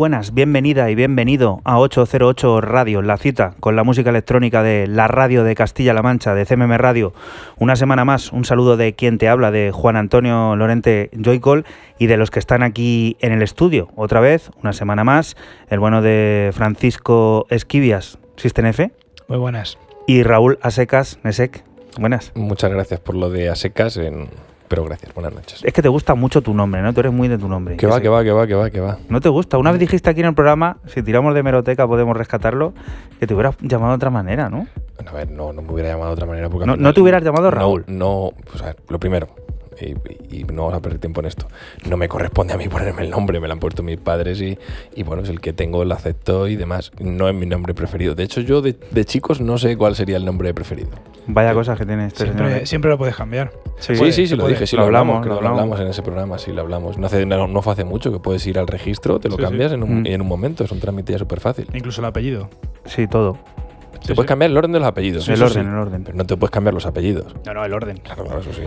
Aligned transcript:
Buenas, 0.00 0.32
bienvenida 0.32 0.88
y 0.88 0.94
bienvenido 0.94 1.60
a 1.62 1.78
808 1.78 2.62
Radio, 2.62 3.02
la 3.02 3.18
cita 3.18 3.52
con 3.60 3.76
la 3.76 3.84
música 3.84 4.08
electrónica 4.08 4.62
de 4.62 4.86
la 4.86 5.08
radio 5.08 5.44
de 5.44 5.54
Castilla-La 5.54 6.00
Mancha, 6.00 6.34
de 6.34 6.46
CMM 6.46 6.72
Radio. 6.78 7.12
Una 7.58 7.76
semana 7.76 8.06
más, 8.06 8.32
un 8.32 8.46
saludo 8.46 8.78
de 8.78 8.94
quien 8.94 9.18
te 9.18 9.28
habla, 9.28 9.50
de 9.50 9.72
Juan 9.72 9.96
Antonio 9.96 10.56
Lorente 10.56 11.10
Joycol 11.22 11.66
y 11.98 12.06
de 12.06 12.16
los 12.16 12.30
que 12.30 12.38
están 12.38 12.62
aquí 12.62 13.18
en 13.20 13.32
el 13.32 13.42
estudio. 13.42 13.88
Otra 13.94 14.20
vez, 14.20 14.50
una 14.62 14.72
semana 14.72 15.04
más, 15.04 15.36
el 15.68 15.80
bueno 15.80 16.00
de 16.00 16.50
Francisco 16.54 17.46
Esquivias, 17.50 18.18
System 18.36 18.64
F. 18.64 18.92
Muy 19.28 19.36
buenas. 19.36 19.76
Y 20.06 20.22
Raúl 20.22 20.58
Asecas, 20.62 21.18
Nesec. 21.24 21.62
Buenas. 21.98 22.32
Muchas 22.34 22.70
gracias 22.70 23.00
por 23.00 23.16
lo 23.16 23.28
de 23.28 23.50
Asecas 23.50 23.98
en 23.98 24.30
pero 24.70 24.84
gracias, 24.84 25.12
buenas 25.12 25.34
noches. 25.34 25.64
Es 25.64 25.72
que 25.72 25.82
te 25.82 25.88
gusta 25.88 26.14
mucho 26.14 26.42
tu 26.42 26.54
nombre, 26.54 26.80
¿no? 26.80 26.94
Tú 26.94 27.00
eres 27.00 27.12
muy 27.12 27.26
de 27.26 27.36
tu 27.36 27.48
nombre. 27.48 27.76
Que 27.76 27.88
va, 27.88 28.00
que 28.00 28.08
va, 28.08 28.22
que 28.22 28.30
va, 28.30 28.46
que 28.46 28.54
va, 28.54 28.70
que 28.70 28.78
va. 28.78 28.98
¿No 29.08 29.20
te 29.20 29.28
gusta? 29.28 29.58
Una 29.58 29.72
vez 29.72 29.80
dijiste 29.80 30.08
aquí 30.08 30.20
en 30.20 30.26
el 30.26 30.34
programa, 30.34 30.76
si 30.86 31.02
tiramos 31.02 31.34
de 31.34 31.42
meroteca 31.42 31.88
podemos 31.88 32.16
rescatarlo, 32.16 32.72
que 33.18 33.26
te 33.26 33.34
hubieras 33.34 33.56
llamado 33.62 33.90
de 33.90 33.96
otra 33.96 34.10
manera, 34.10 34.48
¿no? 34.48 34.68
a 35.04 35.12
ver, 35.12 35.28
no, 35.28 35.52
no 35.52 35.60
me 35.60 35.72
hubiera 35.72 35.88
llamado 35.88 36.10
de 36.10 36.14
otra 36.14 36.26
manera. 36.26 36.48
Porque 36.48 36.66
no, 36.66 36.76
no 36.76 36.94
te 36.94 37.00
hubieras 37.00 37.24
llamado 37.24 37.50
Raúl. 37.50 37.82
No, 37.88 37.96
no, 37.96 38.30
pues 38.48 38.62
a 38.62 38.66
ver, 38.66 38.76
lo 38.88 39.00
primero, 39.00 39.26
y, 39.82 40.44
no 40.44 40.62
vamos 40.62 40.78
a 40.78 40.82
perder 40.82 40.98
tiempo 40.98 41.20
en 41.20 41.26
esto. 41.26 41.46
No 41.88 41.96
me 41.96 42.08
corresponde 42.08 42.54
a 42.54 42.56
mí 42.56 42.68
ponerme 42.70 43.02
el 43.02 43.10
nombre, 43.10 43.40
me 43.40 43.46
lo 43.46 43.52
han 43.52 43.60
puesto 43.60 43.82
mis 43.82 43.98
padres 43.98 44.40
y, 44.40 44.58
y 44.94 45.02
bueno, 45.02 45.22
es 45.22 45.28
el 45.28 45.40
que 45.40 45.52
tengo, 45.52 45.84
lo 45.84 45.94
acepto 45.94 46.48
y 46.48 46.56
demás. 46.56 46.92
No 47.00 47.28
es 47.28 47.34
mi 47.34 47.46
nombre 47.46 47.74
preferido. 47.74 48.14
De 48.14 48.24
hecho, 48.24 48.40
yo 48.40 48.62
de, 48.62 49.04
chicos 49.04 49.40
no 49.40 49.58
sé 49.58 49.76
cuál 49.76 49.94
sería 49.94 50.16
el 50.16 50.24
nombre 50.24 50.52
preferido. 50.54 50.90
Vaya 51.26 51.54
cosas 51.54 51.78
que 51.78 51.86
tiene 51.86 52.06
este 52.06 52.24
siempre, 52.24 52.66
Siempre 52.66 52.90
lo 52.90 52.98
puedes 52.98 53.16
cambiar. 53.16 53.52
Sí, 53.78 53.94
sí, 53.96 54.26
sí, 54.26 54.36
lo 54.36 54.46
dije, 54.46 54.66
sí 54.66 54.76
lo, 54.76 54.82
hablamos, 54.82 55.24
lo, 55.26 55.36
hablamos, 55.36 55.80
en 55.80 55.86
ese 55.86 56.02
programa, 56.02 56.38
sí 56.38 56.52
lo 56.52 56.60
hablamos. 56.62 56.98
No, 56.98 57.06
hace, 57.06 57.24
no, 57.24 57.62
fue 57.62 57.72
hace 57.72 57.84
mucho 57.84 58.12
que 58.12 58.18
puedes 58.18 58.46
ir 58.46 58.58
al 58.58 58.66
registro, 58.66 59.20
te 59.20 59.28
lo 59.28 59.36
cambias 59.36 59.72
en 59.72 59.82
un, 59.82 60.02
mm. 60.02 60.06
en 60.06 60.20
un 60.20 60.28
momento, 60.28 60.64
es 60.64 60.72
un 60.72 60.80
trámite 60.80 61.12
ya 61.12 61.18
súper 61.18 61.40
fácil. 61.40 61.68
Incluso 61.72 62.00
el 62.00 62.06
apellido. 62.06 62.50
Sí, 62.84 63.06
todo. 63.06 63.38
Te 64.06 64.14
puedes 64.14 64.28
cambiar 64.28 64.50
el 64.50 64.56
orden 64.56 64.72
de 64.72 64.80
los 64.80 64.88
apellidos. 64.88 65.28
el 65.28 65.42
orden, 65.42 65.68
el 65.68 65.74
orden. 65.74 66.04
Pero 66.04 66.16
no 66.16 66.24
te 66.24 66.36
puedes 66.36 66.50
cambiar 66.50 66.74
los 66.74 66.86
apellidos. 66.86 67.34
No, 67.46 67.54
no, 67.54 67.64
el 67.64 67.72
orden. 67.72 67.98
Claro, 67.98 68.24
claro, 68.24 68.40
eso 68.40 68.52
sí 68.52 68.62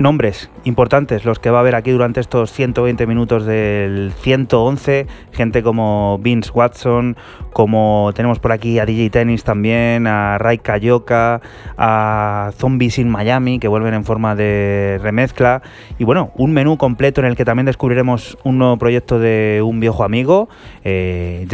nombres 0.00 0.50
importantes 0.64 1.24
los 1.24 1.38
que 1.38 1.50
va 1.50 1.58
a 1.58 1.60
haber 1.60 1.74
aquí 1.74 1.90
durante 1.90 2.20
estos 2.20 2.52
120 2.52 3.06
minutos 3.06 3.44
del 3.44 4.12
111, 4.20 5.06
gente 5.32 5.62
como 5.62 6.18
Vince 6.18 6.50
Watson, 6.52 7.16
como 7.52 8.10
tenemos 8.14 8.38
por 8.38 8.52
aquí 8.52 8.78
a 8.78 8.86
DJ 8.86 9.10
Tennis 9.10 9.44
también, 9.44 10.06
a 10.06 10.38
Ray 10.38 10.58
Kayoka, 10.58 11.40
a 11.76 12.50
Zombies 12.56 12.98
in 12.98 13.08
Miami, 13.08 13.58
que 13.58 13.68
vuelven 13.68 13.94
en 13.94 14.04
forma 14.04 14.34
de 14.34 14.98
remezcla, 15.02 15.62
y 15.98 16.04
bueno, 16.04 16.32
un 16.36 16.52
menú 16.52 16.76
completo 16.76 17.20
en 17.20 17.26
el 17.26 17.36
que 17.36 17.44
también 17.44 17.66
descubriremos 17.66 18.38
un 18.44 18.58
nuevo 18.58 18.76
proyecto 18.76 19.18
de 19.18 19.62
un 19.64 19.80
viejo 19.80 20.04
amigo, 20.04 20.48
eh, 20.84 21.46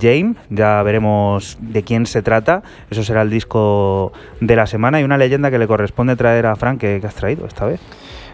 James, 0.00 0.36
ya 0.50 0.82
veremos 0.82 1.58
de 1.60 1.82
quién 1.82 2.06
se 2.06 2.22
trata, 2.22 2.62
eso 2.90 3.02
será 3.02 3.22
el 3.22 3.30
disco 3.30 4.12
de 4.40 4.56
la 4.56 4.66
semana 4.66 5.00
y 5.00 5.04
una 5.04 5.18
leyenda 5.18 5.50
que 5.50 5.58
le 5.58 5.66
corresponde 5.66 6.16
traer 6.16 6.46
a 6.46 6.56
Frank, 6.56 6.80
que 6.80 7.00
has 7.04 7.14
traído 7.14 7.46
esta 7.46 7.66
vez. 7.66 7.80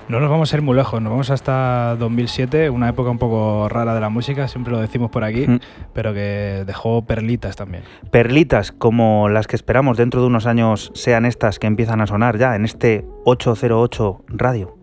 No 0.09 0.21
nos 0.21 0.31
vamos 0.31 0.51
a 0.51 0.57
ir 0.57 0.63
muy 0.63 0.75
lejos, 0.75 1.03
nos 1.03 1.11
vamos 1.11 1.31
hasta 1.31 1.95
2007, 1.97 2.71
una 2.71 2.89
época 2.89 3.11
un 3.11 3.19
poco 3.19 3.69
rara 3.69 3.95
de 3.95 4.01
la 4.01 4.09
música, 4.09 4.49
siempre 4.49 4.73
lo 4.73 4.81
decimos 4.81 5.11
por 5.11 5.23
aquí, 5.23 5.47
mm. 5.47 5.61
pero 5.93 6.15
que 6.15 6.65
dejó 6.67 7.05
perlitas 7.05 7.57
también. 7.57 7.83
Perlitas 8.11 8.73
como 8.73 9.29
las 9.29 9.47
que 9.47 9.57
esperamos 9.57 9.99
dentro 9.99 10.23
de 10.23 10.29
unos 10.29 10.47
años 10.47 10.93
sean 10.95 11.27
estas 11.27 11.59
que 11.59 11.67
empiezan 11.67 12.01
a 12.01 12.07
sonar 12.07 12.39
ya 12.39 12.57
en 12.57 12.65
este 12.65 13.05
808 13.27 14.25
Radio. 14.29 14.78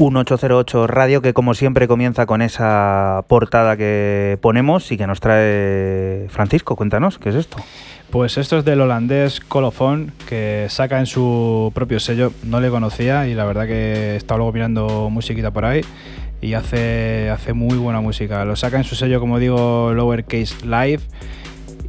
808 0.00 0.86
Radio, 0.86 1.20
que 1.20 1.34
como 1.34 1.54
siempre 1.54 1.88
comienza 1.88 2.24
con 2.26 2.40
esa 2.40 3.24
portada 3.26 3.76
que 3.76 4.38
ponemos 4.40 4.92
y 4.92 4.96
que 4.96 5.06
nos 5.08 5.18
trae 5.18 6.26
Francisco. 6.28 6.76
Cuéntanos, 6.76 7.18
¿qué 7.18 7.30
es 7.30 7.34
esto? 7.34 7.58
Pues 8.10 8.38
esto 8.38 8.58
es 8.58 8.64
del 8.64 8.80
holandés 8.80 9.40
Colofón, 9.40 10.12
que 10.28 10.66
saca 10.70 11.00
en 11.00 11.06
su 11.06 11.72
propio 11.74 11.98
sello. 11.98 12.32
No 12.44 12.60
le 12.60 12.70
conocía 12.70 13.26
y 13.26 13.34
la 13.34 13.44
verdad 13.44 13.66
que 13.66 14.12
he 14.12 14.16
estado 14.16 14.38
luego 14.38 14.52
mirando 14.52 15.10
musiquita 15.10 15.50
por 15.50 15.64
ahí 15.64 15.82
y 16.40 16.54
hace, 16.54 17.28
hace 17.30 17.52
muy 17.52 17.76
buena 17.76 18.00
música. 18.00 18.44
Lo 18.44 18.54
saca 18.54 18.76
en 18.78 18.84
su 18.84 18.94
sello, 18.94 19.18
como 19.18 19.40
digo, 19.40 19.92
Lowercase 19.94 20.64
Live. 20.64 21.00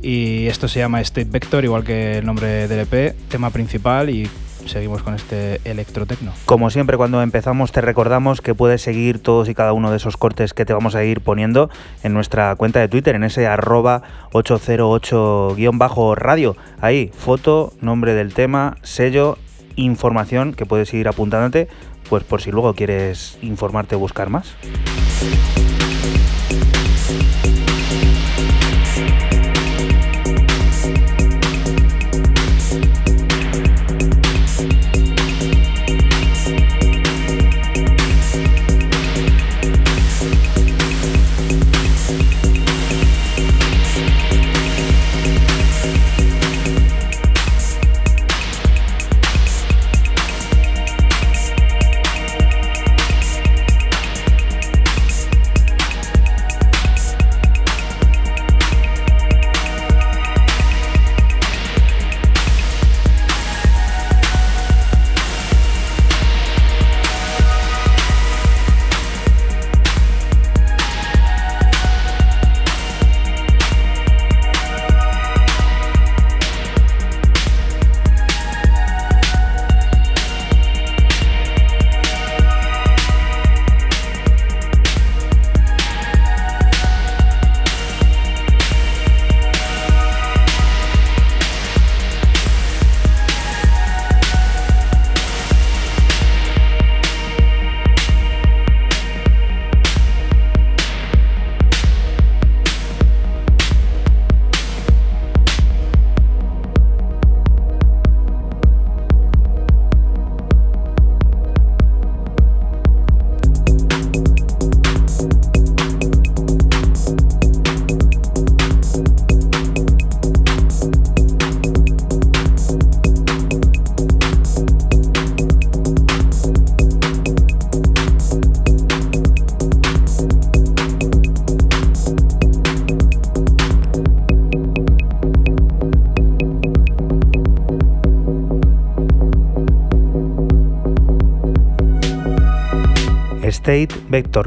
Y 0.02 0.48
esto 0.48 0.68
se 0.68 0.80
llama 0.80 1.00
State 1.02 1.30
Vector, 1.30 1.64
igual 1.64 1.84
que 1.84 2.18
el 2.18 2.26
nombre 2.26 2.68
del 2.68 2.88
EP, 2.88 3.16
tema 3.30 3.52
principal 3.52 4.10
y 4.10 4.28
seguimos 4.66 5.04
con 5.04 5.16
este 5.16 5.62
electrotecno. 5.64 6.34
Como 6.46 6.70
siempre, 6.70 6.98
cuando 6.98 7.22
empezamos, 7.22 7.72
te 7.72 7.80
recordamos 7.82 8.42
que 8.42 8.54
puedes 8.56 8.82
seguir 8.82 9.22
todos 9.22 9.48
y 9.50 9.56
cada 9.56 9.74
uno 9.74 9.92
de 9.92 9.98
esos 9.98 10.18
cortes 10.18 10.54
que 10.54 10.66
te 10.66 10.74
vamos 10.74 10.96
a 10.96 11.04
ir 11.04 11.22
poniendo 11.22 11.70
en 12.04 12.14
nuestra 12.14 12.56
cuenta 12.56 12.80
de 12.80 12.88
Twitter, 12.88 13.16
en 13.16 13.24
ese 13.24 13.48
arroba 13.48 14.04
808-radio. 14.32 16.56
Ahí, 16.82 17.12
foto, 17.18 17.74
nombre 17.82 18.14
del 18.14 18.34
tema, 18.34 18.78
sello, 18.82 19.38
información 19.76 20.54
que 20.54 20.66
puedes 20.66 20.94
ir 20.94 21.08
apuntándote, 21.08 21.68
pues 22.10 22.24
por 22.24 22.42
si 22.42 22.52
luego 22.52 22.74
quieres 22.74 23.38
informarte 23.42 23.96
o 23.96 24.00
buscar 24.00 24.30
más. 24.30 24.56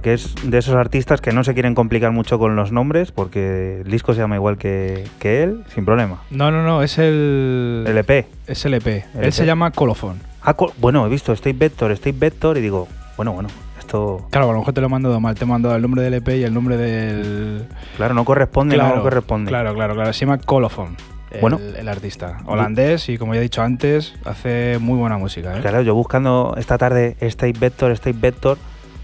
Que 0.02 0.14
es 0.14 0.34
de 0.44 0.58
esos 0.58 0.74
artistas 0.74 1.20
que 1.20 1.32
no 1.32 1.44
se 1.44 1.54
quieren 1.54 1.74
complicar 1.74 2.12
mucho 2.12 2.38
con 2.38 2.56
los 2.56 2.72
nombres 2.72 3.12
porque 3.12 3.82
el 3.84 3.90
disco 3.90 4.14
se 4.14 4.20
llama 4.20 4.36
igual 4.36 4.56
que, 4.56 5.04
que 5.18 5.42
él, 5.42 5.64
sin 5.74 5.84
problema. 5.84 6.22
No, 6.30 6.50
no, 6.50 6.62
no, 6.62 6.82
es 6.82 6.98
el. 6.98 7.84
El 7.86 7.98
EP. 7.98 8.26
Es 8.46 8.64
el 8.64 8.74
EP. 8.74 8.86
El 8.86 9.02
Él 9.14 9.24
EP. 9.24 9.32
se 9.32 9.44
llama 9.44 9.70
Colofón. 9.72 10.20
Ah, 10.42 10.56
bueno, 10.78 11.04
he 11.06 11.08
visto 11.10 11.32
State 11.32 11.56
Vector, 11.58 11.90
State 11.92 12.16
Vector 12.18 12.56
y 12.58 12.60
digo, 12.62 12.88
bueno, 13.16 13.32
bueno, 13.32 13.48
esto, 13.78 14.26
Claro, 14.30 14.48
a 14.48 14.52
lo 14.52 14.58
mejor 14.60 14.72
te 14.72 14.80
lo 14.80 14.86
he 14.86 14.90
mandado 14.90 15.20
mal. 15.20 15.34
Te 15.34 15.44
he 15.44 15.46
mandado 15.46 15.74
el 15.76 15.82
nombre 15.82 16.02
del 16.02 16.14
EP 16.14 16.28
y 16.30 16.42
el 16.44 16.54
nombre 16.54 16.76
del. 16.76 17.66
claro, 17.96 18.14
no 18.14 18.24
corresponde, 18.24 18.76
no 18.76 19.02
corresponde. 19.02 19.50
Claro, 19.50 19.74
claro, 19.74 19.94
claro. 19.94 20.12
Se 20.12 20.20
llama 20.24 20.38
Colofón. 20.38 20.96
El, 21.30 21.40
Bueno. 21.40 21.58
el 21.58 21.88
artista. 21.88 22.38
Holandés 22.46 23.08
y 23.08 23.18
como 23.18 23.34
ya 23.34 23.40
he 23.40 23.42
dicho 23.42 23.62
antes, 23.62 24.14
hace 24.24 24.78
muy 24.80 24.96
buena 24.98 25.18
música. 25.18 25.56
¿eh? 25.56 25.60
Claro, 25.60 25.82
yo 25.82 25.94
buscando 25.94 26.54
esta 26.58 26.78
tarde 26.78 27.16
State 27.20 27.58
Vector, 27.58 27.90
State 27.92 28.18
Vector, 28.20 28.58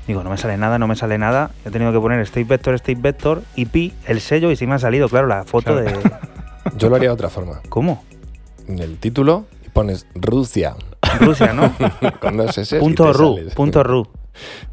digo, 0.09 0.25
no 0.25 0.31
me 0.31 0.37
sale 0.37 0.57
nada, 0.57 0.79
no 0.79 0.89
me 0.89 0.97
sale 0.97 1.19
nada. 1.19 1.51
He 1.65 1.71
tenido 1.71 1.93
que 1.93 2.01
poner 2.01 2.19
State 2.23 2.45
Vector, 2.45 2.75
State 2.75 2.99
Vector, 3.01 3.43
IP, 3.55 3.93
el 4.07 4.21
sello 4.21 4.51
y 4.51 4.57
sí 4.57 4.67
me 4.67 4.75
ha 4.75 4.79
salido, 4.81 5.09
claro, 5.09 5.29
la 5.29 5.45
foto 5.45 5.75
Claro. 5.81 6.01
de... 6.01 6.11
Yo 6.77 6.89
lo 6.89 6.97
haría 6.97 7.11
de 7.11 7.15
otra 7.15 7.29
forma. 7.29 7.61
¿Cómo? 7.69 8.03
En 8.67 8.81
el 8.81 8.99
título 8.99 9.45
pones 9.73 10.07
Rusia 10.15 10.75
Rusia, 11.21 11.53
¿no? 11.53 11.73
con 12.21 12.37
dos 12.37 12.59
S. 12.59 12.79
punto 12.81 13.13
ru, 13.13 13.39
punto 13.55 13.83
ru. 13.85 14.07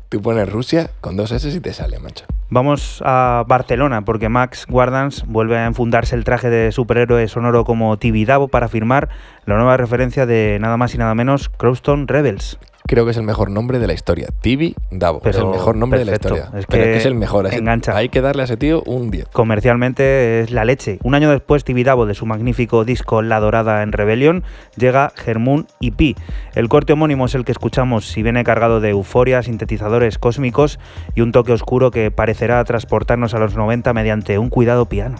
Tú 0.09 0.21
pones 0.21 0.51
Rusia 0.51 0.89
con 1.01 1.15
dos 1.15 1.31
S 1.31 1.47
y 1.49 1.59
te 1.59 1.73
sale, 1.73 1.99
macho. 1.99 2.25
Vamos 2.49 3.01
a 3.05 3.43
Barcelona 3.47 4.03
porque 4.03 4.29
Max 4.29 4.65
Guardans 4.67 5.25
vuelve 5.27 5.57
a 5.57 5.65
enfundarse 5.65 6.15
el 6.15 6.23
traje 6.23 6.49
de 6.49 6.71
superhéroe 6.71 7.27
sonoro 7.27 7.65
como 7.65 7.97
Tibidabo 7.97 8.47
para 8.47 8.67
firmar 8.67 9.09
la 9.45 9.55
nueva 9.55 9.77
referencia 9.77 10.25
de 10.25 10.57
nada 10.59 10.77
más 10.77 10.93
y 10.93 10.97
nada 10.97 11.15
menos 11.15 11.49
Crowstone 11.49 12.05
Rebels. 12.07 12.59
Creo 12.87 13.03
que 13.05 13.11
es 13.11 13.17
el 13.17 13.23
mejor 13.23 13.49
nombre 13.49 13.79
de 13.79 13.87
la 13.87 13.93
historia. 13.93 14.27
Tibi 14.41 14.75
Davo. 14.91 15.19
es 15.25 15.35
el 15.37 15.47
mejor 15.47 15.75
nombre 15.75 15.99
perfecto. 16.05 16.29
de 16.29 16.35
la 16.35 16.39
historia. 16.41 16.59
Es 16.59 16.65
Pero 16.67 16.83
que 16.83 16.91
que 16.91 16.97
es 16.97 17.05
el 17.05 17.15
mejor. 17.15 17.47
es- 17.47 17.53
engancha. 17.53 17.95
Hay 17.97 18.09
que 18.09 18.21
darle 18.21 18.43
a 18.43 18.45
ese 18.45 18.57
tío 18.57 18.83
un 18.85 19.09
10. 19.09 19.27
Comercialmente 19.29 20.41
es 20.41 20.51
la 20.51 20.65
leche. 20.65 20.99
Un 21.03 21.15
año 21.15 21.31
después, 21.31 21.63
Tibidabo, 21.63 22.05
de 22.05 22.13
su 22.13 22.25
magnífico 22.27 22.85
disco 22.85 23.23
La 23.23 23.39
Dorada 23.39 23.81
en 23.81 23.91
Rebellion, 23.91 24.43
llega 24.77 25.11
Germún 25.15 25.65
y 25.79 25.91
Pi. 25.91 26.15
El 26.53 26.69
corte 26.69 26.93
homónimo 26.93 27.25
es 27.25 27.33
el 27.33 27.43
que 27.43 27.51
escuchamos 27.53 28.05
si 28.07 28.21
viene 28.21 28.43
cargado 28.43 28.79
de 28.79 28.89
euforia, 28.91 29.41
sintetizadores 29.41 30.19
cósmicos 30.19 30.79
y 31.15 31.21
un 31.21 31.31
toque 31.31 31.53
oscuro 31.53 31.89
que 31.89 32.11
parecerá 32.11 32.63
transportarnos 32.65 33.33
a 33.33 33.39
los 33.39 33.55
90 33.55 33.93
mediante 33.93 34.37
un 34.37 34.49
cuidado 34.49 34.85
piano. 34.85 35.15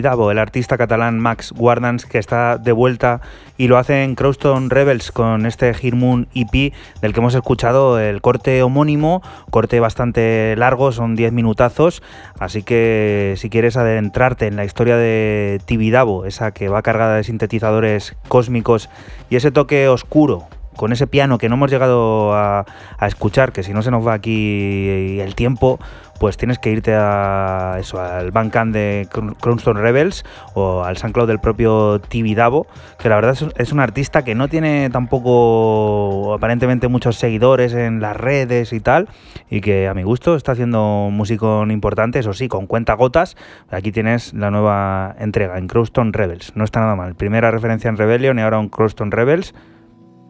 El 0.00 0.38
artista 0.38 0.78
catalán 0.78 1.18
Max 1.18 1.52
Guardans, 1.54 2.06
que 2.06 2.16
está 2.16 2.56
de 2.56 2.72
vuelta 2.72 3.20
y 3.58 3.68
lo 3.68 3.76
hace 3.76 4.02
en 4.02 4.14
Crowstone 4.14 4.68
Rebels 4.70 5.12
con 5.12 5.44
este 5.44 5.74
Hirmoon 5.78 6.26
EP 6.34 6.72
del 7.02 7.12
que 7.12 7.20
hemos 7.20 7.34
escuchado 7.34 8.00
el 8.00 8.22
corte 8.22 8.62
homónimo, 8.62 9.22
corte 9.50 9.78
bastante 9.78 10.54
largo, 10.56 10.90
son 10.92 11.16
10 11.16 11.32
minutazos, 11.32 12.02
así 12.38 12.62
que 12.62 13.34
si 13.36 13.50
quieres 13.50 13.76
adentrarte 13.76 14.46
en 14.46 14.56
la 14.56 14.64
historia 14.64 14.96
de 14.96 15.60
Tibidabo, 15.66 16.24
esa 16.24 16.52
que 16.52 16.70
va 16.70 16.80
cargada 16.80 17.16
de 17.16 17.24
sintetizadores 17.24 18.16
cósmicos 18.28 18.88
y 19.28 19.36
ese 19.36 19.50
toque 19.50 19.86
oscuro 19.88 20.48
con 20.80 20.92
ese 20.92 21.06
piano 21.06 21.36
que 21.36 21.50
no 21.50 21.56
hemos 21.56 21.70
llegado 21.70 22.32
a, 22.32 22.64
escuchar, 23.02 23.52
que 23.52 23.62
si 23.62 23.74
no 23.74 23.82
se 23.82 23.90
nos 23.90 24.06
va 24.06 24.14
aquí 24.14 25.20
el 25.20 25.34
tiempo, 25.34 25.78
pues 26.18 26.38
tienes 26.38 26.58
que 26.58 26.70
irte 26.70 26.94
a 26.94 27.76
eso, 27.78 28.00
al 28.00 28.30
Bandcamp 28.30 28.72
de 28.72 29.06
Crownstone 29.10 29.78
Rebels 29.78 30.24
o 30.54 30.82
al 30.82 30.96
SoundCloud 30.96 31.28
del 31.28 31.38
propio 31.38 32.00
Tibidabo, 32.00 32.66
que 32.98 33.10
la 33.10 33.16
verdad 33.16 33.36
es, 33.58 33.72
un 33.72 33.80
artista 33.80 34.24
que 34.24 34.34
no 34.34 34.48
tiene 34.48 34.88
tampoco 34.88 36.32
aparentemente 36.32 36.88
muchos 36.88 37.16
seguidores 37.16 37.74
en 37.74 38.00
las 38.00 38.16
redes 38.16 38.72
y 38.72 38.80
tal, 38.80 39.10
y 39.50 39.60
que 39.60 39.86
a 39.86 39.92
mi 39.92 40.02
gusto 40.02 40.34
está 40.34 40.52
haciendo 40.52 41.10
músico 41.12 41.62
importante, 41.68 42.20
eso 42.20 42.32
sí, 42.32 42.48
con 42.48 42.66
cuenta 42.66 42.94
gotas. 42.94 43.36
Aquí 43.68 43.92
tienes 43.92 44.32
la 44.32 44.50
nueva 44.50 45.14
entrega 45.18 45.58
en 45.58 45.68
Crownstone 45.68 46.12
Rebels, 46.12 46.56
no 46.56 46.64
está 46.64 46.80
nada 46.80 46.96
mal. 46.96 47.16
Primera 47.16 47.50
referencia 47.50 47.90
en 47.90 47.98
Rebellion 47.98 48.38
y 48.38 48.42
ahora 48.42 48.58
en 48.58 48.70
Crownstone 48.70 49.10
Rebels, 49.10 49.52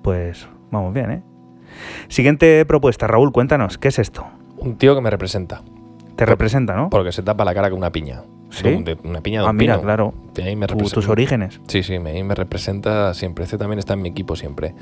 pues 0.02 0.49
vamos 0.71 0.92
bien, 0.95 1.11
¿eh? 1.11 1.23
Siguiente 2.09 2.64
propuesta, 2.66 3.07
Raúl, 3.07 3.33
cuéntanos, 3.33 3.78
¿qué 3.78 3.88
es 3.88 3.99
esto? 3.99 4.26
Un 4.59 4.76
tío 4.76 4.95
que 4.95 5.00
me 5.00 5.11
representa. 5.11 5.62
Te 6.16 6.26
representa, 6.26 6.75
¿no? 6.76 6.90
Porque 6.90 7.12
se 7.12 7.23
tapa 7.23 7.45
la 7.45 7.54
cara 7.54 7.71
con 7.71 7.78
una 7.78 7.90
piña. 7.92 8.23
¿Sí? 8.50 8.64
De- 8.64 8.83
de- 8.97 8.99
una 9.09 9.21
piña 9.21 9.40
de 9.42 9.47
Ah, 9.47 9.50
un 9.50 9.57
mira, 9.57 9.75
pino. 9.75 9.83
claro. 9.85 10.14
Ahí 10.42 10.57
me 10.57 10.66
representa- 10.66 10.95
tus 10.95 11.09
orígenes. 11.09 11.61
Sí, 11.69 11.83
sí, 11.85 11.99
me, 12.00 12.23
me 12.25 12.35
representa 12.35 13.14
siempre. 13.14 13.45
Este 13.45 13.57
también 13.59 13.78
está 13.78 13.95
en 13.95 14.02
mi 14.02 14.09
equipo 14.09 14.35
siempre. 14.37 14.75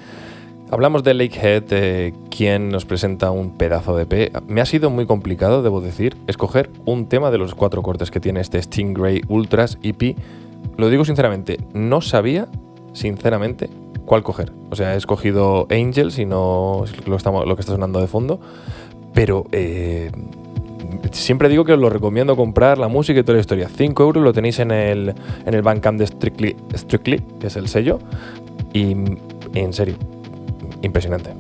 Hablamos 0.70 1.02
de 1.04 1.14
Lakehead, 1.14 1.64
eh, 1.70 2.12
quien 2.30 2.70
nos 2.70 2.84
presenta 2.86 3.30
un 3.30 3.56
pedazo 3.56 3.96
de 3.96 4.06
P. 4.06 4.32
Me 4.48 4.60
ha 4.60 4.66
sido 4.66 4.90
muy 4.90 5.06
complicado, 5.06 5.62
debo 5.62 5.80
decir, 5.80 6.16
escoger 6.26 6.70
un 6.86 7.08
tema 7.08 7.30
de 7.30 7.38
los 7.38 7.54
cuatro 7.54 7.82
cortes 7.82 8.10
que 8.10 8.20
tiene 8.20 8.40
este 8.40 8.60
Stingray 8.60 9.22
Ultras 9.28 9.78
EP. 9.82 10.16
Lo 10.76 10.88
digo 10.90 11.04
sinceramente, 11.04 11.58
no 11.74 12.00
sabía, 12.00 12.48
sinceramente, 12.92 13.70
cuál 14.08 14.24
coger. 14.24 14.50
O 14.70 14.74
sea, 14.74 14.94
he 14.94 14.96
escogido 14.96 15.68
Angels 15.70 16.18
y 16.18 16.26
no 16.26 16.84
lo, 17.06 17.16
estamos, 17.16 17.46
lo 17.46 17.54
que 17.54 17.60
está 17.60 17.72
sonando 17.72 18.00
de 18.00 18.08
fondo, 18.08 18.40
pero 19.14 19.46
eh, 19.52 20.10
siempre 21.12 21.48
digo 21.48 21.64
que 21.64 21.74
os 21.74 21.78
lo 21.78 21.90
recomiendo 21.90 22.34
comprar 22.34 22.78
la 22.78 22.88
música 22.88 23.20
y 23.20 23.22
toda 23.22 23.34
la 23.34 23.40
historia. 23.40 23.68
5 23.68 24.02
euros 24.02 24.24
lo 24.24 24.32
tenéis 24.32 24.58
en 24.58 24.72
el, 24.72 25.14
en 25.46 25.54
el 25.54 25.62
Bandcamp 25.62 25.98
de 26.00 26.06
Strictly, 26.06 26.56
Strictly, 26.74 27.22
que 27.38 27.46
es 27.46 27.56
el 27.56 27.68
sello. 27.68 28.00
Y 28.72 28.96
en 29.54 29.72
serio, 29.72 29.94
impresionante. 30.82 31.30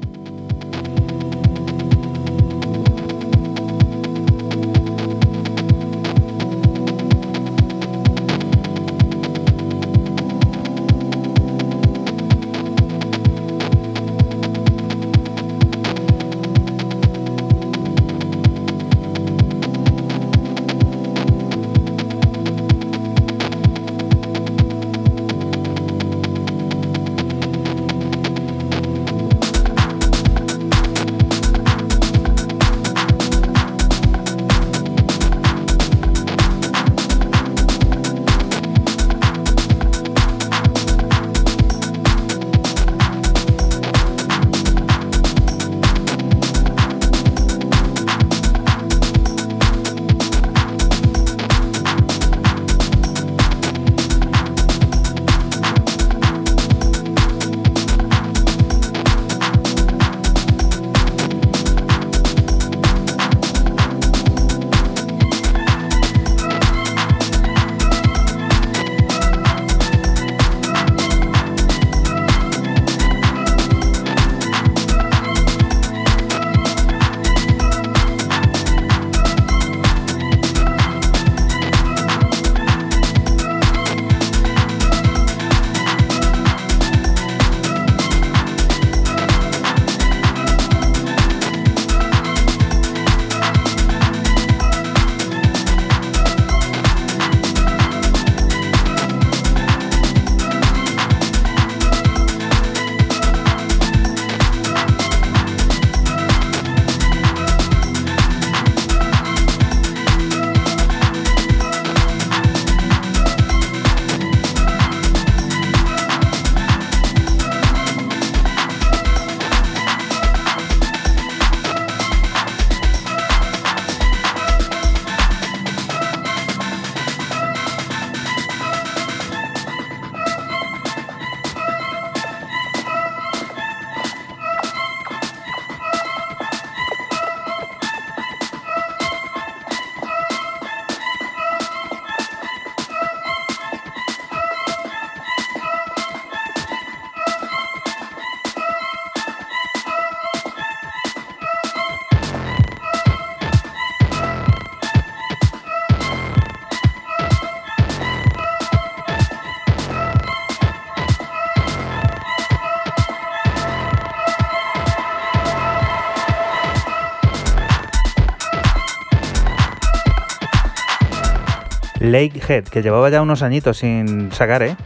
Que 172.48 172.82
llevaba 172.82 173.10
ya 173.10 173.20
unos 173.22 173.42
añitos 173.42 173.78
sin 173.78 174.32
sacar, 174.32 174.62
¿eh? 174.62 174.76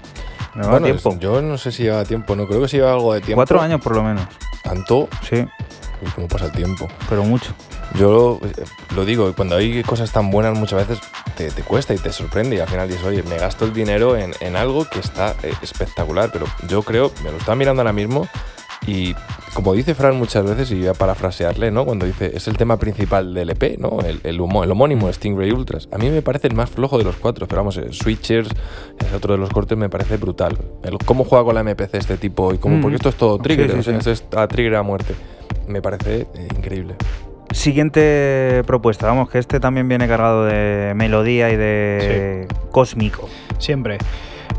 Llevaba 0.54 0.72
Bueno, 0.80 0.86
tiempo. 0.86 1.16
yo 1.20 1.40
no 1.40 1.56
sé 1.56 1.72
si 1.72 1.84
lleva 1.84 2.04
tiempo, 2.04 2.34
no 2.36 2.46
creo 2.46 2.60
que 2.62 2.68
si 2.68 2.76
lleva 2.76 2.92
algo 2.92 3.14
de 3.14 3.20
tiempo. 3.20 3.36
Cuatro 3.38 3.60
años 3.60 3.80
por 3.80 3.94
lo 3.96 4.02
menos. 4.02 4.26
Tanto, 4.62 5.08
Sí, 5.28 5.44
cómo 6.14 6.28
pasa 6.28 6.46
el 6.46 6.52
tiempo. 6.52 6.88
pero 7.08 7.22
mucho. 7.24 7.52
Yo 7.94 8.38
eh, 8.42 8.64
lo 8.96 9.04
digo, 9.04 9.32
cuando 9.34 9.56
hay 9.56 9.82
cosas 9.82 10.10
tan 10.12 10.30
buenas 10.30 10.58
muchas 10.58 10.86
veces 10.88 11.04
te, 11.36 11.50
te 11.50 11.62
cuesta 11.62 11.94
y 11.94 11.98
te 11.98 12.10
sorprende 12.12 12.56
y 12.56 12.58
al 12.58 12.68
final 12.68 12.88
dices, 12.88 13.04
oye, 13.04 13.22
me 13.22 13.36
gasto 13.38 13.64
el 13.64 13.72
dinero 13.72 14.16
en, 14.16 14.32
en 14.40 14.56
algo 14.56 14.86
que 14.88 14.98
está 14.98 15.34
eh, 15.42 15.52
espectacular, 15.62 16.30
pero 16.32 16.46
yo 16.68 16.82
creo, 16.82 17.12
me 17.22 17.30
lo 17.30 17.36
está 17.38 17.54
mirando 17.54 17.82
ahora 17.82 17.92
mismo 17.92 18.26
Y 18.86 19.14
como 19.54 19.74
dice 19.74 19.94
Fran 19.94 20.16
muchas 20.16 20.44
veces, 20.44 20.70
y 20.70 20.78
voy 20.78 20.86
a 20.88 20.94
parafrasearle, 20.94 21.70
¿no? 21.70 21.84
Cuando 21.84 22.06
dice, 22.06 22.30
es 22.34 22.48
el 22.48 22.56
tema 22.56 22.78
principal 22.78 23.34
del 23.34 23.50
EP, 23.50 23.78
¿no? 23.78 23.98
El, 24.00 24.20
el, 24.24 24.40
humo- 24.40 24.64
el 24.64 24.70
homónimo, 24.70 25.12
Stingray 25.12 25.50
Ultras. 25.50 25.88
A 25.92 25.98
mí 25.98 26.08
me 26.10 26.22
parece 26.22 26.46
el 26.48 26.54
más 26.54 26.70
flojo 26.70 26.96
de 26.98 27.04
los 27.04 27.16
cuatro, 27.16 27.46
pero 27.46 27.60
vamos, 27.60 27.78
Switchers, 27.90 28.48
es 28.98 29.12
otro 29.14 29.34
de 29.34 29.38
los 29.38 29.50
cortes, 29.50 29.76
me 29.76 29.88
parece 29.90 30.16
brutal. 30.16 30.56
El, 30.82 30.98
cómo 31.04 31.24
juega 31.24 31.44
con 31.44 31.54
la 31.54 31.62
MPC 31.62 31.94
este 31.94 32.16
tipo, 32.16 32.54
y 32.54 32.58
cómo, 32.58 32.76
Mm. 32.76 32.80
porque 32.80 32.96
esto 32.96 33.08
es 33.10 33.14
todo 33.16 33.38
trigger, 33.38 33.66
Sí, 33.66 33.72
sí, 33.72 33.78
o 33.78 33.82
sea, 33.82 34.00
sí. 34.00 34.10
es 34.10 34.24
a 34.36 34.48
trigger 34.48 34.76
a 34.76 34.82
muerte. 34.82 35.14
Me 35.68 35.82
parece 35.82 36.22
eh, 36.34 36.48
increíble. 36.56 36.94
Siguiente 37.52 38.62
propuesta, 38.66 39.06
vamos, 39.06 39.28
que 39.28 39.38
este 39.38 39.60
también 39.60 39.86
viene 39.86 40.08
cargado 40.08 40.46
de 40.46 40.94
melodía 40.96 41.50
y 41.50 41.56
de 41.56 42.48
cósmico. 42.70 43.28
Siempre. 43.58 43.98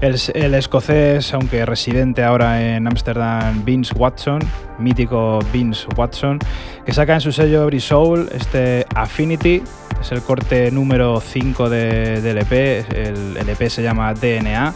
El, 0.03 0.53
escocés, 0.53 1.33
aunque 1.33 1.65
residente 1.65 2.25
ahora 2.25 2.61
en 2.75 2.85
Ámsterdam, 2.87 3.63
Vince 3.63 3.93
Watson, 3.95 4.39
mítico 4.77 5.39
Vince 5.53 5.87
Watson, 5.95 6.39
que 6.85 6.91
saca 6.91 7.13
en 7.13 7.21
su 7.21 7.31
sello 7.31 7.63
Every 7.63 7.79
Soul 7.79 8.27
este 8.33 8.85
Affinity, 8.95 9.63
es 10.01 10.11
el 10.11 10.21
corte 10.21 10.69
número 10.71 11.21
5 11.21 11.69
de- 11.69 12.19
del 12.19 12.37
EP, 12.39 12.51
el, 12.51 13.37
el 13.37 13.47
EP 13.49 13.69
se 13.69 13.81
llama 13.81 14.13
DNA, 14.13 14.73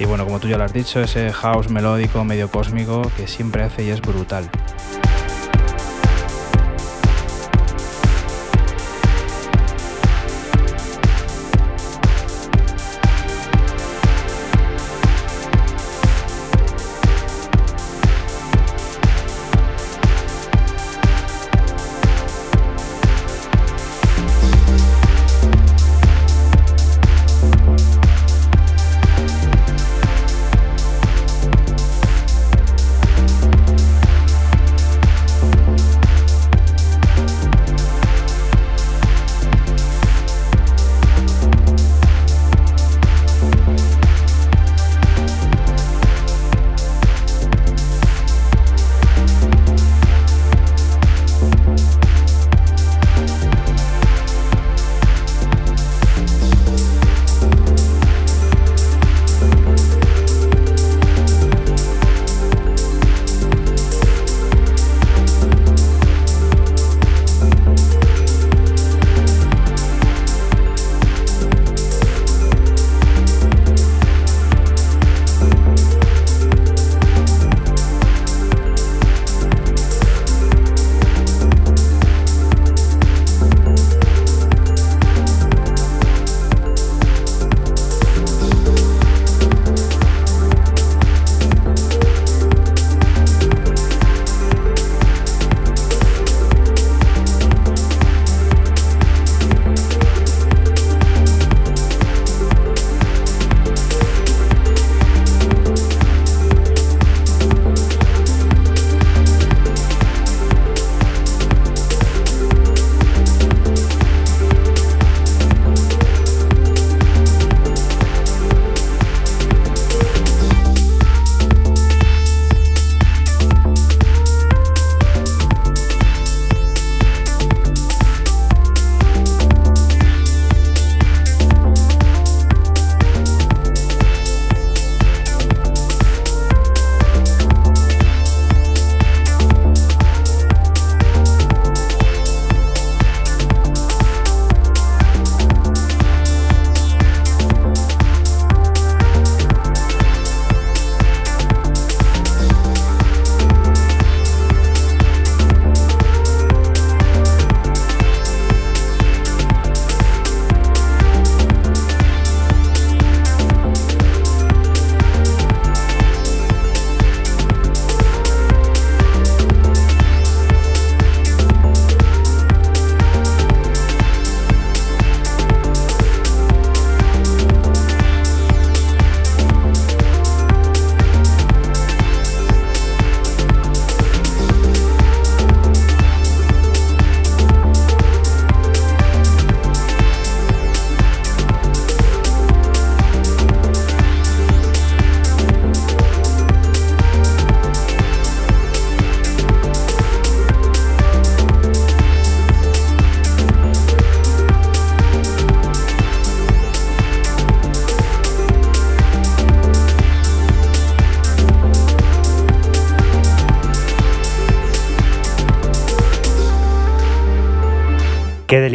y 0.00 0.04
bueno, 0.04 0.24
como 0.24 0.40
tú 0.40 0.48
ya 0.48 0.58
lo 0.58 0.64
has 0.64 0.72
dicho, 0.72 1.00
ese 1.00 1.32
house 1.32 1.70
melódico 1.70 2.24
medio 2.24 2.50
cósmico 2.50 3.02
que 3.16 3.28
siempre 3.28 3.62
hace 3.62 3.84
y 3.84 3.90
es 3.90 4.00
brutal. 4.02 4.50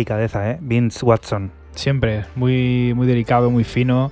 Delicadeza, 0.05 0.49
¿eh? 0.51 0.57
Vince 0.61 1.05
Watson. 1.05 1.51
Siempre, 1.75 2.25
muy, 2.35 2.93
muy 2.95 3.05
delicado, 3.07 3.49
muy 3.51 3.63
fino. 3.63 4.11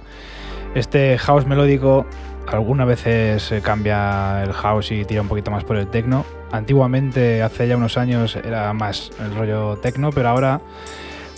Este 0.75 1.17
house 1.17 1.45
melódico, 1.47 2.06
algunas 2.47 2.88
veces 2.88 3.52
eh, 3.52 3.62
cambia 3.62 4.43
el 4.43 4.54
house 4.54 4.91
y 4.91 5.04
tira 5.06 5.21
un 5.21 5.28
poquito 5.28 5.49
más 5.52 5.63
por 5.63 5.75
el 5.78 5.88
techno. 5.88 6.25
Antiguamente, 6.52 7.41
hace 7.41 7.67
ya 7.67 7.75
unos 7.75 7.97
años, 7.97 8.36
era 8.36 8.71
más 8.73 9.12
el 9.19 9.36
rollo 9.36 9.78
techno, 9.78 10.12
pero 10.12 10.30
ahora 10.30 10.62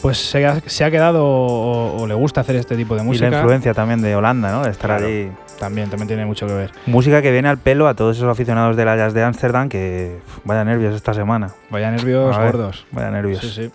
pues 0.01 0.17
se 0.17 0.45
ha, 0.47 0.59
se 0.65 0.83
ha 0.83 0.89
quedado 0.91 1.23
o, 1.23 2.01
o 2.01 2.07
le 2.07 2.13
gusta 2.15 2.41
hacer 2.41 2.55
este 2.55 2.75
tipo 2.75 2.95
de 2.95 3.03
Y 3.03 3.05
música. 3.05 3.29
la 3.29 3.37
influencia 3.37 3.73
también 3.73 4.01
de 4.01 4.15
Holanda, 4.15 4.51
¿no? 4.51 4.63
De 4.63 4.71
estar 4.71 4.89
Claro. 4.97 5.05
allí. 5.07 5.29
También, 5.59 5.89
también 5.91 6.07
tiene 6.07 6.25
mucho 6.25 6.47
que 6.47 6.53
ver. 6.53 6.71
Música 6.87 7.21
que 7.21 7.31
viene 7.31 7.47
al 7.47 7.59
pelo 7.59 7.87
a 7.87 7.93
todos 7.93 8.17
esos 8.17 8.27
aficionados 8.27 8.75
de 8.75 8.83
la 8.83 8.95
jazz 8.97 9.13
de 9.13 9.23
Ámsterdam 9.23 9.69
que 9.69 10.17
vaya 10.43 10.63
nervios 10.65 10.95
esta 10.95 11.13
semana. 11.13 11.51
Vaya 11.69 11.91
nervios 11.91 12.35
ver, 12.35 12.47
gordos. 12.51 12.85
Vaya 12.91 13.11
nervios. 13.11 13.39
Sí, 13.41 13.49
sí. 13.49 13.71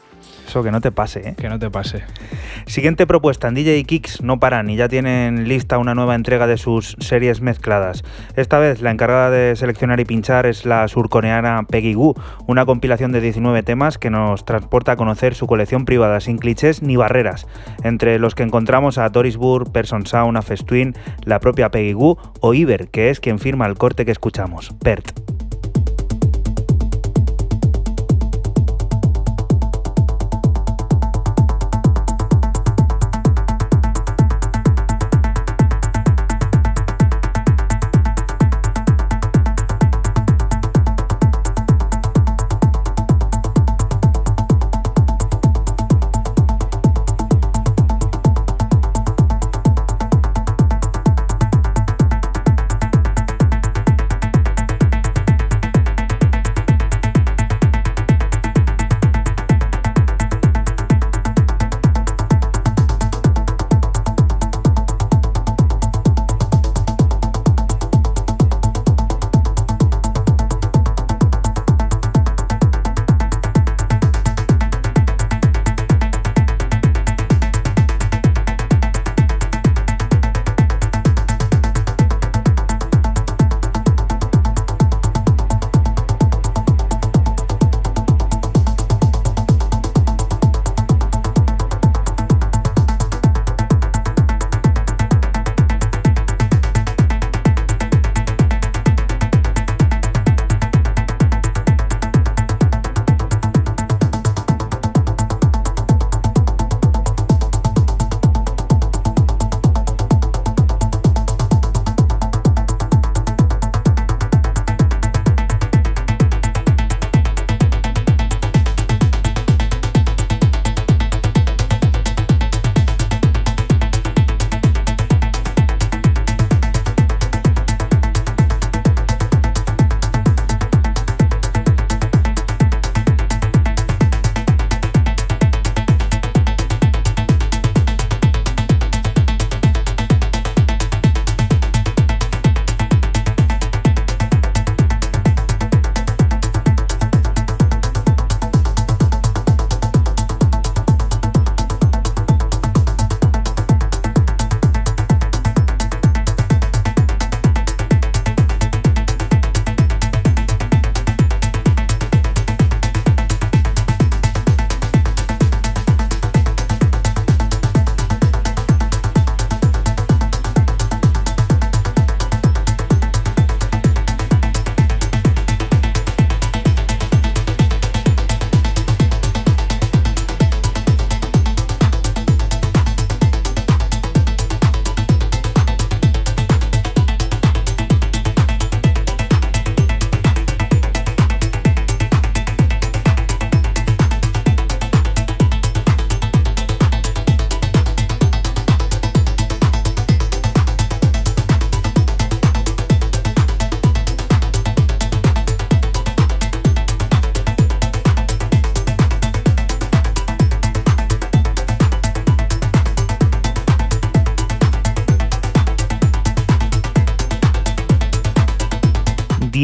Eso 0.56 0.62
que 0.62 0.70
no 0.70 0.80
te 0.80 0.90
pase, 0.90 1.20
¿eh? 1.28 1.34
Que 1.36 1.50
no 1.50 1.58
te 1.58 1.68
pase. 1.68 2.02
Siguiente 2.64 3.06
propuesta, 3.06 3.46
en 3.46 3.52
DJ 3.52 3.84
Kicks 3.84 4.22
no 4.22 4.40
paran 4.40 4.70
y 4.70 4.76
ya 4.76 4.88
tienen 4.88 5.48
lista 5.48 5.76
una 5.76 5.94
nueva 5.94 6.14
entrega 6.14 6.46
de 6.46 6.56
sus 6.56 6.96
series 6.98 7.42
mezcladas. 7.42 8.04
Esta 8.36 8.58
vez 8.58 8.80
la 8.80 8.90
encargada 8.90 9.28
de 9.28 9.54
seleccionar 9.54 10.00
y 10.00 10.06
pinchar 10.06 10.46
es 10.46 10.64
la 10.64 10.88
surcoreana 10.88 11.64
Peggy 11.68 11.92
Goo, 11.92 12.14
una 12.46 12.64
compilación 12.64 13.12
de 13.12 13.20
19 13.20 13.64
temas 13.64 13.98
que 13.98 14.08
nos 14.08 14.46
transporta 14.46 14.92
a 14.92 14.96
conocer 14.96 15.34
su 15.34 15.46
colección 15.46 15.84
privada 15.84 16.20
sin 16.20 16.38
clichés 16.38 16.80
ni 16.80 16.96
barreras, 16.96 17.46
entre 17.84 18.18
los 18.18 18.34
que 18.34 18.42
encontramos 18.42 18.96
a 18.96 19.10
Doris 19.10 19.36
Burr, 19.36 19.70
Person 19.70 20.06
Sound, 20.06 20.38
a 20.38 20.40
Festuin, 20.40 20.94
la 21.22 21.38
propia 21.38 21.70
Peggy 21.70 21.92
Goo 21.92 22.16
o 22.40 22.54
Iber, 22.54 22.88
que 22.88 23.10
es 23.10 23.20
quien 23.20 23.38
firma 23.38 23.66
el 23.66 23.76
corte 23.76 24.06
que 24.06 24.12
escuchamos, 24.12 24.74
Pert. 24.82 25.35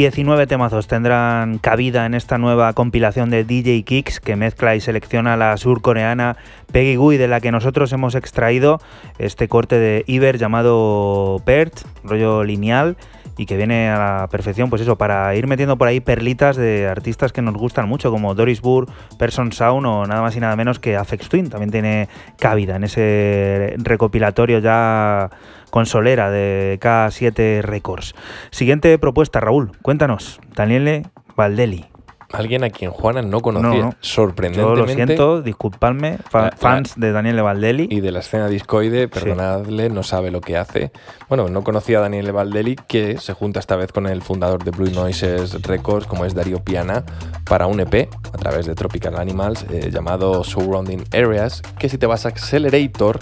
19 0.02 0.48
temazos 0.48 0.88
tendrán 0.88 1.58
cabida 1.58 2.06
en 2.06 2.14
esta 2.14 2.36
nueva 2.36 2.72
compilación 2.72 3.30
de 3.30 3.44
DJ 3.44 3.84
Kicks 3.84 4.18
que 4.18 4.34
mezcla 4.34 4.74
y 4.74 4.80
selecciona 4.80 5.36
la 5.36 5.56
surcoreana 5.56 6.36
Peggy 6.72 6.96
Gui, 6.96 7.18
de 7.18 7.28
la 7.28 7.40
que 7.40 7.52
nosotros 7.52 7.92
hemos 7.92 8.16
extraído 8.16 8.80
este 9.20 9.46
corte 9.46 9.78
de 9.78 10.02
Iber 10.08 10.38
llamado 10.38 11.40
PERT, 11.44 11.82
rollo 12.02 12.42
lineal 12.42 12.96
y 13.38 13.46
que 13.46 13.56
viene 13.56 13.90
a 13.90 13.98
la 13.98 14.28
perfección, 14.28 14.70
pues 14.70 14.82
eso, 14.82 14.98
para 14.98 15.36
ir 15.36 15.46
metiendo 15.46 15.78
por 15.78 15.86
ahí 15.86 16.00
perlitas 16.00 16.56
de 16.56 16.88
artistas 16.88 17.32
que 17.32 17.40
nos 17.40 17.54
gustan 17.54 17.88
mucho, 17.88 18.10
como 18.10 18.34
Doris 18.34 18.60
Burr, 18.60 18.88
Person 19.20 19.52
Sound 19.52 19.86
o 19.86 20.04
nada 20.04 20.20
más 20.20 20.34
y 20.34 20.40
nada 20.40 20.56
menos 20.56 20.80
que 20.80 20.96
Afex 20.96 21.28
Twin, 21.28 21.48
también 21.48 21.70
tiene 21.70 22.08
cabida 22.40 22.74
en 22.74 22.82
ese 22.82 23.76
recopilatorio 23.78 24.58
ya 24.58 25.30
consolera 25.72 26.30
de 26.30 26.78
K7 26.82 27.62
Records. 27.62 28.14
Siguiente 28.50 28.96
propuesta, 28.98 29.40
Raúl, 29.40 29.72
cuéntanos, 29.80 30.38
Daniele 30.54 31.06
Valdelli. 31.35 31.87
Alguien 32.30 32.64
a 32.64 32.70
quien 32.70 32.90
Juana 32.90 33.20
no 33.20 33.40
conocía, 33.40 33.82
No, 33.82 33.94
sorprendentemente. 34.00 34.80
Yo 34.80 34.87
lo 34.87 34.92
siento, 34.92 35.42
disculpadme, 35.42 36.16
fa- 36.30 36.50
fans 36.56 36.94
de 36.96 37.12
Daniele 37.12 37.42
Valdelli. 37.42 37.88
Y 37.90 38.00
de 38.00 38.11
la 38.11 38.20
escena 38.20 38.48
discoide, 38.48 39.06
perdonadle, 39.08 39.90
no 39.90 40.02
sabe 40.02 40.30
lo 40.30 40.40
que 40.40 40.56
hace. 40.56 40.92
Bueno, 41.28 41.48
no 41.48 41.62
conocía 41.62 41.98
a 41.98 42.00
Daniele 42.02 42.32
Valdelli, 42.32 42.76
que 42.88 43.18
se 43.18 43.35
junta 43.35 43.61
esta 43.61 43.76
vez 43.76 43.92
con 43.92 44.06
el 44.06 44.22
fundador 44.22 44.64
de 44.64 44.70
Blue 44.70 44.90
Noises 44.90 45.61
Records, 45.62 46.06
como 46.06 46.24
es 46.24 46.35
Darío 46.35 46.61
Piana, 46.64 47.04
para 47.44 47.66
un 47.66 47.80
EP 47.80 48.08
a 48.32 48.38
través 48.38 48.64
de 48.64 48.74
Tropical 48.74 49.18
Animals 49.18 49.66
eh, 49.70 49.90
llamado 49.92 50.42
Surrounding 50.42 51.04
Areas, 51.12 51.61
que 51.78 51.90
si 51.90 51.98
te 51.98 52.06
vas 52.06 52.24
a 52.24 52.30
Accelerator, 52.30 53.18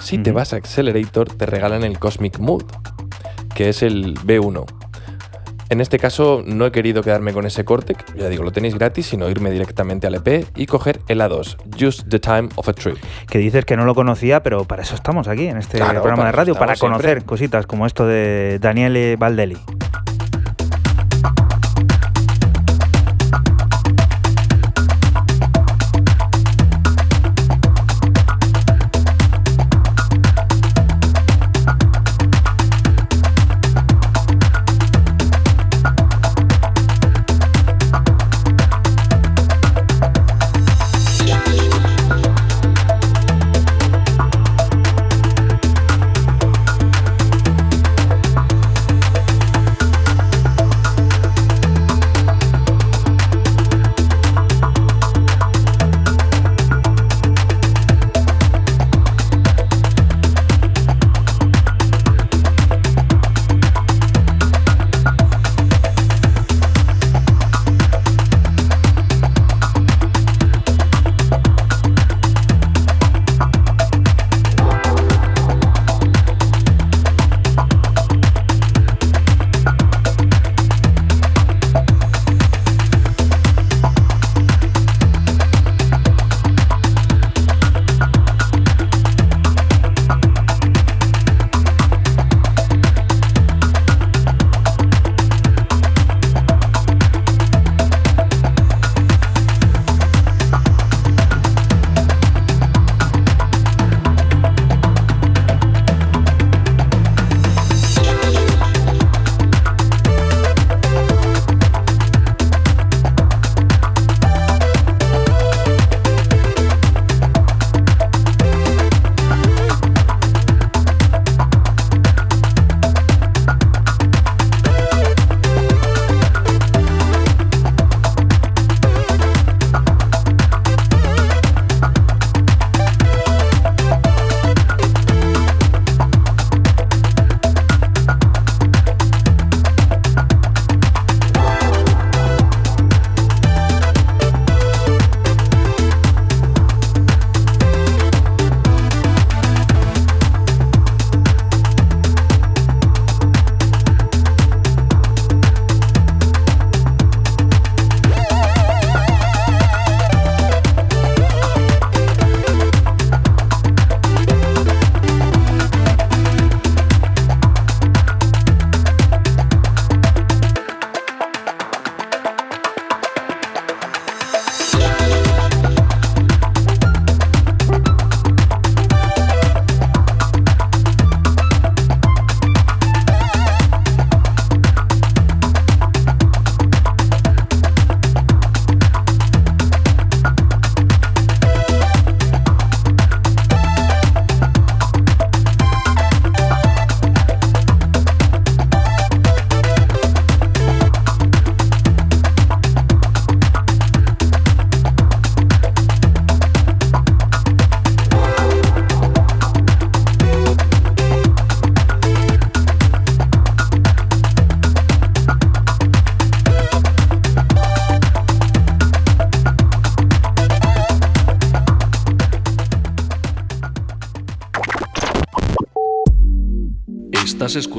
si 0.00 0.18
te 0.18 0.32
vas 0.32 0.52
a 0.52 0.56
Accelerator, 0.56 1.28
te 1.28 1.46
regalan 1.46 1.84
el 1.84 1.98
Cosmic 1.98 2.38
Mood, 2.38 2.64
que 3.54 3.68
es 3.68 3.82
el 3.82 4.14
B1. 4.14 4.64
En 5.70 5.82
este 5.82 5.98
caso 5.98 6.42
no 6.46 6.64
he 6.64 6.72
querido 6.72 7.02
quedarme 7.02 7.34
con 7.34 7.44
ese 7.44 7.62
corte, 7.66 7.94
que 7.94 8.18
ya 8.18 8.30
digo, 8.30 8.42
lo 8.42 8.52
tenéis 8.52 8.74
gratis, 8.74 9.04
sino 9.06 9.28
irme 9.28 9.50
directamente 9.50 10.06
al 10.06 10.14
EP 10.14 10.46
y 10.56 10.64
coger 10.64 11.00
el 11.08 11.20
A2, 11.20 11.56
Just 11.78 12.08
the 12.08 12.18
Time 12.18 12.48
of 12.54 12.66
a 12.70 12.72
Trip. 12.72 12.96
que 13.28 13.38
dices 13.38 13.66
que 13.66 13.76
no 13.76 13.84
lo 13.84 13.94
conocía, 13.94 14.42
pero 14.42 14.64
para 14.64 14.82
eso 14.82 14.94
estamos 14.94 15.28
aquí 15.28 15.46
en 15.46 15.58
este 15.58 15.76
Claro, 15.76 16.00
programa 16.00 16.24
de 16.24 16.32
radio, 16.32 16.54
para 16.54 16.74
conocer 16.76 17.04
siempre. 17.10 17.26
cositas 17.26 17.66
como 17.66 17.84
esto 17.84 18.06
de 18.06 18.58
Daniele 18.62 19.16
Valdelli. 19.16 19.58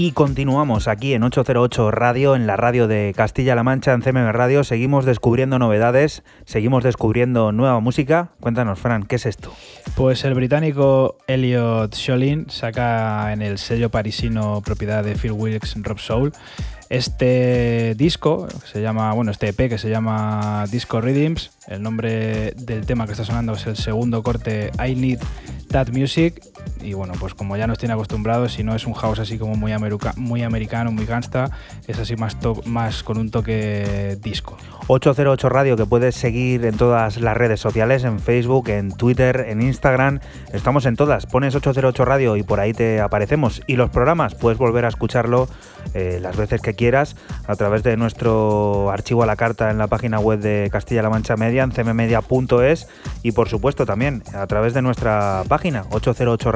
Y 0.00 0.12
continuamos 0.12 0.86
aquí 0.86 1.14
en 1.14 1.24
808 1.24 1.90
Radio, 1.90 2.36
en 2.36 2.46
la 2.46 2.56
radio 2.56 2.86
de 2.86 3.12
Castilla-La 3.16 3.64
Mancha, 3.64 3.92
en 3.94 4.00
CMM 4.00 4.30
Radio. 4.30 4.62
Seguimos 4.62 5.04
descubriendo 5.04 5.58
novedades, 5.58 6.22
seguimos 6.44 6.84
descubriendo 6.84 7.50
nueva 7.50 7.80
música. 7.80 8.28
Cuéntanos, 8.38 8.78
Fran, 8.78 9.02
¿qué 9.02 9.16
es 9.16 9.26
esto? 9.26 9.52
Pues 9.96 10.22
el 10.22 10.34
británico 10.34 11.16
Elliot 11.26 11.96
Sholin 11.96 12.48
saca 12.48 13.32
en 13.32 13.42
el 13.42 13.58
sello 13.58 13.90
parisino 13.90 14.62
propiedad 14.64 15.02
de 15.02 15.16
Phil 15.16 15.32
Wilkes 15.32 15.74
Rob 15.82 15.98
Soul 15.98 16.32
este 16.90 17.94
disco, 17.96 18.48
se 18.64 18.80
llama, 18.80 19.12
bueno, 19.12 19.30
este 19.30 19.48
EP 19.48 19.68
que 19.68 19.76
se 19.76 19.90
llama 19.90 20.64
Disco 20.70 21.00
Rhythms. 21.00 21.50
El 21.66 21.82
nombre 21.82 22.52
del 22.56 22.86
tema 22.86 23.04
que 23.04 23.12
está 23.12 23.24
sonando 23.24 23.52
es 23.54 23.66
el 23.66 23.76
segundo 23.76 24.22
corte 24.22 24.70
I 24.78 24.94
Need 24.94 25.20
That 25.70 25.88
Music 25.90 26.42
y 26.88 26.94
bueno, 26.94 27.12
pues 27.20 27.34
como 27.34 27.56
ya 27.56 27.66
nos 27.66 27.78
tiene 27.78 27.92
acostumbrados, 27.92 28.54
si 28.54 28.64
no 28.64 28.74
es 28.74 28.86
un 28.86 28.94
house 28.94 29.18
así 29.18 29.38
como 29.38 29.54
muy, 29.56 29.72
muy 30.16 30.42
americano, 30.42 30.90
muy 30.90 31.04
gangsta, 31.04 31.50
es 31.86 31.98
así 31.98 32.16
más, 32.16 32.36
más 32.64 33.02
con 33.02 33.18
un 33.18 33.30
toque 33.30 34.16
disco. 34.22 34.56
808 34.86 35.48
Radio 35.50 35.76
que 35.76 35.84
puedes 35.84 36.14
seguir 36.14 36.64
en 36.64 36.78
todas 36.78 37.20
las 37.20 37.36
redes 37.36 37.60
sociales, 37.60 38.04
en 38.04 38.20
Facebook, 38.20 38.70
en 38.70 38.90
Twitter, 38.90 39.44
en 39.48 39.60
Instagram, 39.60 40.20
estamos 40.54 40.86
en 40.86 40.96
todas, 40.96 41.26
pones 41.26 41.54
808 41.54 42.04
Radio 42.06 42.36
y 42.36 42.42
por 42.42 42.58
ahí 42.58 42.72
te 42.72 43.00
aparecemos. 43.00 43.60
Y 43.66 43.76
los 43.76 43.90
programas, 43.90 44.34
puedes 44.34 44.58
volver 44.58 44.86
a 44.86 44.88
escucharlo 44.88 45.48
eh, 45.94 46.18
las 46.20 46.36
veces 46.36 46.60
que 46.60 46.74
quieras 46.74 47.16
a 47.46 47.56
través 47.56 47.82
de 47.82 47.96
nuestro 47.96 48.90
archivo 48.90 49.22
a 49.22 49.26
la 49.26 49.36
carta 49.36 49.70
en 49.70 49.78
la 49.78 49.86
página 49.86 50.18
web 50.18 50.40
de 50.40 50.68
Castilla-La 50.70 51.10
Mancha 51.10 51.36
Media, 51.36 51.62
en 51.62 51.70
cmmedia.es 51.70 52.88
y 53.22 53.32
por 53.32 53.48
supuesto 53.48 53.86
también 53.86 54.22
a 54.34 54.46
través 54.46 54.74
de 54.74 54.82
nuestra 54.82 55.44
página 55.48 55.84
808 55.90 56.52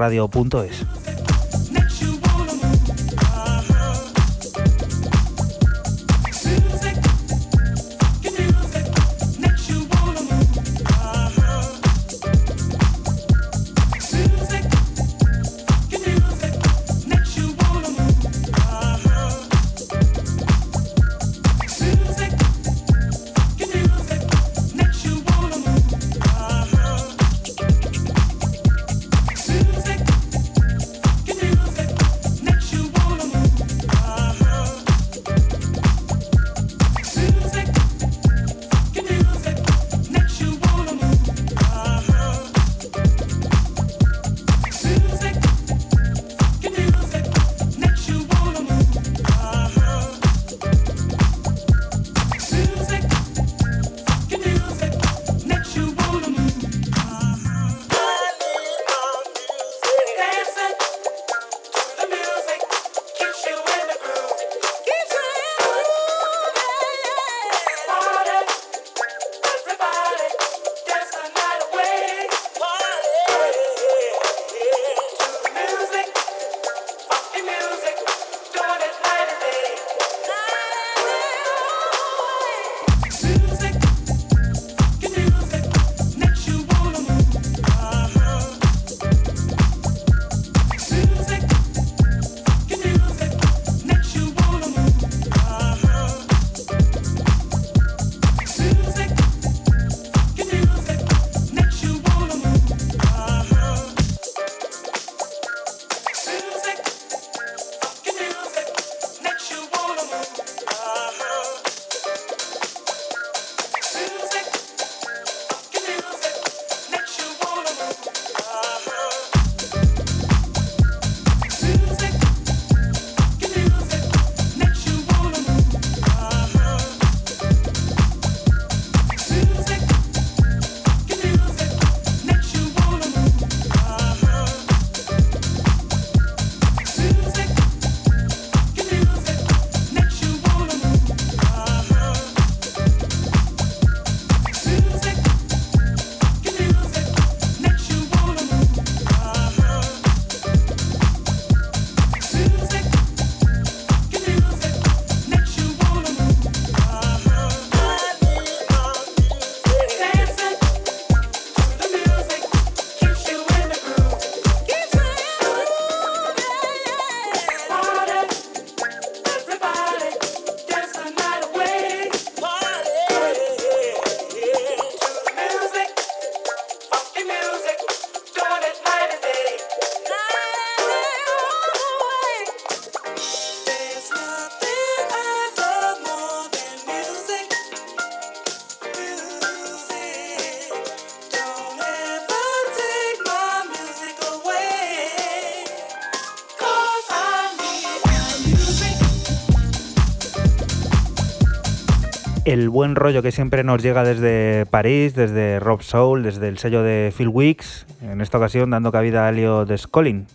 el 202.52 202.68
buen 202.68 202.96
rollo 202.96 203.22
que 203.22 203.32
siempre 203.32 203.64
nos 203.64 203.82
llega 203.82 204.04
desde 204.04 204.66
París, 204.66 205.14
desde 205.14 205.58
Rob 205.58 205.82
Soul, 205.82 206.22
desde 206.22 206.48
el 206.48 206.58
sello 206.58 206.82
de 206.82 207.12
Phil 207.16 207.28
Weeks, 207.28 207.86
en 208.02 208.20
esta 208.20 208.36
ocasión 208.36 208.68
dando 208.70 208.92
cabida 208.92 209.26
a 209.26 209.32
de 209.32 209.78
Scolin. 209.78 210.26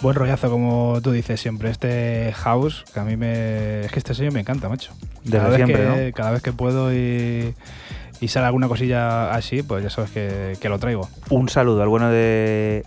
Buen 0.00 0.14
rollazo, 0.14 0.50
como 0.50 1.00
tú 1.02 1.10
dices 1.10 1.40
siempre. 1.40 1.70
Este 1.70 2.32
house, 2.34 2.84
que 2.92 3.00
a 3.00 3.04
mí 3.04 3.16
me. 3.16 3.80
Es 3.80 3.90
que 3.90 3.98
este 3.98 4.14
sello 4.14 4.30
me 4.30 4.40
encanta, 4.40 4.68
macho. 4.68 4.92
Desde 5.24 5.56
siempre, 5.56 6.12
Cada 6.12 6.30
vez 6.30 6.42
que 6.42 6.52
puedo 6.52 6.94
y, 6.94 7.54
y 8.20 8.28
sale 8.28 8.46
alguna 8.46 8.68
cosilla 8.68 9.32
así, 9.32 9.62
pues 9.62 9.82
ya 9.82 9.90
sabes 9.90 10.10
que, 10.10 10.56
que 10.60 10.68
lo 10.68 10.78
traigo. 10.78 11.08
Un 11.30 11.48
saludo 11.48 11.82
al 11.82 11.88
bueno 11.88 12.08
de 12.08 12.84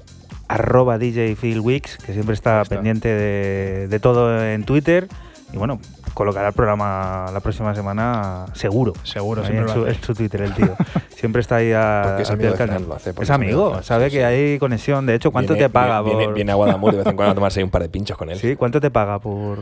arroba 0.47 0.97
DJ 0.97 1.35
Phil 1.35 1.59
Weeks, 1.59 1.97
que 1.97 2.13
siempre 2.13 2.35
está, 2.35 2.63
pendiente 2.63 3.09
de, 3.09 3.87
de 3.89 3.99
todo 3.99 4.45
en 4.45 4.63
Twitter. 4.63 5.07
Y 5.51 5.57
bueno, 5.57 5.79
colocará 6.17 6.47
el 6.47 6.53
programa 6.55 7.27
la 7.31 7.39
próxima 7.41 7.75
semana 7.75 8.47
seguro. 8.53 8.93
Seguro, 9.03 9.41
Ahí 9.43 9.49
siempre 9.51 9.71
en 9.71 9.77
lo 9.77 9.83
su, 9.83 9.87
hace. 9.89 9.97
en 9.99 10.03
su 10.03 10.15
Twitter 10.15 10.41
el 10.41 10.53
tío. 10.55 10.75
Siempre 11.15 11.41
está 11.41 11.57
ahí 11.57 11.71
a, 11.73 12.01
Porque 12.05 12.23
es 12.23 12.31
amigo 12.31 12.49
del 12.49 12.51
de 12.53 12.57
cañón. 12.57 12.75
Fran, 12.77 12.89
lo 12.89 12.95
hace 12.95 13.13
porque 13.13 13.23
Es 13.25 13.29
amigo 13.29 13.69
Fran, 13.69 13.83
sabe 13.83 14.05
sí, 14.05 14.11
que 14.15 14.17
sí. 14.17 14.23
hay 14.23 14.57
conexión. 14.57 15.05
De 15.05 15.13
hecho, 15.13 15.29
¿cuánto 15.31 15.53
Viene- 15.53 15.67
te 15.67 15.71
paga 15.71 16.01
viene, 16.01 16.25
por...? 16.25 16.33
Viene 16.33 16.51
a 16.51 16.55
Guadamur 16.55 16.91
de 16.93 16.97
vez 16.97 17.05
en 17.07 17.15
cuando 17.15 17.33
a 17.33 17.35
tomarse 17.35 17.63
un 17.63 17.69
par 17.69 17.83
de 17.83 17.89
pinchos 17.89 18.17
con 18.17 18.31
él. 18.31 18.39
Sí, 18.39 18.55
¿cuánto 18.55 18.81
te 18.81 18.89
paga 18.89 19.19
por...? 19.19 19.59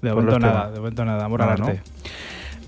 De 0.00 0.10
Por 0.10 0.14
momento 0.24 0.38
nada, 0.40 0.52
temas. 0.60 0.72
de 0.72 0.78
momento 0.80 1.04
nada, 1.04 1.24
amor 1.26 1.42
al 1.42 1.48
Nada, 1.60 1.60
¿no? 1.60 1.80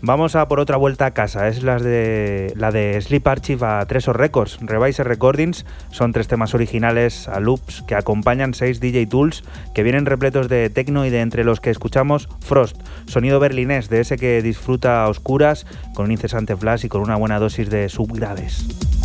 Vamos 0.06 0.36
a 0.36 0.48
por 0.48 0.60
otra 0.60 0.76
vuelta 0.76 1.06
a 1.06 1.10
casa, 1.12 1.48
es 1.48 1.62
las 1.62 1.82
de, 1.82 2.52
la 2.56 2.70
de 2.70 3.00
Sleep 3.00 3.26
Archive 3.26 3.64
a 3.64 3.86
Tresor 3.86 4.18
Records. 4.18 4.58
Revise 4.60 5.02
Recordings 5.02 5.64
son 5.92 6.12
tres 6.12 6.28
temas 6.28 6.54
originales 6.54 7.26
a 7.26 7.40
loops 7.40 7.82
que 7.88 7.94
acompañan 7.94 8.52
seis 8.52 8.80
DJ 8.80 9.06
Tools 9.06 9.44
que 9.74 9.82
vienen 9.82 10.04
repletos 10.04 10.50
de 10.50 10.68
techno 10.68 11.06
y 11.06 11.10
de 11.10 11.22
entre 11.22 11.42
los 11.42 11.60
que 11.60 11.70
escuchamos 11.70 12.28
Frost, 12.40 12.76
sonido 13.06 13.40
berlinés 13.40 13.88
de 13.88 14.00
ese 14.00 14.18
que 14.18 14.42
disfruta 14.42 15.04
a 15.04 15.08
oscuras 15.08 15.64
con 15.94 16.04
un 16.04 16.12
incesante 16.12 16.54
flash 16.54 16.84
y 16.84 16.88
con 16.90 17.00
una 17.00 17.16
buena 17.16 17.38
dosis 17.38 17.70
de 17.70 17.88
subgraves. 17.88 19.03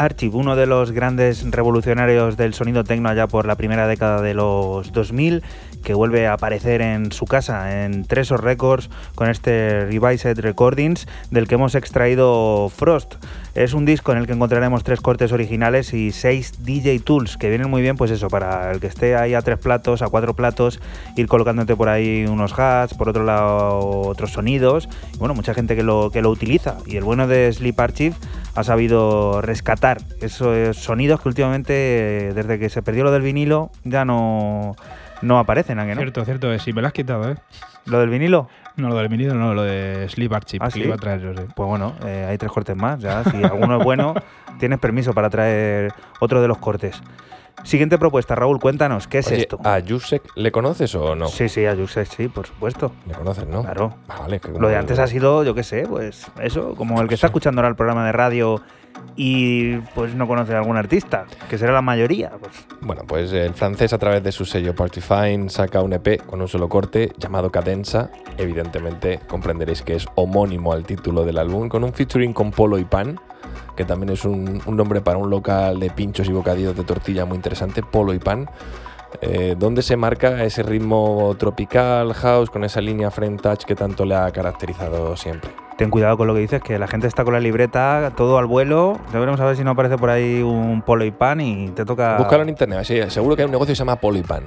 Archive, 0.00 0.34
uno 0.34 0.56
de 0.56 0.66
los 0.66 0.92
grandes 0.92 1.44
revolucionarios 1.50 2.38
del 2.38 2.54
sonido 2.54 2.84
techno 2.84 3.10
allá 3.10 3.26
por 3.26 3.46
la 3.46 3.56
primera 3.56 3.86
década 3.86 4.22
de 4.22 4.32
los 4.32 4.92
2000, 4.92 5.42
que 5.82 5.94
vuelve 5.94 6.26
a 6.26 6.34
aparecer 6.34 6.82
en 6.82 7.12
su 7.12 7.26
casa, 7.26 7.84
en 7.84 8.04
Tresor 8.04 8.44
Records, 8.44 8.90
con 9.14 9.28
este 9.28 9.86
Revised 9.86 10.38
Recordings, 10.40 11.06
del 11.30 11.48
que 11.48 11.54
hemos 11.56 11.74
extraído 11.74 12.70
Frost. 12.74 13.14
Es 13.54 13.74
un 13.74 13.84
disco 13.84 14.12
en 14.12 14.18
el 14.18 14.26
que 14.26 14.32
encontraremos 14.32 14.84
tres 14.84 15.00
cortes 15.00 15.32
originales 15.32 15.92
y 15.92 16.12
seis 16.12 16.64
DJ 16.64 17.00
Tools, 17.00 17.36
que 17.36 17.48
vienen 17.48 17.68
muy 17.68 17.82
bien, 17.82 17.96
pues 17.96 18.10
eso, 18.10 18.28
para 18.28 18.70
el 18.72 18.80
que 18.80 18.86
esté 18.86 19.16
ahí 19.16 19.34
a 19.34 19.42
tres 19.42 19.58
platos, 19.58 20.02
a 20.02 20.08
cuatro 20.08 20.34
platos, 20.34 20.80
ir 21.16 21.26
colocándote 21.26 21.74
por 21.74 21.88
ahí 21.88 22.26
unos 22.26 22.56
hats, 22.56 22.94
por 22.94 23.08
otro 23.08 23.24
lado 23.24 24.02
otros 24.02 24.32
sonidos. 24.32 24.88
Bueno, 25.18 25.34
mucha 25.34 25.54
gente 25.54 25.76
que 25.76 25.82
lo, 25.82 26.10
que 26.10 26.22
lo 26.22 26.30
utiliza. 26.30 26.76
Y 26.86 26.96
el 26.96 27.04
bueno 27.04 27.26
de 27.26 27.52
Sleep 27.52 27.78
Archive 27.78 28.14
ha 28.54 28.64
sabido 28.64 29.40
rescatar 29.40 29.98
esos 30.20 30.76
sonidos 30.76 31.20
que 31.20 31.28
últimamente, 31.28 32.32
desde 32.34 32.58
que 32.58 32.68
se 32.68 32.82
perdió 32.82 33.04
lo 33.04 33.12
del 33.12 33.22
vinilo, 33.22 33.70
ya 33.84 34.04
no, 34.04 34.76
no 35.22 35.38
aparecen, 35.38 35.78
¿a 35.78 35.86
que 35.86 35.94
no? 35.94 36.00
Cierto, 36.00 36.24
cierto, 36.24 36.52
eh, 36.52 36.58
sí, 36.58 36.72
me 36.72 36.80
lo 36.80 36.86
has 36.86 36.92
quitado, 36.92 37.30
¿eh? 37.30 37.36
¿Lo 37.86 38.00
del 38.00 38.10
vinilo? 38.10 38.48
No, 38.76 38.88
lo 38.88 38.96
del 38.96 39.08
vinilo, 39.08 39.34
no, 39.34 39.54
lo 39.54 39.62
de 39.62 40.08
Sleep 40.08 40.32
Archive, 40.32 40.64
¿Ah, 40.64 40.68
que 40.68 40.74
sí? 40.74 40.78
lo 40.80 40.86
iba 40.86 40.94
a 40.94 40.98
traer 40.98 41.20
yo, 41.20 41.34
sí. 41.34 41.42
Pues 41.54 41.68
bueno, 41.68 41.94
eh, 42.04 42.26
hay 42.28 42.38
tres 42.38 42.52
cortes 42.52 42.76
más. 42.76 43.00
Ya, 43.00 43.24
si 43.24 43.42
alguno 43.42 43.78
es 43.78 43.84
bueno, 43.84 44.14
tienes 44.58 44.78
permiso 44.78 45.12
para 45.12 45.30
traer 45.30 45.92
otro 46.20 46.40
de 46.40 46.48
los 46.48 46.58
cortes. 46.58 47.00
Siguiente 47.62 47.98
propuesta, 47.98 48.34
Raúl, 48.34 48.58
cuéntanos, 48.58 49.06
¿qué 49.06 49.18
es 49.18 49.26
Oye, 49.26 49.40
esto? 49.40 49.60
¿A 49.64 49.78
Yusek 49.80 50.22
le 50.34 50.50
conoces 50.50 50.94
o 50.94 51.14
no? 51.14 51.26
Sí, 51.26 51.48
sí, 51.48 51.66
a 51.66 51.74
Yusek, 51.74 52.06
sí, 52.06 52.28
por 52.28 52.46
supuesto. 52.46 52.92
Le 53.06 53.12
conoces, 53.12 53.46
¿no? 53.46 53.62
Claro. 53.62 53.94
Ah, 54.08 54.20
vale, 54.20 54.40
que 54.40 54.50
Lo 54.50 54.68
de 54.68 54.76
antes 54.76 54.98
ha 54.98 55.06
sido, 55.06 55.44
yo 55.44 55.54
qué 55.54 55.62
sé, 55.62 55.86
pues 55.86 56.30
eso, 56.40 56.74
como 56.74 57.00
el 57.02 57.08
que 57.08 57.14
está 57.14 57.26
escuchando 57.26 57.60
ahora 57.60 57.68
el 57.68 57.76
programa 57.76 58.06
de 58.06 58.12
radio 58.12 58.62
y 59.16 59.76
pues 59.94 60.14
no 60.14 60.26
conoce 60.26 60.54
a 60.54 60.58
algún 60.58 60.76
artista, 60.76 61.26
que 61.48 61.58
será 61.58 61.72
la 61.72 61.82
mayoría. 61.82 62.30
Pues, 62.40 62.52
Bueno, 62.80 63.02
pues 63.06 63.32
el 63.32 63.54
francés 63.54 63.92
a 63.92 63.98
través 63.98 64.22
de 64.22 64.32
su 64.32 64.44
sello 64.44 64.74
Partifine 64.74 65.50
saca 65.50 65.82
un 65.82 65.92
EP 65.92 66.24
con 66.24 66.40
un 66.40 66.48
solo 66.48 66.68
corte 66.68 67.12
llamado 67.18 67.50
Cadenza. 67.50 68.10
Evidentemente 68.38 69.20
comprenderéis 69.28 69.82
que 69.82 69.94
es 69.94 70.06
homónimo 70.14 70.72
al 70.72 70.84
título 70.84 71.24
del 71.24 71.38
álbum, 71.38 71.68
con 71.68 71.84
un 71.84 71.92
featuring 71.92 72.32
con 72.32 72.50
Polo 72.50 72.78
y 72.78 72.84
Pan, 72.84 73.20
que 73.76 73.84
también 73.84 74.10
es 74.10 74.24
un, 74.24 74.62
un 74.64 74.76
nombre 74.76 75.00
para 75.00 75.18
un 75.18 75.28
local 75.28 75.80
de 75.80 75.90
pinchos 75.90 76.28
y 76.28 76.32
bocadillos 76.32 76.76
de 76.76 76.84
tortilla 76.84 77.24
muy 77.26 77.36
interesante, 77.36 77.82
Polo 77.82 78.14
y 78.14 78.18
Pan, 78.18 78.48
eh, 79.20 79.54
donde 79.58 79.82
se 79.82 79.96
marca 79.96 80.44
ese 80.44 80.62
ritmo 80.62 81.34
tropical, 81.38 82.14
house, 82.14 82.50
con 82.50 82.64
esa 82.64 82.80
línea 82.80 83.10
frame 83.10 83.36
touch 83.38 83.64
que 83.64 83.74
tanto 83.74 84.04
le 84.04 84.14
ha 84.14 84.30
caracterizado 84.30 85.16
siempre. 85.16 85.50
ten 85.76 85.90
cuidado 85.90 86.16
con 86.16 86.26
lo 86.26 86.34
que 86.34 86.40
dices, 86.40 86.62
que 86.62 86.78
la 86.78 86.86
gente 86.86 87.06
está 87.06 87.24
con 87.24 87.32
la 87.32 87.40
libreta, 87.40 88.12
todo 88.16 88.38
al 88.38 88.46
vuelo. 88.46 88.98
Ya 89.12 89.18
veremos 89.18 89.40
a 89.40 89.44
ver 89.44 89.56
si 89.56 89.64
no 89.64 89.70
aparece 89.70 89.96
por 89.96 90.10
ahí 90.10 90.42
un 90.42 90.82
polo 90.82 91.04
y 91.04 91.10
pan 91.10 91.40
y 91.40 91.68
te 91.68 91.84
toca. 91.84 92.16
Búscalo 92.18 92.42
en 92.42 92.50
internet, 92.50 92.84
sí, 92.84 93.00
seguro 93.08 93.36
que 93.36 93.42
hay 93.42 93.46
un 93.46 93.52
negocio 93.52 93.72
que 93.72 93.76
se 93.76 93.80
llama 93.80 93.96
Polo 93.96 94.18
y 94.18 94.22
Pan. 94.22 94.44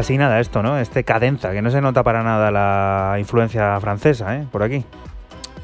Casi 0.00 0.16
nada 0.16 0.40
esto, 0.40 0.62
¿no? 0.62 0.78
Este 0.78 1.04
cadenza, 1.04 1.52
que 1.52 1.60
no 1.60 1.70
se 1.70 1.82
nota 1.82 2.02
para 2.02 2.22
nada 2.22 2.50
la 2.50 3.18
influencia 3.18 3.78
francesa, 3.80 4.34
¿eh? 4.34 4.46
Por 4.50 4.62
aquí. 4.62 4.82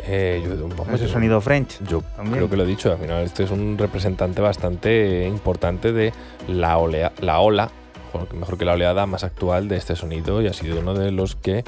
Eh, 0.06 0.42
yo, 0.44 0.68
vamos, 0.76 0.88
Ese 0.92 1.06
yo- 1.06 1.12
sonido 1.14 1.40
French. 1.40 1.82
Yo 1.88 2.02
También. 2.16 2.36
creo 2.36 2.50
que 2.50 2.56
lo 2.58 2.64
he 2.64 2.66
dicho, 2.66 2.92
al 2.92 2.98
final 2.98 3.24
este 3.24 3.44
es 3.44 3.50
un 3.50 3.78
representante 3.78 4.42
bastante 4.42 5.26
importante 5.26 5.90
de 5.90 6.12
la, 6.48 6.76
olea, 6.76 7.12
la 7.22 7.38
ola, 7.38 7.70
mejor 8.38 8.58
que 8.58 8.66
la 8.66 8.74
oleada 8.74 9.06
más 9.06 9.24
actual 9.24 9.68
de 9.68 9.78
este 9.78 9.96
sonido 9.96 10.42
y 10.42 10.48
ha 10.48 10.52
sido 10.52 10.80
uno 10.80 10.92
de 10.92 11.12
los 11.12 11.34
que, 11.36 11.60
eh, 11.60 11.64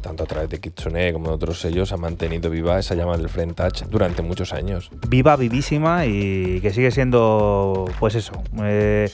tanto 0.00 0.22
a 0.22 0.26
través 0.28 0.48
de 0.48 0.60
Kitsune 0.60 1.12
como 1.12 1.30
de 1.30 1.34
otros 1.34 1.60
sellos, 1.60 1.90
ha 1.90 1.96
mantenido 1.96 2.50
viva 2.50 2.78
esa 2.78 2.94
llama 2.94 3.16
del 3.16 3.28
French 3.28 3.56
Touch 3.56 3.82
durante 3.90 4.22
muchos 4.22 4.52
años. 4.52 4.92
Viva, 5.08 5.34
vivísima 5.34 6.06
y 6.06 6.60
que 6.60 6.72
sigue 6.72 6.92
siendo, 6.92 7.86
pues 7.98 8.14
eso, 8.14 8.30
eh, 8.62 9.10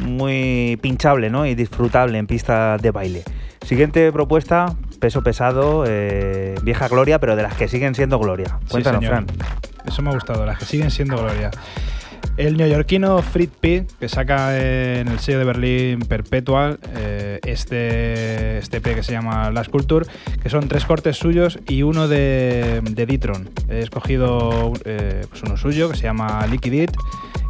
muy 0.00 0.78
pinchable, 0.80 1.30
¿no? 1.30 1.46
Y 1.46 1.54
disfrutable 1.54 2.18
en 2.18 2.26
pista 2.26 2.76
de 2.78 2.90
baile. 2.90 3.22
Siguiente 3.64 4.12
propuesta, 4.12 4.74
peso 5.00 5.22
pesado, 5.22 5.84
eh, 5.86 6.54
vieja 6.62 6.88
gloria, 6.88 7.18
pero 7.18 7.36
de 7.36 7.42
las 7.42 7.54
que 7.54 7.68
siguen 7.68 7.94
siendo 7.94 8.18
gloria. 8.18 8.58
Cuéntanos. 8.70 9.04
Fran. 9.04 9.26
Eso 9.86 10.02
me 10.02 10.10
ha 10.10 10.12
gustado, 10.12 10.44
las 10.46 10.58
que 10.58 10.64
siguen 10.64 10.90
siendo 10.90 11.16
gloria. 11.16 11.50
El 12.36 12.58
neoyorquino 12.58 13.22
Frit 13.22 13.50
P, 13.50 13.86
que 13.98 14.10
saca 14.10 14.58
en 14.58 15.08
el 15.08 15.18
sello 15.20 15.38
de 15.38 15.44
Berlín 15.46 16.00
Perpetual 16.00 16.78
eh, 16.94 17.40
este, 17.46 18.58
este 18.58 18.76
EP 18.76 18.94
que 18.94 19.02
se 19.02 19.12
llama 19.12 19.50
Last 19.50 19.70
Culture, 19.70 20.06
que 20.42 20.50
son 20.50 20.68
tres 20.68 20.84
cortes 20.84 21.16
suyos 21.16 21.58
y 21.66 21.82
uno 21.82 22.08
de, 22.08 22.82
de 22.82 23.06
Ditron. 23.06 23.48
He 23.70 23.78
escogido 23.78 24.74
eh, 24.84 25.24
pues 25.30 25.42
uno 25.44 25.56
suyo 25.56 25.90
que 25.90 25.96
se 25.96 26.02
llama 26.02 26.46
Liquid 26.46 26.72
It. 26.74 26.90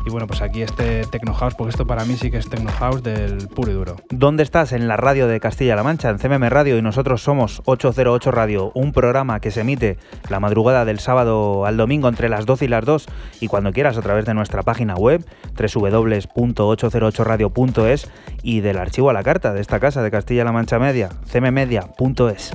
Y 0.07 0.11
bueno, 0.11 0.27
pues 0.29 0.41
aquí 0.41 0.63
este 0.63 1.03
Techno 1.03 1.35
House, 1.35 1.57
porque 1.57 1.71
esto 1.71 1.85
para 1.85 2.05
mí 2.05 2.17
sí 2.17 2.31
que 2.31 2.39
es 2.39 2.49
Techno 2.49 2.71
House 2.71 3.03
del 3.03 3.49
puro 3.49 3.73
y 3.73 3.75
duro. 3.75 3.97
¿Dónde 4.09 4.45
estás? 4.45 4.71
En 4.71 4.87
la 4.87 4.97
radio 4.97 5.27
de 5.27 5.41
Castilla-La 5.41 5.83
Mancha, 5.83 6.11
en 6.11 6.19
CMM 6.19 6.49
Radio, 6.49 6.79
y 6.79 6.83
nosotros 6.83 7.25
somos 7.25 7.61
808 7.65 8.31
Radio, 8.31 8.71
un 8.75 8.93
programa 8.93 9.41
que 9.41 9.51
se 9.51 9.63
emite 9.63 9.99
la 10.29 10.39
madrugada 10.39 10.85
del 10.85 11.01
sábado 11.01 11.67
al 11.67 11.77
domingo 11.77 12.09
entre 12.09 12.29
las 12.29 12.47
12 12.47 12.67
y 12.67 12.69
las 12.69 12.85
2, 12.85 13.07
y 13.41 13.49
cuando 13.49 13.73
quieras 13.73 13.99
a 13.99 14.03
través 14.03 14.27
de 14.27 14.35
nuestra 14.35 14.63
página 14.63 14.95
web, 14.95 15.27
www.808radio.es, 15.59 18.09
y 18.45 18.61
del 18.61 18.79
archivo 18.79 19.11
a 19.11 19.13
la 19.13 19.25
carta 19.25 19.53
de 19.53 19.61
esta 19.61 19.81
casa 19.81 20.05
de 20.05 20.13
Castilla-La 20.13 20.53
Mancha 20.53 20.79
Media, 20.79 21.09
cmmedia.es. 21.33 22.53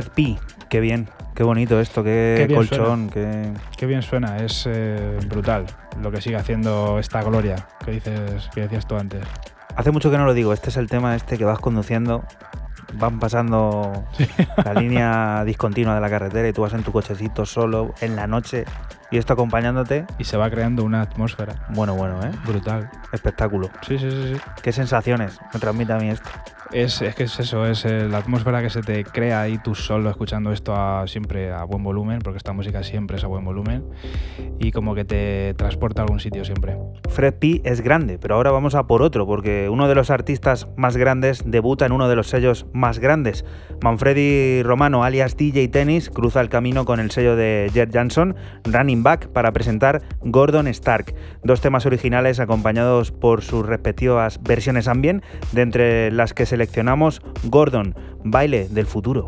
Fred 0.00 0.12
P. 0.12 0.38
Qué 0.70 0.80
bien, 0.80 1.08
qué 1.34 1.42
bonito 1.42 1.78
esto, 1.78 2.02
qué, 2.02 2.48
colchón, 2.54 3.10
qué... 3.10 3.52
Qué 3.76 3.86
bien 3.86 4.02
suena, 4.02 4.38
es 4.38 4.64
eh, 4.66 5.18
brutal 5.28 5.66
lo 6.00 6.10
que 6.10 6.22
sigue 6.22 6.36
haciendo 6.36 6.98
esta 6.98 7.22
gloria 7.22 7.66
que 7.84 7.90
dices, 7.90 8.48
que 8.54 8.62
decías 8.62 8.86
tú 8.86 8.96
antes. 8.96 9.22
Hace 9.76 9.90
mucho 9.90 10.10
que 10.10 10.16
no 10.16 10.24
lo 10.24 10.32
digo, 10.32 10.52
este 10.54 10.70
es 10.70 10.78
el 10.78 10.88
tema 10.88 11.16
este 11.16 11.36
que 11.36 11.44
vas 11.44 11.58
conduciendo, 11.58 12.24
van 12.94 13.18
pasando 13.18 14.04
la 14.64 14.74
línea 14.74 15.44
discontinua 15.44 15.94
de 15.94 16.00
la 16.00 16.08
carretera 16.08 16.48
y 16.48 16.52
tú 16.52 16.62
vas 16.62 16.72
en 16.72 16.82
tu 16.82 16.92
cochecito 16.92 17.44
solo 17.44 17.94
en 18.00 18.16
la 18.16 18.26
noche 18.26 18.64
y 19.10 19.18
esto 19.18 19.32
acompañándote. 19.32 20.06
Y 20.18 20.24
se 20.24 20.36
va 20.36 20.48
creando 20.50 20.84
una 20.84 21.02
atmósfera 21.02 21.66
Bueno, 21.70 21.94
bueno, 21.94 22.20
¿eh? 22.22 22.30
brutal. 22.46 22.90
Espectáculo. 23.12 23.68
Sí, 23.86 23.98
sí, 23.98 24.10
sí, 24.10 24.34
sí. 24.34 24.40
¿Qué 24.62 24.72
sensaciones 24.72 25.40
me 25.52 25.60
transmite 25.60 25.92
a 25.92 25.96
mí 25.98 26.10
esto? 26.10 26.29
Es, 26.72 27.02
es 27.02 27.14
que 27.16 27.24
es 27.24 27.40
eso, 27.40 27.66
es 27.66 27.84
eh, 27.84 28.06
la 28.08 28.18
atmósfera 28.18 28.62
que 28.62 28.70
se 28.70 28.80
te 28.80 29.02
crea 29.04 29.40
ahí 29.40 29.58
tú 29.58 29.74
solo 29.74 30.08
escuchando 30.08 30.52
esto 30.52 30.74
a- 30.74 31.04
siempre 31.08 31.50
a 31.52 31.64
buen 31.64 31.82
volumen, 31.82 32.20
porque 32.20 32.36
esta 32.36 32.52
música 32.52 32.84
siempre 32.84 33.16
es 33.16 33.24
a 33.24 33.26
buen 33.26 33.44
volumen, 33.44 33.84
y 34.60 34.70
como 34.70 34.94
que 34.94 35.04
te 35.04 35.54
transporta 35.54 36.02
a 36.02 36.04
algún 36.04 36.20
sitio 36.20 36.44
siempre. 36.44 36.76
Fred 37.20 37.34
P 37.34 37.60
es 37.64 37.82
grande, 37.82 38.18
pero 38.18 38.36
ahora 38.36 38.50
vamos 38.50 38.74
a 38.74 38.86
por 38.86 39.02
otro, 39.02 39.26
porque 39.26 39.68
uno 39.68 39.88
de 39.88 39.94
los 39.94 40.08
artistas 40.08 40.68
más 40.78 40.96
grandes 40.96 41.42
debuta 41.44 41.84
en 41.84 41.92
uno 41.92 42.08
de 42.08 42.16
los 42.16 42.28
sellos 42.28 42.64
más 42.72 42.98
grandes. 42.98 43.44
Manfredi 43.82 44.62
Romano, 44.62 45.04
alias 45.04 45.36
DJ 45.36 45.68
Tennis, 45.68 46.08
cruza 46.08 46.40
el 46.40 46.48
camino 46.48 46.86
con 46.86 46.98
el 46.98 47.10
sello 47.10 47.36
de 47.36 47.70
Jet 47.74 47.90
Johnson, 47.92 48.36
Running 48.64 49.02
Back, 49.02 49.28
para 49.28 49.52
presentar 49.52 50.00
Gordon 50.22 50.66
Stark. 50.68 51.14
Dos 51.44 51.60
temas 51.60 51.84
originales 51.84 52.40
acompañados 52.40 53.12
por 53.12 53.42
sus 53.42 53.66
respectivas 53.66 54.42
versiones 54.42 54.88
ambient, 54.88 55.22
de 55.52 55.60
entre 55.60 56.12
las 56.12 56.32
que 56.32 56.46
selecciona 56.46 56.70
seleccionamos 56.70 57.20
Gordon, 57.44 57.94
baile 58.24 58.66
del 58.70 58.86
futuro. 58.86 59.26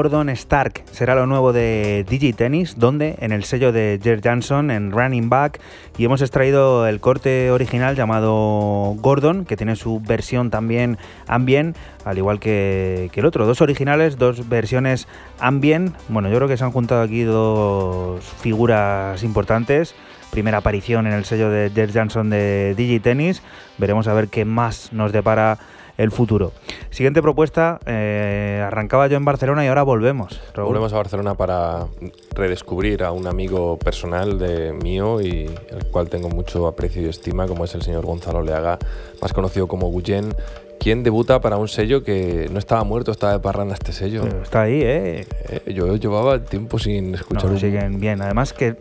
Gordon 0.00 0.30
Stark 0.30 0.82
será 0.92 1.14
lo 1.14 1.26
nuevo 1.26 1.52
de 1.52 2.06
Digitennis, 2.08 2.78
donde 2.78 3.16
en 3.18 3.32
el 3.32 3.44
sello 3.44 3.70
de 3.70 4.00
Jer 4.02 4.22
Johnson 4.24 4.70
en 4.70 4.92
Running 4.92 5.28
Back 5.28 5.60
y 5.98 6.06
hemos 6.06 6.22
extraído 6.22 6.86
el 6.86 7.00
corte 7.00 7.50
original 7.50 7.96
llamado 7.96 8.94
Gordon, 8.96 9.44
que 9.44 9.58
tiene 9.58 9.76
su 9.76 10.00
versión 10.00 10.48
también 10.48 10.96
ambient, 11.26 11.76
al 12.06 12.16
igual 12.16 12.40
que, 12.40 13.10
el 13.12 13.26
otro. 13.26 13.44
Dos 13.44 13.60
originales, 13.60 14.16
dos 14.16 14.48
versiones 14.48 15.06
ambient. 15.38 15.94
Bueno, 16.08 16.30
yo 16.30 16.36
creo 16.36 16.48
que 16.48 16.56
se 16.56 16.64
han 16.64 16.72
juntado 16.72 17.02
aquí 17.02 17.24
dos 17.24 18.24
figuras 18.24 19.22
importantes 19.22 19.94
primera 20.30 20.58
aparición 20.58 21.08
en 21.08 21.12
el 21.12 21.24
sello 21.24 21.50
de 21.50 21.70
Jer 21.74 21.90
Johnson 21.92 22.30
de 22.30 22.74
Digitennis. 22.74 23.42
Veremos 23.76 24.06
a 24.06 24.14
ver 24.14 24.28
qué 24.28 24.44
más 24.46 24.92
nos 24.92 25.12
depara 25.12 25.58
el 26.02 26.10
futuro. 26.10 26.52
Siguiente 26.90 27.20
propuesta, 27.22 27.78
eh, 27.86 28.62
arrancaba 28.66 29.06
yo 29.06 29.16
en 29.16 29.24
Barcelona 29.24 29.64
y 29.64 29.68
ahora 29.68 29.82
volvemos. 29.82 30.40
Raúl. 30.54 30.68
Volvemos 30.68 30.92
a 30.92 30.96
Barcelona 30.96 31.34
para 31.34 31.86
redescubrir 32.34 33.02
a 33.04 33.12
un 33.12 33.26
amigo 33.26 33.78
personal 33.78 34.38
de 34.38 34.72
mío 34.72 35.20
y 35.20 35.50
el 35.70 35.86
cual 35.90 36.08
tengo 36.08 36.28
mucho 36.28 36.66
aprecio 36.66 37.02
y 37.02 37.06
estima, 37.08 37.46
como 37.46 37.64
es 37.64 37.74
el 37.74 37.82
señor 37.82 38.06
Gonzalo 38.06 38.42
Leaga, 38.42 38.78
más 39.20 39.32
conocido 39.32 39.66
como 39.68 39.90
Guyen, 39.90 40.34
quien 40.78 41.02
debuta 41.02 41.40
para 41.42 41.58
un 41.58 41.68
sello 41.68 42.02
que 42.02 42.48
no 42.50 42.58
estaba 42.58 42.82
muerto, 42.84 43.10
estaba 43.12 43.34
de 43.34 43.40
parranda 43.40 43.74
este 43.74 43.92
sello. 43.92 44.24
Está 44.42 44.62
ahí, 44.62 44.80
¿eh? 44.82 45.26
Eh, 45.50 45.74
yo 45.74 45.94
llevaba 45.96 46.42
tiempo 46.42 46.78
sin 46.78 47.14
escuchar 47.14 47.44
No, 47.44 47.50
un- 47.52 47.58
siguen 47.60 48.00
bien. 48.00 48.22
Además 48.22 48.54
que 48.54 48.76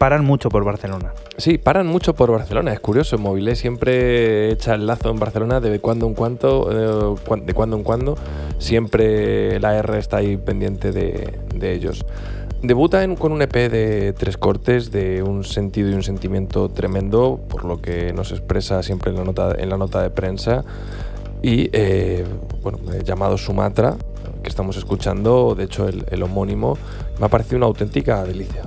paran 0.00 0.24
mucho 0.24 0.48
por 0.48 0.64
Barcelona. 0.64 1.12
Sí, 1.36 1.58
paran 1.58 1.86
mucho 1.86 2.14
por 2.14 2.30
Barcelona, 2.32 2.72
es 2.72 2.80
curioso. 2.80 3.18
Mobile 3.18 3.54
siempre 3.54 4.50
echa 4.50 4.74
el 4.74 4.86
lazo 4.86 5.10
en 5.10 5.18
Barcelona 5.18 5.60
de 5.60 5.78
cuando 5.78 6.06
en 6.06 6.14
cuando, 6.14 7.18
eh, 7.28 7.36
de 7.44 7.52
cuando 7.52 7.76
en 7.76 7.82
cuando. 7.82 8.16
Siempre 8.56 9.60
la 9.60 9.76
R 9.76 9.98
está 9.98 10.16
ahí 10.16 10.38
pendiente 10.38 10.90
de, 10.92 11.38
de 11.54 11.74
ellos. 11.74 12.06
Debuta 12.62 13.04
en- 13.04 13.14
con 13.14 13.30
un 13.32 13.42
EP 13.42 13.68
de 13.68 14.14
tres 14.14 14.38
cortes, 14.38 14.90
de 14.90 15.22
un 15.22 15.44
sentido 15.44 15.90
y 15.90 15.92
un 15.92 16.02
sentimiento 16.02 16.70
tremendo, 16.70 17.38
por 17.50 17.66
lo 17.66 17.82
que 17.82 18.14
nos 18.14 18.32
expresa 18.32 18.82
siempre 18.82 19.10
en 19.10 19.18
la 19.18 19.24
nota, 19.24 19.54
en 19.58 19.68
la 19.68 19.76
nota 19.76 20.00
de 20.02 20.08
prensa. 20.08 20.64
Y 21.42 21.68
eh, 21.74 22.24
bueno, 22.62 22.78
eh, 22.94 23.02
llamado 23.04 23.36
Sumatra, 23.36 23.96
que 24.42 24.48
estamos 24.48 24.78
escuchando, 24.78 25.54
de 25.54 25.64
hecho 25.64 25.86
el, 25.88 26.06
el 26.10 26.22
homónimo, 26.22 26.78
me 27.18 27.26
ha 27.26 27.28
parecido 27.28 27.58
una 27.58 27.66
auténtica 27.66 28.24
delicia. 28.24 28.62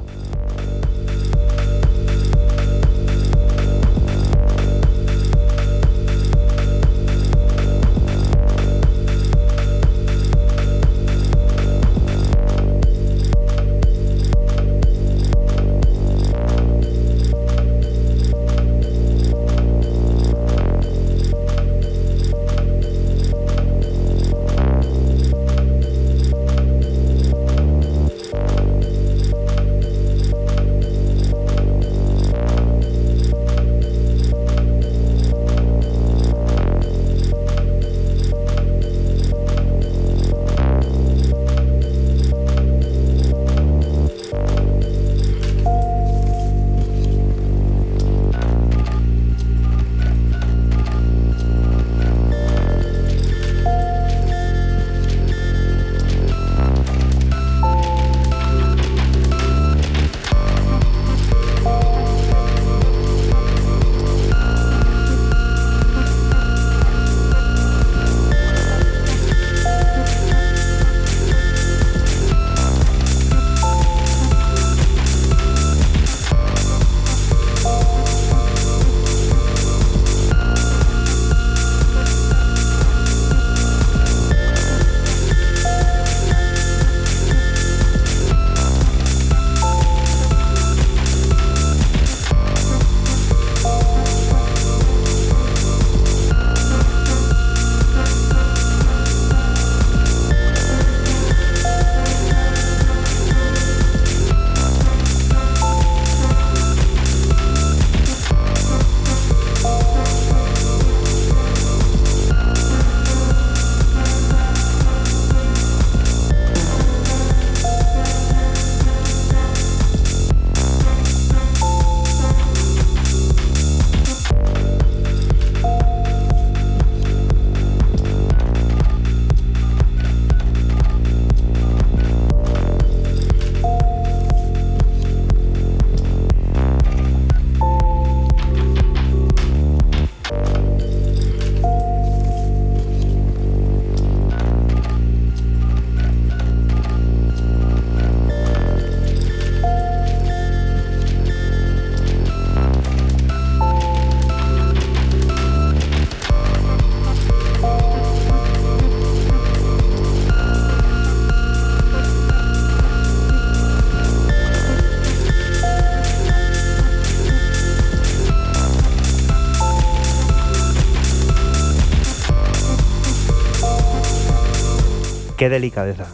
Qué 175.43 175.49
delicadeza. 175.49 176.05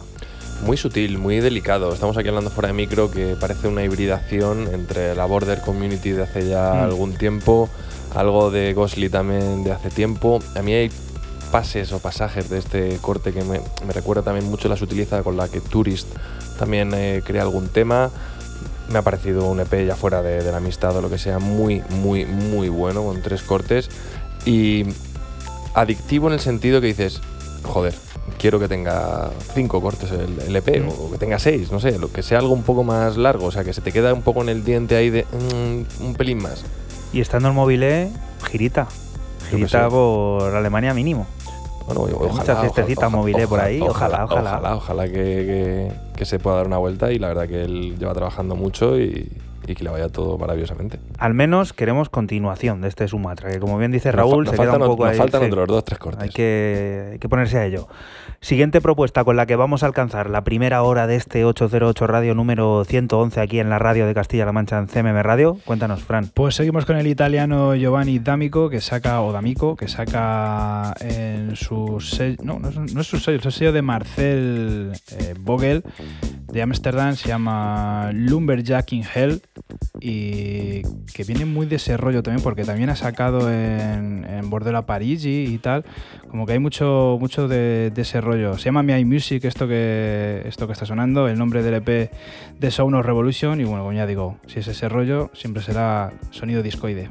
Muy 0.66 0.76
sutil, 0.76 1.16
muy 1.16 1.38
delicado. 1.38 1.94
Estamos 1.94 2.16
aquí 2.16 2.26
hablando 2.28 2.50
fuera 2.50 2.66
de 2.66 2.72
micro 2.72 3.12
que 3.12 3.36
parece 3.38 3.68
una 3.68 3.84
hibridación 3.84 4.66
entre 4.74 5.14
la 5.14 5.24
Border 5.24 5.60
Community 5.60 6.10
de 6.10 6.24
hace 6.24 6.48
ya 6.48 6.72
Mm. 6.74 6.82
algún 6.82 7.14
tiempo, 7.14 7.68
algo 8.16 8.50
de 8.50 8.74
Ghostly 8.74 9.08
también 9.08 9.62
de 9.62 9.70
hace 9.70 9.88
tiempo. 9.88 10.40
A 10.56 10.62
mí 10.62 10.72
hay 10.72 10.90
pases 11.52 11.92
o 11.92 12.00
pasajes 12.00 12.50
de 12.50 12.58
este 12.58 12.98
corte 13.00 13.32
que 13.32 13.44
me, 13.44 13.60
me 13.86 13.92
recuerda 13.92 14.22
también 14.22 14.50
mucho 14.50 14.68
la 14.68 14.76
sutileza 14.76 15.22
con 15.22 15.36
la 15.36 15.46
que 15.46 15.60
Tourist 15.60 16.08
también 16.58 16.92
eh, 16.92 17.22
crea 17.24 17.42
algún 17.42 17.68
tema. 17.68 18.10
Me 18.88 18.98
ha 18.98 19.02
parecido 19.02 19.48
un 19.48 19.60
EP 19.60 19.86
ya 19.86 19.94
fuera 19.94 20.22
de, 20.22 20.42
de 20.42 20.50
la 20.50 20.56
amistad 20.56 20.96
o 20.96 21.00
lo 21.02 21.08
que 21.08 21.18
sea, 21.18 21.38
muy, 21.38 21.84
muy, 21.90 22.24
muy 22.24 22.68
bueno, 22.68 23.04
con 23.04 23.22
tres 23.22 23.42
cortes. 23.42 23.90
Y 24.44 24.86
adictivo 25.74 26.26
en 26.26 26.32
el 26.32 26.40
sentido 26.40 26.80
que 26.80 26.88
dices, 26.88 27.20
joder, 27.62 27.94
quiero 28.40 28.58
que 28.58 28.68
tenga 28.68 29.30
cinco 29.54 29.80
cortes 29.82 30.10
el, 30.12 30.40
el 30.40 30.56
EP 30.56 30.82
o 30.88 31.10
que 31.12 31.18
tenga 31.18 31.38
seis, 31.38 31.70
no 31.70 31.78
sé, 31.78 31.98
lo 31.98 32.10
que 32.10 32.22
sea 32.22 32.38
algo 32.38 32.54
un 32.54 32.62
poco 32.62 32.82
más 32.84 33.16
largo, 33.16 33.46
o 33.46 33.50
sea, 33.50 33.64
que 33.64 33.72
se 33.72 33.80
te 33.82 33.92
queda 33.92 34.14
un 34.14 34.22
poco 34.22 34.40
en 34.42 34.48
el 34.48 34.64
diente 34.64 34.96
ahí 34.96 35.10
de 35.10 35.24
mm, 35.24 36.04
un 36.04 36.14
pelín 36.14 36.38
más. 36.42 36.64
Y 37.12 37.20
estando 37.20 37.48
en 37.48 37.54
Mobile, 37.54 38.10
girita. 38.50 38.86
Yo 39.44 39.50
qué 39.50 39.56
Girita 39.56 39.84
sé. 39.84 39.90
por 39.90 40.54
Alemania 40.54 40.94
mínimo. 40.94 41.26
Bueno, 41.86 42.02
ojalá, 42.02 42.32
mucha 42.32 42.56
fiestecita 42.60 43.06
ojalá, 43.08 43.16
mobile 43.16 43.48
por 43.48 43.58
ahí, 43.60 43.80
ojalá, 43.80 44.24
ojalá. 44.26 44.50
Ojalá, 44.52 44.76
ojalá 44.76 45.04
que, 45.06 45.12
que- 45.12 45.92
que 46.16 46.24
se 46.24 46.38
pueda 46.38 46.58
dar 46.58 46.66
una 46.66 46.76
vuelta 46.78 47.10
y 47.10 47.18
la 47.18 47.28
verdad 47.28 47.48
que 47.48 47.62
él 47.64 47.96
lleva 47.98 48.12
trabajando 48.14 48.54
mucho 48.54 48.96
y, 49.00 49.32
y 49.66 49.74
que 49.74 49.82
le 49.82 49.90
vaya 49.90 50.08
todo 50.08 50.38
maravillosamente. 50.38 51.00
Al 51.18 51.34
menos 51.34 51.72
queremos 51.72 52.08
continuación 52.10 52.80
de 52.82 52.88
este 52.88 53.08
Sumatra, 53.08 53.50
que 53.50 53.58
como 53.58 53.76
bien 53.78 53.90
dice 53.90 54.08
Nos 54.10 54.16
Raúl, 54.16 54.44
fa- 54.46 54.52
se 54.52 54.56
nos 54.58 54.66
queda 54.66 54.76
un 54.84 54.86
poco 54.90 55.04
nos 55.04 55.12
ahí. 55.12 55.18
faltan 55.18 55.40
sí. 55.40 55.46
otros 55.48 55.66
dos, 55.66 55.84
tres 55.84 55.98
cortes. 55.98 56.22
Hay 56.22 56.28
que, 56.30 57.08
hay 57.14 57.18
que 57.18 57.28
ponerse 57.28 57.58
a 57.58 57.64
ello. 57.66 57.88
Siguiente 58.42 58.80
propuesta 58.80 59.22
con 59.22 59.36
la 59.36 59.44
que 59.44 59.54
vamos 59.54 59.82
a 59.82 59.86
alcanzar 59.86 60.30
la 60.30 60.44
primera 60.44 60.82
hora 60.82 61.06
de 61.06 61.16
este 61.16 61.44
808 61.44 62.06
Radio 62.06 62.34
número 62.34 62.86
111 62.86 63.38
aquí 63.38 63.60
en 63.60 63.68
la 63.68 63.78
radio 63.78 64.06
de 64.06 64.14
Castilla-La 64.14 64.50
Mancha 64.50 64.78
en 64.78 64.86
CMM 64.86 65.20
Radio. 65.22 65.58
Cuéntanos, 65.66 66.02
Fran. 66.02 66.30
Pues 66.32 66.54
seguimos 66.54 66.86
con 66.86 66.96
el 66.96 67.06
italiano 67.06 67.74
Giovanni 67.74 68.18
D'Amico, 68.18 68.70
que 68.70 68.80
saca, 68.80 69.20
o 69.20 69.30
D'Amico, 69.30 69.76
que 69.76 69.88
saca 69.88 70.94
en 71.00 71.54
su 71.54 72.00
sello, 72.00 72.38
no, 72.42 72.58
no 72.58 73.00
es, 73.02 73.06
su 73.06 73.18
sello, 73.18 73.38
es 73.40 73.44
el 73.44 73.52
sello 73.52 73.72
de 73.72 73.82
Marcel 73.82 74.92
eh, 75.10 75.34
Vogel 75.38 75.84
de 76.50 76.62
Amsterdam, 76.62 77.16
se 77.16 77.28
llama 77.28 78.10
Lumberjack 78.14 78.94
in 78.94 79.04
Hell 79.14 79.42
y 80.00 80.80
que 81.12 81.24
viene 81.24 81.44
muy 81.44 81.66
de 81.66 81.76
ese 81.76 81.98
rollo 81.98 82.22
también, 82.22 82.42
porque 82.42 82.64
también 82.64 82.88
ha 82.88 82.96
sacado 82.96 83.52
en, 83.52 84.24
en 84.24 84.48
Bordela 84.48 84.86
Parigi 84.86 85.44
y 85.44 85.58
tal, 85.58 85.84
como 86.28 86.46
que 86.46 86.54
hay 86.54 86.58
mucho, 86.58 87.18
mucho 87.20 87.46
de, 87.46 87.90
de 87.94 88.02
ese 88.02 88.22
rollo. 88.22 88.29
Se 88.30 88.64
llama 88.66 88.84
Mi 88.84 89.04
Music, 89.04 89.44
esto 89.44 89.66
que, 89.66 90.42
esto 90.46 90.66
que 90.66 90.72
está 90.72 90.86
sonando, 90.86 91.26
el 91.26 91.36
nombre 91.36 91.64
del 91.64 91.74
EP 91.74 92.12
de 92.58 92.70
Sound 92.70 92.94
of 92.94 93.04
Revolution, 93.04 93.60
y 93.60 93.64
bueno, 93.64 93.80
como 93.80 93.92
ya 93.92 94.06
digo, 94.06 94.38
si 94.46 94.60
es 94.60 94.68
ese 94.68 94.88
rollo, 94.88 95.30
siempre 95.34 95.62
será 95.64 96.12
sonido 96.30 96.62
discoide. 96.62 97.10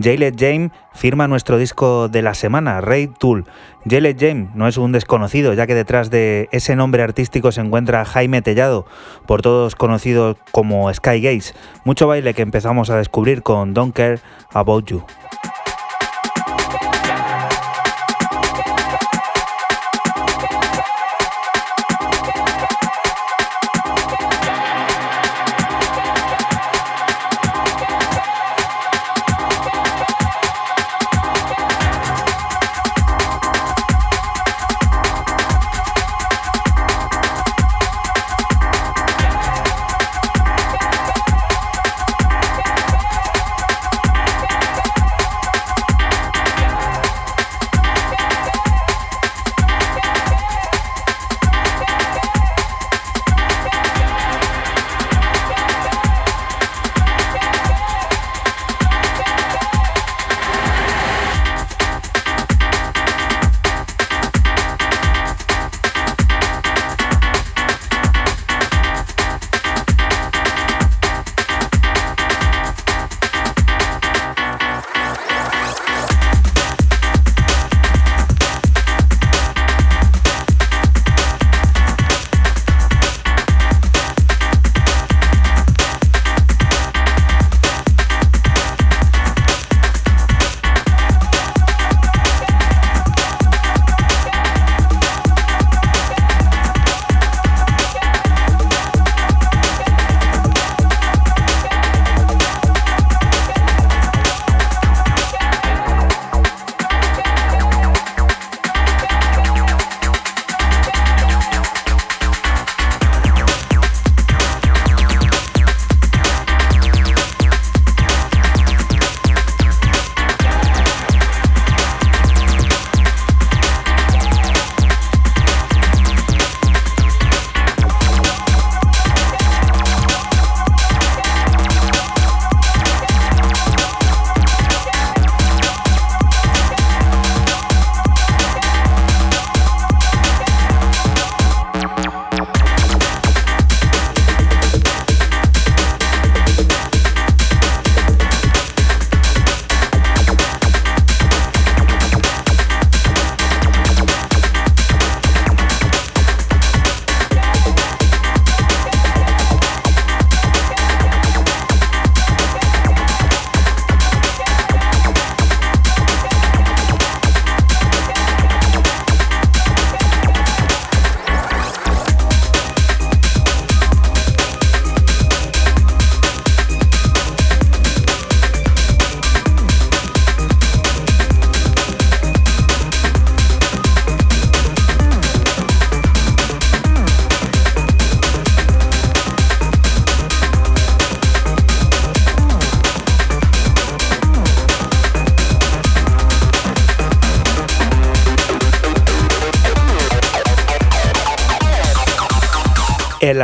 Jaylet 0.00 0.36
James 0.38 0.70
firma 0.92 1.28
nuestro 1.28 1.58
disco 1.58 2.08
de 2.08 2.22
la 2.22 2.34
semana, 2.34 2.80
Raid 2.80 3.10
Tool. 3.18 3.46
Jaylet 3.84 4.18
James 4.18 4.54
no 4.54 4.68
es 4.68 4.76
un 4.76 4.92
desconocido, 4.92 5.54
ya 5.54 5.66
que 5.66 5.74
detrás 5.74 6.10
de 6.10 6.48
ese 6.52 6.76
nombre 6.76 7.02
artístico 7.02 7.52
se 7.52 7.60
encuentra 7.60 8.04
Jaime 8.04 8.42
Tellado, 8.42 8.86
por 9.26 9.42
todos 9.42 9.74
conocido 9.74 10.36
como 10.52 10.92
Sky 10.92 11.20
Gaze. 11.20 11.54
Mucho 11.84 12.06
baile 12.06 12.34
que 12.34 12.42
empezamos 12.42 12.90
a 12.90 12.96
descubrir 12.96 13.42
con 13.42 13.74
Don't 13.74 13.94
Care 13.94 14.20
About 14.52 14.86
You. 14.86 15.04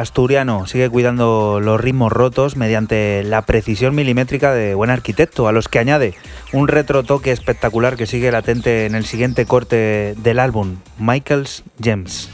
asturiano 0.04 0.66
sigue 0.66 0.90
cuidando 0.90 1.60
los 1.60 1.80
ritmos 1.80 2.12
rotos 2.12 2.56
mediante 2.56 3.24
la 3.24 3.40
precisión 3.42 3.94
milimétrica 3.94 4.52
de 4.52 4.74
buen 4.74 4.90
arquitecto, 4.90 5.48
a 5.48 5.52
los 5.52 5.68
que 5.68 5.78
añade 5.78 6.14
un 6.52 6.68
retrotoque 6.68 7.32
espectacular 7.32 7.96
que 7.96 8.06
sigue 8.06 8.30
latente 8.30 8.84
en 8.84 8.94
el 8.94 9.06
siguiente 9.06 9.46
corte 9.46 10.14
del 10.18 10.38
álbum, 10.38 10.76
Michael's 10.98 11.64
Gems. 11.80 12.28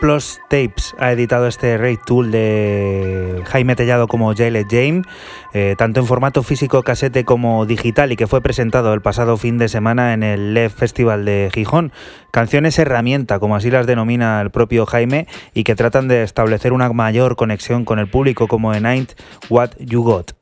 Templos 0.00 0.40
Tapes 0.48 0.94
ha 0.98 1.12
editado 1.12 1.46
este 1.46 1.76
Raid 1.76 1.98
Tool 2.06 2.30
de 2.30 3.42
Jaime 3.48 3.76
Tellado 3.76 4.08
como 4.08 4.34
Jailed 4.34 4.66
James, 4.70 5.06
eh, 5.52 5.74
tanto 5.76 6.00
en 6.00 6.06
formato 6.06 6.42
físico 6.42 6.82
casete 6.82 7.26
como 7.26 7.66
digital 7.66 8.10
y 8.10 8.16
que 8.16 8.26
fue 8.26 8.40
presentado 8.40 8.94
el 8.94 9.02
pasado 9.02 9.36
fin 9.36 9.58
de 9.58 9.68
semana 9.68 10.14
en 10.14 10.22
el 10.22 10.54
LEV 10.54 10.70
Festival 10.70 11.26
de 11.26 11.50
Gijón. 11.52 11.92
Canciones 12.30 12.78
herramienta, 12.78 13.40
como 13.40 13.56
así 13.56 13.70
las 13.70 13.86
denomina 13.86 14.40
el 14.40 14.50
propio 14.50 14.86
Jaime, 14.86 15.26
y 15.52 15.64
que 15.64 15.74
tratan 15.74 16.08
de 16.08 16.22
establecer 16.22 16.72
una 16.72 16.90
mayor 16.90 17.36
conexión 17.36 17.84
con 17.84 17.98
el 17.98 18.08
público 18.08 18.48
como 18.48 18.72
en 18.72 18.86
Ain't 18.86 19.12
What 19.50 19.72
You 19.80 20.02
Got. 20.02 20.32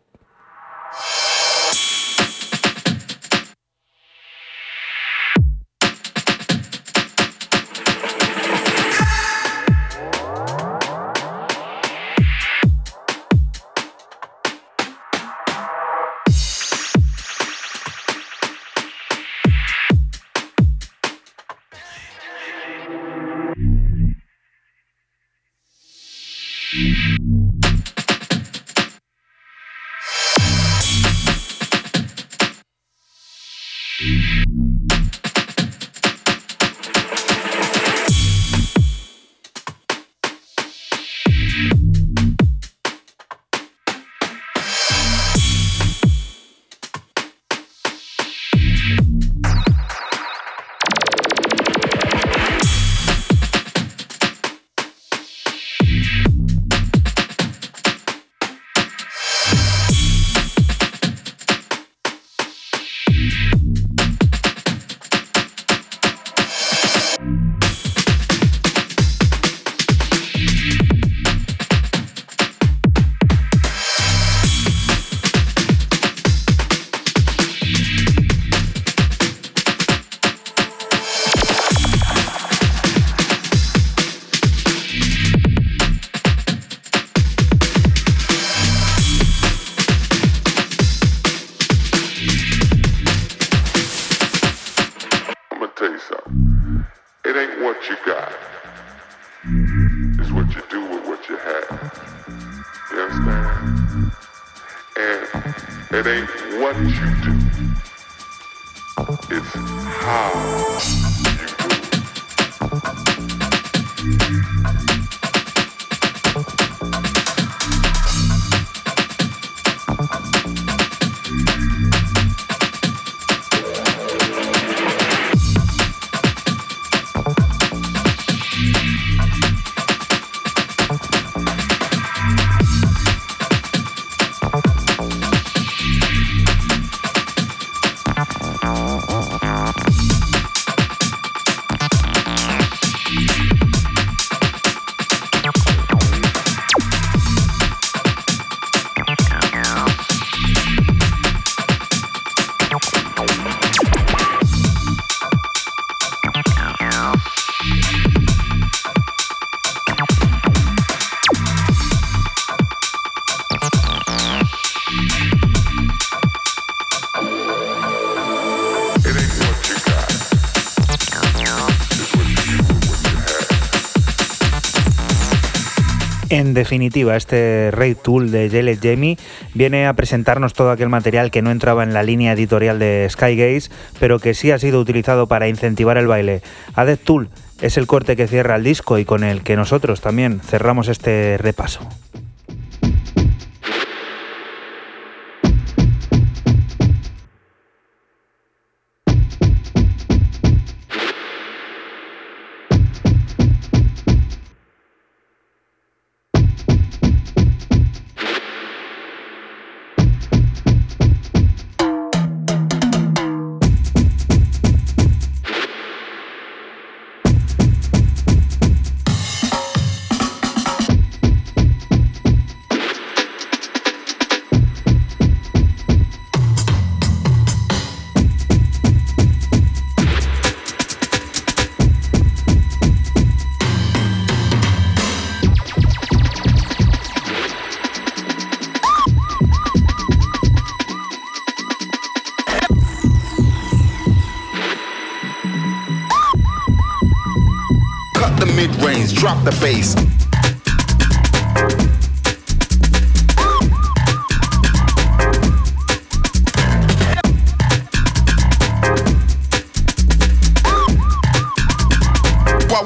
En 176.39 176.55
definitiva, 176.55 177.17
este 177.17 177.73
Raid 177.73 177.97
Tool 177.97 178.31
de 178.31 178.49
Jailed 178.49 178.79
Jamie 178.81 179.19
viene 179.55 179.89
a 179.89 179.95
presentarnos 179.95 180.55
todo 180.55 180.71
aquel 180.71 180.89
material 180.89 181.33
que 181.33 181.43
no 181.43 181.51
entraba 181.51 181.83
en 181.83 181.93
la 181.93 182.05
línea 182.05 182.33
editorial 182.33 182.79
de 182.79 183.09
Skygaze, 183.11 183.73
pero 183.99 184.21
que 184.21 184.35
sí 184.35 184.53
ha 184.53 184.59
sido 184.61 184.79
utilizado 184.79 185.27
para 185.27 185.49
incentivar 185.49 185.99
el 185.99 186.07
baile. 186.07 186.43
Adept 186.77 187.03
Tool 187.03 187.29
es 187.61 187.77
el 187.77 187.89
corte 187.89 188.15
que 188.15 188.29
cierra 188.29 188.55
el 188.55 188.63
disco 188.63 188.99
y 188.99 189.05
con 189.05 189.25
el 189.25 189.43
que 189.43 189.57
nosotros 189.57 190.01
también 190.01 190.39
cerramos 190.39 190.87
este 190.87 191.39
repaso. 191.39 191.81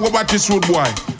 What, 0.01 0.13
what 0.15 0.29
this 0.29 0.49
road 0.49 0.67
boy? 0.67 1.12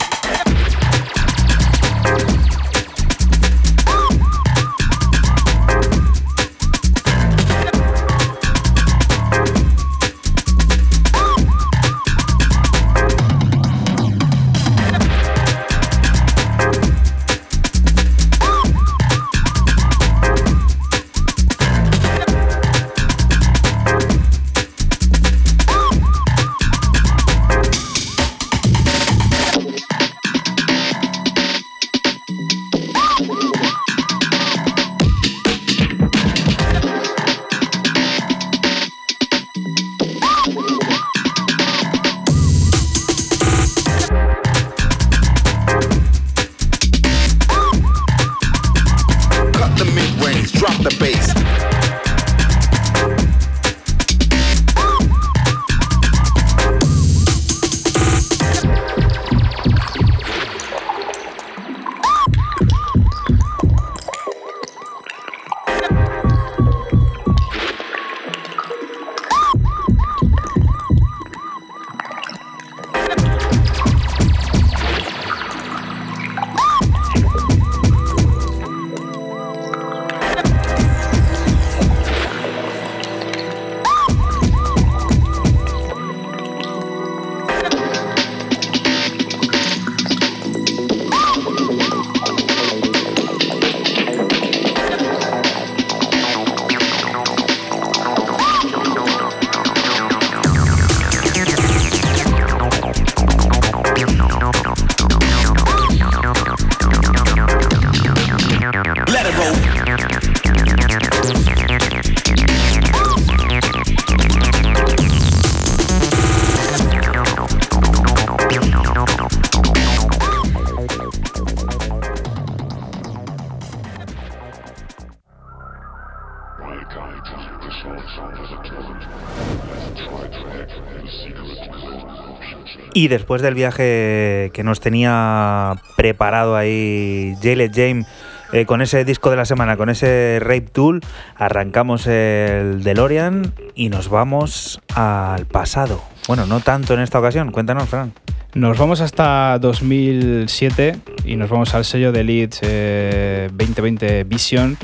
Y 133.03 133.09
después 133.09 133.41
del 133.41 133.53
viaje 133.53 134.49
que 134.53 134.63
nos 134.63 134.79
tenía 134.79 135.75
preparado 135.97 136.55
ahí 136.55 137.35
Jalet 137.43 137.75
James 137.75 138.07
eh, 138.53 138.65
con 138.65 138.81
ese 138.81 139.03
disco 139.03 139.29
de 139.29 139.35
la 139.35 139.43
semana, 139.43 139.75
con 139.75 139.89
ese 139.89 140.37
Rape 140.39 140.69
Tool, 140.71 141.01
arrancamos 141.35 142.07
el 142.07 142.81
DeLorean 142.81 143.53
y 143.75 143.89
nos 143.89 144.07
vamos 144.07 144.79
al 144.95 145.45
pasado. 145.47 146.01
Bueno, 146.29 146.45
no 146.45 146.61
tanto 146.61 146.93
en 146.93 147.01
esta 147.01 147.19
ocasión. 147.19 147.51
Cuéntanos, 147.51 147.89
Fran. 147.89 148.13
Nos 148.53 148.77
vamos 148.77 149.01
hasta 149.01 149.59
2007 149.59 150.95
y 151.25 151.35
nos 151.35 151.49
vamos 151.49 151.75
al 151.75 151.83
sello 151.83 152.13
de 152.13 152.23
Leeds 152.23 152.59
eh, 152.61 153.49
2020 153.51 154.23
Vision 154.23 154.77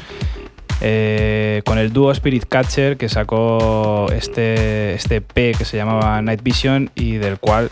eh, 0.82 1.62
con 1.66 1.78
el 1.78 1.92
dúo 1.92 2.10
Spirit 2.12 2.46
Catcher 2.48 2.96
que 2.96 3.10
sacó 3.10 4.08
este, 4.14 4.94
este 4.94 5.20
P 5.20 5.54
que 5.58 5.66
se 5.66 5.76
llamaba 5.76 6.22
Night 6.22 6.42
Vision 6.42 6.90
y 6.96 7.16
del 7.16 7.38
cual 7.38 7.68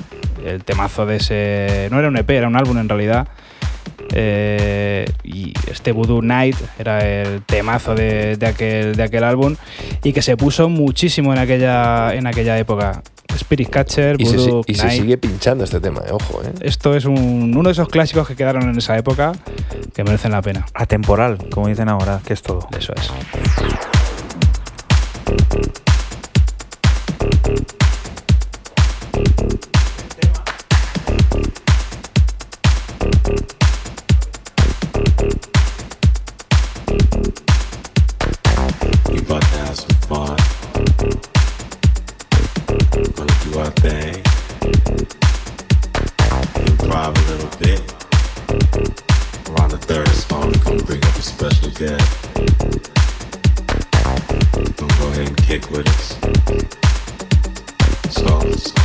el 0.57 0.63
temazo 0.63 1.05
de 1.05 1.15
ese... 1.17 1.87
no 1.91 1.99
era 1.99 2.07
un 2.09 2.17
EP, 2.17 2.29
era 2.31 2.47
un 2.47 2.55
álbum 2.55 2.77
en 2.77 2.89
realidad. 2.89 3.27
Eh, 4.13 5.05
y 5.23 5.53
este 5.71 5.91
Voodoo 5.91 6.21
Night 6.21 6.55
era 6.79 6.99
el 6.99 7.41
temazo 7.43 7.93
de, 7.95 8.35
de 8.37 8.45
aquel, 8.45 8.95
de 8.95 9.03
aquel 9.03 9.23
álbum 9.23 9.55
y 10.03 10.13
que 10.13 10.21
se 10.21 10.37
puso 10.37 10.69
muchísimo 10.69 11.33
en 11.33 11.39
aquella, 11.39 12.13
en 12.13 12.27
aquella 12.27 12.57
época. 12.57 13.01
Spirit 13.35 13.69
Catcher, 13.69 14.15
Y, 14.19 14.25
se, 14.25 14.37
Voodoo 14.37 14.63
y 14.65 14.73
se 14.75 14.89
sigue 14.89 15.17
pinchando 15.17 15.63
este 15.63 15.79
tema, 15.79 16.01
eh, 16.07 16.11
ojo, 16.11 16.41
¿eh? 16.43 16.51
Esto 16.61 16.95
es 16.95 17.05
un- 17.05 17.53
uno 17.55 17.69
de 17.69 17.73
esos 17.73 17.87
clásicos 17.87 18.27
que 18.27 18.35
quedaron 18.35 18.63
en 18.67 18.75
esa 18.77 18.97
época 18.97 19.33
que 19.93 20.03
merecen 20.03 20.31
la 20.31 20.41
pena. 20.41 20.65
Atemporal, 20.73 21.37
como 21.51 21.67
dicen 21.67 21.87
ahora, 21.87 22.19
que 22.25 22.33
es 22.33 22.41
todo. 22.41 22.67
Eso 22.77 22.93
es. 22.95 23.11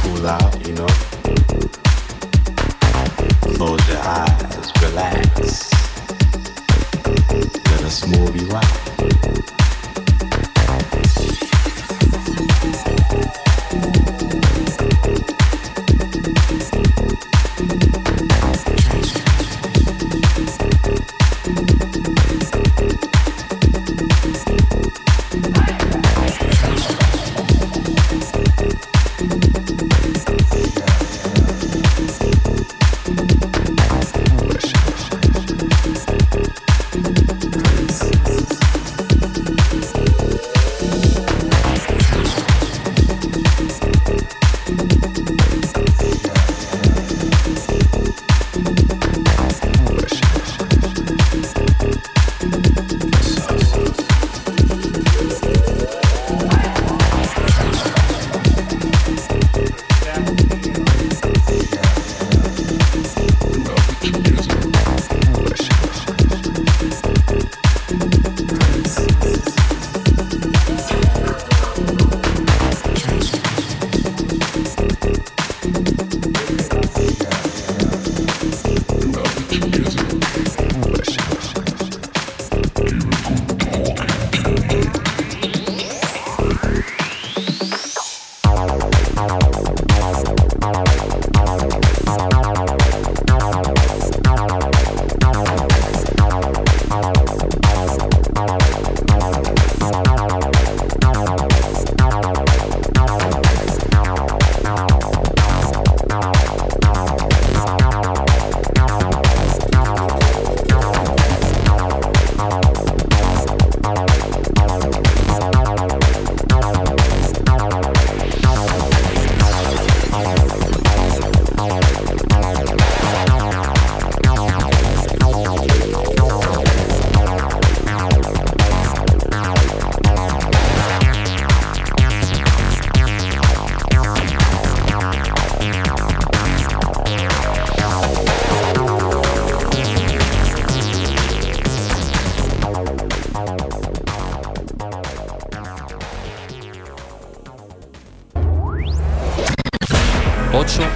Cool 0.03 0.27
out, 0.27 0.67
you 0.67 0.75
know. 0.75 0.87
Close 3.55 3.89
your 3.89 3.99
eyes, 3.99 4.73
relax. 4.83 5.71
Let 7.71 7.85
us 7.85 8.07
move 8.09 8.37
you 8.37 8.53
out. 8.55 9.42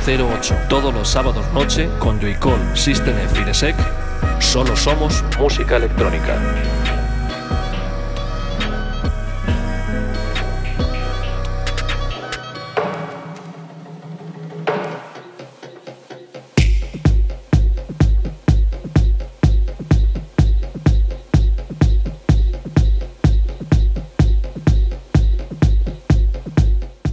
808. 0.06 0.54
Todos 0.68 0.94
los 0.94 1.08
sábados 1.08 1.44
noche 1.52 1.88
con 1.98 2.20
Joycall 2.20 2.76
System 2.76 3.18
F 3.18 3.42
Inesec. 3.42 3.74
Solo 4.38 4.76
somos 4.76 5.24
música 5.36 5.76
electrónica. 5.78 6.85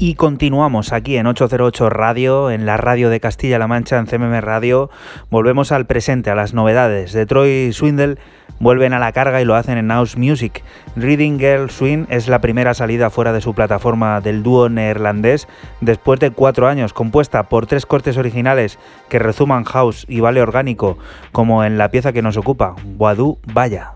Y 0.06 0.16
continuamos 0.16 0.92
aquí 0.92 1.16
en 1.16 1.28
808 1.28 1.90
Radio, 1.90 2.52
en 2.52 2.66
la 2.66 2.76
radio 2.76 3.10
de 3.10 3.22
Castilla-La 3.22 3.70
Mancha, 3.70 3.98
en 3.98 4.06
CMM 4.06 4.42
Radio. 4.42 4.90
Volvemos 5.30 5.72
al 5.72 5.86
presente, 5.86 6.30
a 6.30 6.36
las 6.36 6.54
novedades. 6.54 7.14
Detroit 7.14 7.72
Swindle 7.72 8.18
vuelven 8.60 8.92
a 8.92 9.00
la 9.00 9.14
carga 9.14 9.42
y 9.42 9.46
lo 9.46 9.56
hacen 9.56 9.78
en 9.78 9.88
House 9.88 10.18
Music. 10.18 10.62
Reading 10.98 11.40
Girl 11.40 11.70
Swing 11.70 12.06
es 12.10 12.28
la 12.28 12.42
primera 12.42 12.74
salida 12.74 13.10
fuera 13.10 13.32
de 13.32 13.40
su 13.40 13.54
plataforma 13.54 14.20
del 14.20 14.44
dúo 14.44 14.68
neerlandés 14.68 15.48
después 15.80 16.20
de 16.20 16.32
cuatro 16.32 16.68
años, 16.68 16.92
compuesta 16.92 17.44
por 17.44 17.66
tres 17.66 17.86
cortes 17.86 18.18
originales 18.18 18.80
que 19.08 19.20
rezuman 19.20 19.64
house 19.64 20.06
y 20.10 20.20
vale 20.20 20.42
orgánico, 20.42 20.98
como 21.32 21.64
en 21.64 21.78
la 21.78 21.92
pieza 21.92 22.12
que 22.12 22.22
nos 22.22 22.36
ocupa, 22.36 22.76
Wadu 22.98 23.40
Vaya. 23.54 23.93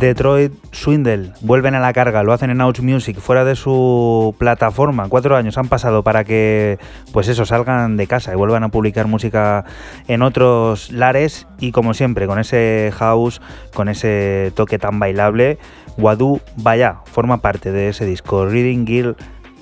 Detroit 0.00 0.54
Swindle 0.72 1.32
vuelven 1.42 1.74
a 1.74 1.80
la 1.80 1.92
carga, 1.92 2.22
lo 2.22 2.32
hacen 2.32 2.48
en 2.48 2.62
Out 2.62 2.80
Music, 2.80 3.18
fuera 3.18 3.44
de 3.44 3.54
su 3.54 4.34
plataforma. 4.38 5.06
Cuatro 5.10 5.36
años 5.36 5.58
han 5.58 5.68
pasado 5.68 6.02
para 6.02 6.24
que, 6.24 6.78
pues 7.12 7.28
eso, 7.28 7.44
salgan 7.44 7.98
de 7.98 8.06
casa 8.06 8.32
y 8.32 8.36
vuelvan 8.36 8.64
a 8.64 8.70
publicar 8.70 9.06
música 9.08 9.66
en 10.08 10.22
otros 10.22 10.90
lares. 10.90 11.46
Y 11.58 11.70
como 11.72 11.92
siempre, 11.92 12.26
con 12.26 12.38
ese 12.38 12.90
house, 12.96 13.42
con 13.74 13.90
ese 13.90 14.52
toque 14.56 14.78
tan 14.78 14.98
bailable, 14.98 15.58
Wadu 15.98 16.40
Vaya 16.56 17.00
forma 17.04 17.42
parte 17.42 17.70
de 17.70 17.90
ese 17.90 18.06
disco, 18.06 18.46
Reading 18.46 18.86
Girl 18.86 19.16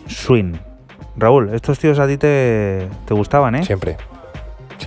Swing. 0.07 0.55
Raúl, 1.17 1.53
estos 1.53 1.81
tíos 1.81 1.99
a 1.99 2.07
ti 2.07 2.17
te, 2.17 2.89
te 3.07 3.15
gustaban, 3.15 3.57
¿eh? 3.57 3.65
Siempre. 3.65 3.97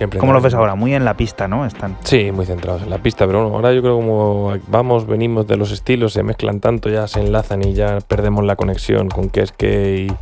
Siempre. 0.02 0.18
¿Cómo 0.18 0.32
lo 0.32 0.40
ves 0.40 0.54
ahora? 0.54 0.74
Muy 0.74 0.94
en 0.94 1.04
la 1.04 1.16
pista, 1.16 1.46
¿no? 1.46 1.64
Están. 1.64 1.96
Sí, 2.02 2.32
muy 2.32 2.44
centrados 2.44 2.82
en 2.82 2.90
la 2.90 2.98
pista, 2.98 3.24
pero 3.26 3.42
bueno, 3.42 3.54
ahora 3.56 3.72
yo 3.72 3.80
creo 3.82 3.94
como 3.96 4.52
vamos, 4.68 5.06
venimos 5.06 5.46
de 5.46 5.56
los 5.56 5.70
estilos, 5.70 6.12
se 6.12 6.22
mezclan 6.24 6.58
tanto, 6.60 6.88
ya 6.88 7.06
se 7.06 7.20
enlazan 7.20 7.62
y 7.64 7.74
ya 7.74 7.98
perdemos 8.06 8.44
la 8.44 8.56
conexión 8.56 9.08
con 9.08 9.28
qué 9.30 9.42
es 9.42 9.52
qué 9.52 10.12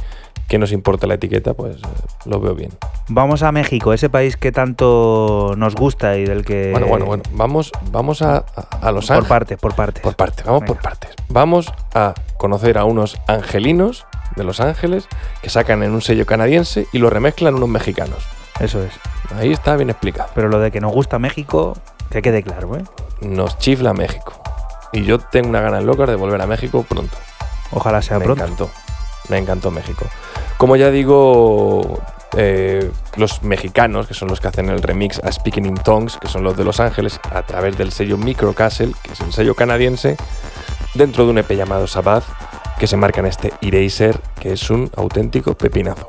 que 0.48 0.58
nos 0.58 0.72
importa 0.72 1.06
la 1.06 1.14
etiqueta, 1.14 1.54
pues 1.54 1.76
eh, 1.76 1.80
lo 2.26 2.40
veo 2.40 2.56
bien. 2.56 2.72
Vamos 3.08 3.44
a 3.44 3.52
México, 3.52 3.92
ese 3.92 4.10
país 4.10 4.36
que 4.36 4.50
tanto 4.50 5.54
nos 5.56 5.76
gusta 5.76 6.16
y 6.18 6.24
del 6.24 6.44
que... 6.44 6.72
Bueno, 6.72 6.88
bueno, 6.88 7.04
bueno. 7.06 7.22
Vamos, 7.34 7.70
vamos 7.92 8.20
a, 8.20 8.38
a- 8.38 8.78
a 8.82 8.90
Los 8.90 9.06
Por 9.06 9.14
Ángeles. 9.14 9.28
partes, 9.28 9.58
por 9.58 9.74
partes. 9.76 10.02
Por 10.02 10.16
partes, 10.16 10.44
vamos 10.44 10.64
por 10.66 10.78
partes. 10.80 11.10
Vamos 11.28 11.72
a 11.94 12.14
conocer 12.36 12.78
a 12.78 12.84
unos 12.84 13.16
angelinos 13.28 14.06
de 14.34 14.42
Los 14.42 14.58
Ángeles 14.58 15.06
que 15.40 15.50
sacan 15.50 15.84
en 15.84 15.92
un 15.92 16.02
sello 16.02 16.26
canadiense 16.26 16.86
y 16.92 16.98
lo 16.98 17.10
remezclan 17.10 17.54
unos 17.54 17.68
mexicanos. 17.68 18.26
Eso 18.60 18.82
es. 18.82 18.92
Ahí 19.36 19.52
está 19.52 19.76
bien 19.76 19.90
explicado. 19.90 20.30
Pero 20.34 20.48
lo 20.48 20.58
de 20.60 20.70
que 20.70 20.80
nos 20.80 20.92
gusta 20.92 21.18
México, 21.18 21.76
que 22.10 22.22
quede 22.22 22.42
claro, 22.42 22.76
¿eh? 22.76 22.84
Nos 23.20 23.58
chifla 23.58 23.92
México. 23.94 24.32
Y 24.92 25.04
yo 25.04 25.18
tengo 25.18 25.48
una 25.48 25.60
ganas 25.60 25.84
locas 25.84 26.08
de 26.08 26.16
volver 26.16 26.40
a 26.40 26.46
México 26.46 26.84
pronto. 26.88 27.16
Ojalá 27.72 28.02
sea 28.02 28.18
me 28.18 28.24
pronto. 28.24 28.44
encantó. 28.44 28.70
Me 29.28 29.38
encantó 29.38 29.70
México. 29.70 30.04
Como 30.58 30.76
ya 30.76 30.90
digo, 30.90 32.00
eh, 32.36 32.90
los 33.16 33.42
mexicanos, 33.42 34.06
que 34.06 34.14
son 34.14 34.28
los 34.28 34.40
que 34.40 34.48
hacen 34.48 34.68
el 34.68 34.82
remix 34.82 35.18
a 35.20 35.30
Speaking 35.32 35.66
in 35.66 35.74
Tongues, 35.76 36.16
que 36.16 36.28
son 36.28 36.42
los 36.42 36.56
de 36.56 36.64
Los 36.64 36.80
Ángeles, 36.80 37.20
a 37.30 37.42
través 37.42 37.78
del 37.78 37.92
sello 37.92 38.18
Microcastle, 38.18 38.92
que 39.02 39.12
es 39.12 39.20
el 39.20 39.32
sello 39.32 39.54
canadiense, 39.54 40.16
dentro 40.94 41.24
de 41.24 41.30
un 41.30 41.38
EP 41.38 41.50
llamado 41.52 41.86
Sabbath, 41.86 42.24
que 42.78 42.86
se 42.86 42.96
marca 42.96 43.20
en 43.20 43.26
este 43.26 43.52
Eraser, 43.60 44.20
que 44.40 44.52
es 44.52 44.70
un 44.70 44.90
auténtico 44.96 45.54
pepinazo. 45.54 46.06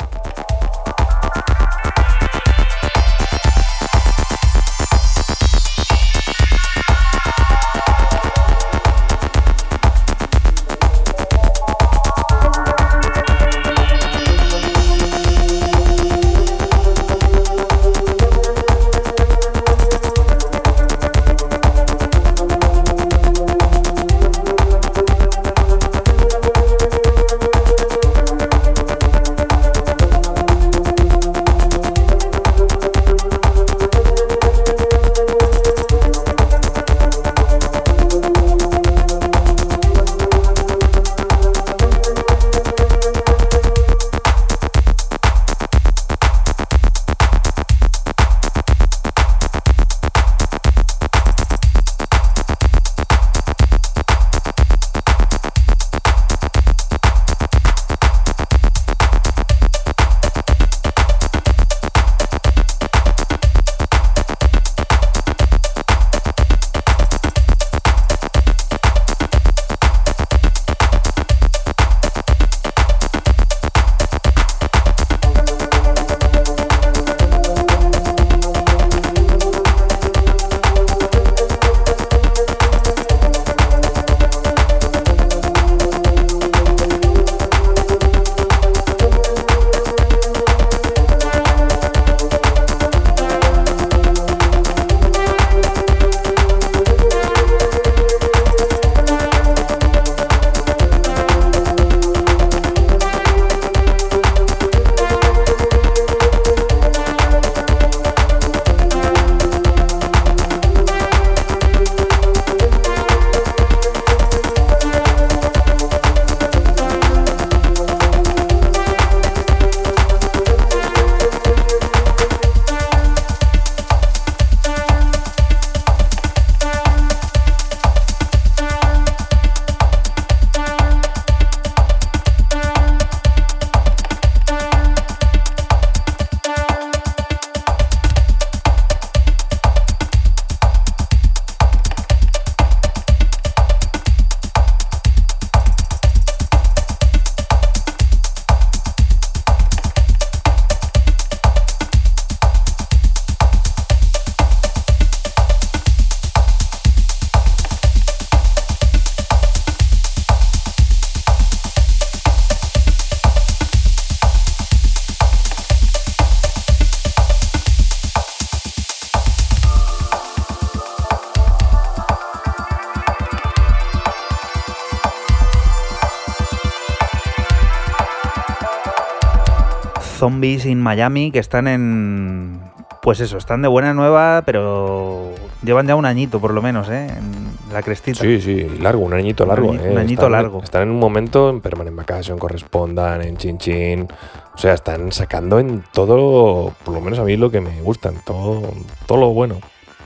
Zombies 180.41 180.65
in 180.65 180.81
Miami 180.81 181.29
que 181.31 181.37
están 181.37 181.67
en. 181.67 182.59
Pues 183.03 183.19
eso, 183.19 183.37
están 183.37 183.61
de 183.61 183.67
buena 183.67 183.93
nueva, 183.93 184.41
pero 184.43 185.31
llevan 185.63 185.85
ya 185.87 185.95
un 185.95 186.05
añito 186.05 186.39
por 186.39 186.51
lo 186.53 186.61
menos, 186.63 186.89
¿eh? 186.89 187.07
En 187.15 187.73
la 187.73 187.81
crestita. 187.83 188.21
Sí, 188.21 188.41
sí, 188.41 188.67
largo, 188.79 189.01
un 189.03 189.13
añito 189.13 189.43
Un 189.43 189.49
largo. 189.49 189.73
eh. 189.75 189.89
un 189.91 189.97
añito 189.99 190.21
Están- 190.23 190.31
largo. 190.31 190.61
Están 190.63 190.83
en 190.83 190.89
un 190.89 190.99
momento 190.99 191.49
en 191.51 191.61
Permanent 191.61 191.95
Vacation, 191.95 192.39
correspondan, 192.39 193.21
en 193.21 193.37
Chin 193.37 193.57
Chin. 193.59 194.07
O 194.55 194.57
sea, 194.57 194.73
están 194.73 195.11
sacando 195.11 195.59
en 195.59 195.83
todo, 195.93 196.73
por 196.83 196.93
lo 196.95 197.01
menos 197.01 197.19
a 197.19 197.23
mí 197.23 197.37
lo 197.37 197.51
que 197.51 197.61
me 197.61 197.81
gustan, 197.81 198.15
todo, 198.25 198.63
todo 199.05 199.17
lo 199.19 199.29
bueno. 199.29 199.57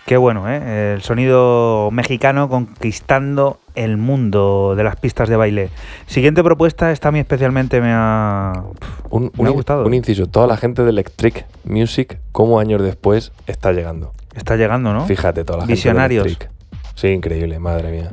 Qué 0.05 0.17
bueno, 0.17 0.49
¿eh? 0.49 0.93
El 0.95 1.01
sonido 1.01 1.89
mexicano 1.91 2.47
conquistando 2.49 3.59
el 3.75 3.97
mundo 3.97 4.73
de 4.75 4.83
las 4.83 4.95
pistas 4.95 5.29
de 5.29 5.35
baile. 5.35 5.69
Siguiente 6.07 6.43
propuesta, 6.43 6.91
esta 6.91 7.09
a 7.09 7.11
mí 7.11 7.19
especialmente 7.19 7.81
me 7.81 7.91
ha... 7.91 8.63
Un, 9.09 9.23
Me 9.35 9.41
un 9.41 9.47
ha 9.47 9.49
gustado. 9.51 9.85
un 9.85 9.93
inciso, 9.93 10.27
toda 10.27 10.47
la 10.47 10.57
gente 10.57 10.83
de 10.83 10.89
Electric 10.89 11.45
Music, 11.63 12.19
como 12.31 12.59
años 12.59 12.81
después 12.81 13.31
está 13.47 13.71
llegando. 13.71 14.11
Está 14.35 14.55
llegando, 14.55 14.93
¿no? 14.93 15.05
Fíjate, 15.05 15.43
toda 15.43 15.59
la 15.59 15.65
Visionarios. 15.65 16.23
gente 16.25 16.39
de 16.39 16.45
Electric. 16.45 16.91
Sí, 16.95 17.07
increíble, 17.09 17.59
madre 17.59 17.91
mía. 17.91 18.11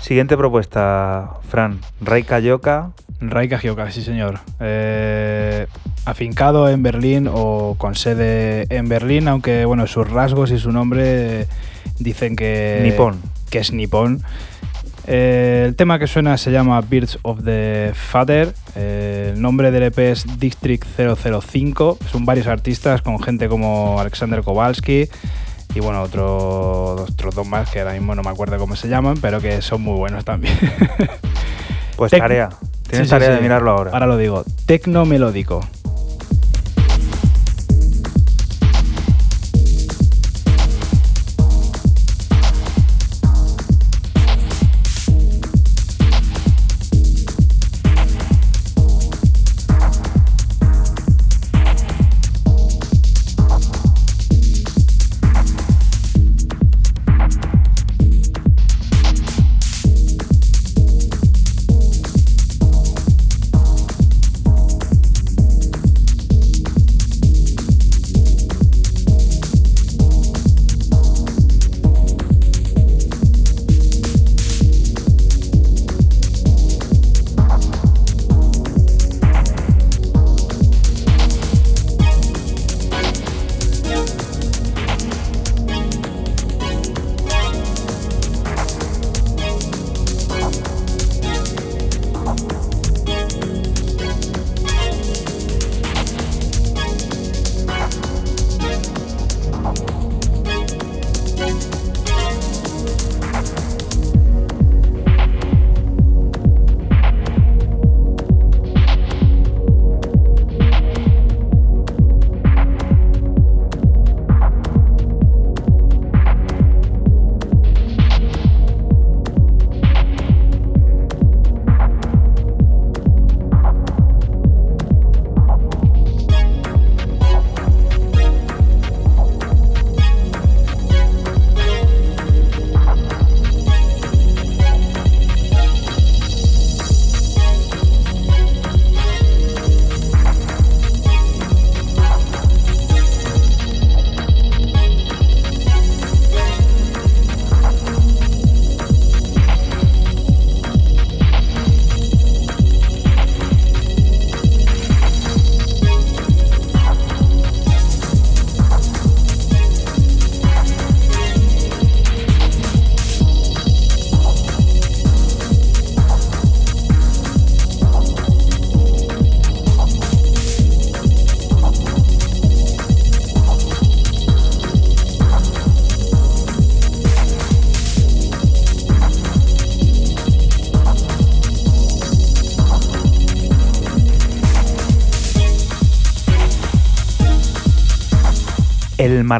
Siguiente 0.00 0.36
propuesta, 0.36 1.30
Fran. 1.48 1.78
Ray 2.00 2.24
Kayoka. 2.24 2.90
Raika 3.20 3.58
Gioka, 3.58 3.90
sí 3.90 4.02
señor. 4.02 4.40
Eh, 4.60 5.66
afincado 6.04 6.68
en 6.68 6.82
Berlín 6.82 7.30
o 7.32 7.74
con 7.78 7.94
sede 7.94 8.66
en 8.68 8.88
Berlín, 8.88 9.28
aunque 9.28 9.64
bueno, 9.64 9.86
sus 9.86 10.10
rasgos 10.10 10.50
y 10.50 10.58
su 10.58 10.72
nombre 10.72 11.46
dicen 11.98 12.36
que, 12.36 12.80
Nippon. 12.82 13.16
que 13.48 13.58
es 13.60 13.72
nipón. 13.72 14.22
Eh, 15.06 15.64
el 15.66 15.76
tema 15.76 15.98
que 15.98 16.06
suena 16.06 16.36
se 16.38 16.50
llama 16.50 16.80
Birds 16.80 17.18
of 17.22 17.44
the 17.44 17.92
Father. 17.94 18.54
Eh, 18.74 19.32
el 19.34 19.40
nombre 19.42 19.70
del 19.70 19.82
EP 19.84 19.98
es 19.98 20.24
District 20.38 20.84
005. 20.96 21.98
Son 22.10 22.24
varios 22.24 22.46
artistas 22.46 23.02
con 23.02 23.20
gente 23.22 23.48
como 23.48 24.00
Alexander 24.00 24.42
Kowalski 24.42 25.08
y 25.74 25.80
bueno, 25.80 26.02
otro- 26.02 26.94
otros 27.02 27.34
dos 27.34 27.46
más 27.46 27.68
que 27.70 27.80
ahora 27.80 27.92
mismo 27.92 28.14
no 28.14 28.22
me 28.22 28.30
acuerdo 28.30 28.56
cómo 28.58 28.76
se 28.76 28.88
llaman, 28.88 29.16
pero 29.20 29.40
que 29.40 29.60
son 29.60 29.82
muy 29.82 29.96
buenos 29.96 30.24
también. 30.24 30.56
Pues 31.96 32.12
Tec- 32.12 32.18
tarea. 32.18 32.48
Tienes 32.88 32.98
Sí, 32.98 33.04
sí, 33.04 33.10
tarea 33.10 33.28
sí. 33.30 33.34
de 33.36 33.40
mirarlo 33.40 33.70
ahora. 33.72 33.90
Ahora 33.92 34.06
lo 34.06 34.16
digo. 34.16 34.44
Tecno 34.66 35.04
melódico. 35.04 35.60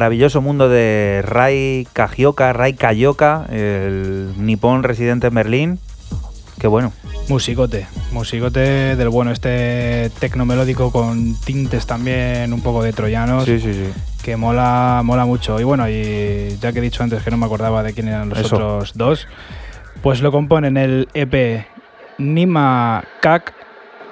Maravilloso 0.05 0.39
mundo 0.39 0.69
de 0.69 1.23
Rai 1.25 1.87
Kajioka, 1.91 2.53
Rai 2.53 2.73
Kayoka, 2.73 3.47
el 3.49 4.33
nipón 4.37 4.83
residente 4.83 5.25
en 5.27 5.33
Berlín. 5.33 5.79
Qué 6.59 6.67
bueno. 6.67 6.93
Musicote, 7.27 7.87
musicote 8.11 8.95
del 8.95 9.09
bueno, 9.09 9.31
este 9.31 10.11
tecno 10.19 10.45
melódico 10.45 10.91
con 10.91 11.35
tintes 11.41 11.87
también 11.87 12.53
un 12.53 12.61
poco 12.61 12.83
de 12.83 12.93
troyanos, 12.93 13.45
Sí, 13.45 13.59
sí, 13.59 13.73
sí. 13.73 13.89
que 14.23 14.37
mola, 14.37 15.01
mola 15.03 15.25
mucho. 15.25 15.59
Y 15.59 15.63
bueno, 15.63 15.89
y 15.89 16.55
ya 16.61 16.71
que 16.71 16.77
he 16.77 16.81
dicho 16.83 17.01
antes 17.01 17.23
que 17.23 17.31
no 17.31 17.37
me 17.37 17.47
acordaba 17.47 17.81
de 17.81 17.93
quién 17.93 18.07
eran 18.07 18.29
los 18.29 18.37
Eso. 18.37 18.55
otros 18.57 18.91
dos, 18.95 19.27
pues 20.03 20.21
lo 20.21 20.31
componen 20.31 20.77
el 20.77 21.07
EP 21.15 21.65
Nima 22.19 23.03
Kak, 23.21 23.53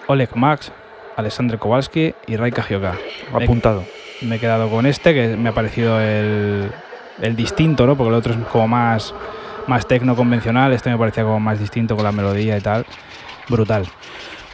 Oleg 0.08 0.36
Max, 0.36 0.72
Alexandre 1.18 1.60
Kowalski 1.60 2.16
y 2.26 2.36
Rai 2.36 2.52
Kajioka. 2.52 2.96
Me- 3.38 3.44
Apuntado. 3.44 3.84
Me 4.24 4.36
he 4.36 4.40
quedado 4.40 4.70
con 4.70 4.86
este, 4.86 5.14
que 5.14 5.36
me 5.38 5.50
ha 5.50 5.54
parecido 5.54 6.00
el, 6.00 6.72
el 7.22 7.36
distinto, 7.36 7.86
¿no? 7.86 7.96
Porque 7.96 8.10
el 8.10 8.16
otro 8.16 8.34
es 8.34 8.40
como 8.48 8.68
más, 8.68 9.14
más 9.68 9.88
tecno 9.88 10.16
convencional, 10.16 10.74
este 10.74 10.90
me 10.90 10.98
parecía 10.98 11.24
como 11.24 11.40
más 11.40 11.60
distinto 11.60 11.96
con 11.96 12.06
la 12.06 12.12
melodía 12.12 12.58
y 12.58 12.62
tal. 12.62 12.86
Brutal. 13.50 13.86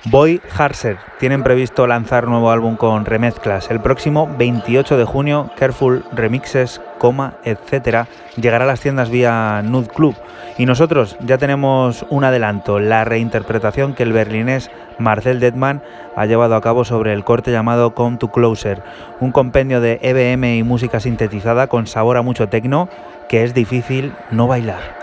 Boy 0.05 0.41
Harser 0.57 0.97
tienen 1.19 1.43
previsto 1.43 1.85
lanzar 1.85 2.25
nuevo 2.25 2.51
álbum 2.51 2.77
con 2.77 3.03
remezclas. 3.03 3.69
El 3.69 3.81
próximo 3.81 4.33
28 4.37 4.97
de 4.97 5.03
junio, 5.03 5.51
Careful 5.57 6.05
Remixes, 6.13 6.79
coma, 6.97 7.33
etcétera, 7.43 8.07
llegará 8.37 8.63
a 8.63 8.67
las 8.67 8.79
tiendas 8.79 9.09
vía 9.09 9.61
Nude 9.61 9.89
Club. 9.89 10.15
Y 10.57 10.65
nosotros 10.65 11.17
ya 11.19 11.37
tenemos 11.37 12.05
un 12.09 12.23
adelanto, 12.23 12.79
la 12.79 13.03
reinterpretación 13.03 13.93
que 13.93 14.03
el 14.03 14.13
berlinés 14.13 14.71
Marcel 14.99 15.41
Detman 15.41 15.83
ha 16.15 16.25
llevado 16.25 16.55
a 16.55 16.61
cabo 16.61 16.85
sobre 16.85 17.11
el 17.11 17.25
corte 17.25 17.51
llamado 17.51 17.93
Come 17.93 18.17
to 18.17 18.31
Closer, 18.31 18.81
un 19.19 19.33
compendio 19.33 19.81
de 19.81 19.99
EBM 20.01 20.45
y 20.55 20.63
música 20.63 21.01
sintetizada 21.01 21.67
con 21.67 21.87
sabor 21.87 22.15
a 22.15 22.21
mucho 22.21 22.47
tecno 22.47 22.87
que 23.27 23.43
es 23.43 23.53
difícil 23.53 24.13
no 24.31 24.47
bailar. 24.47 24.98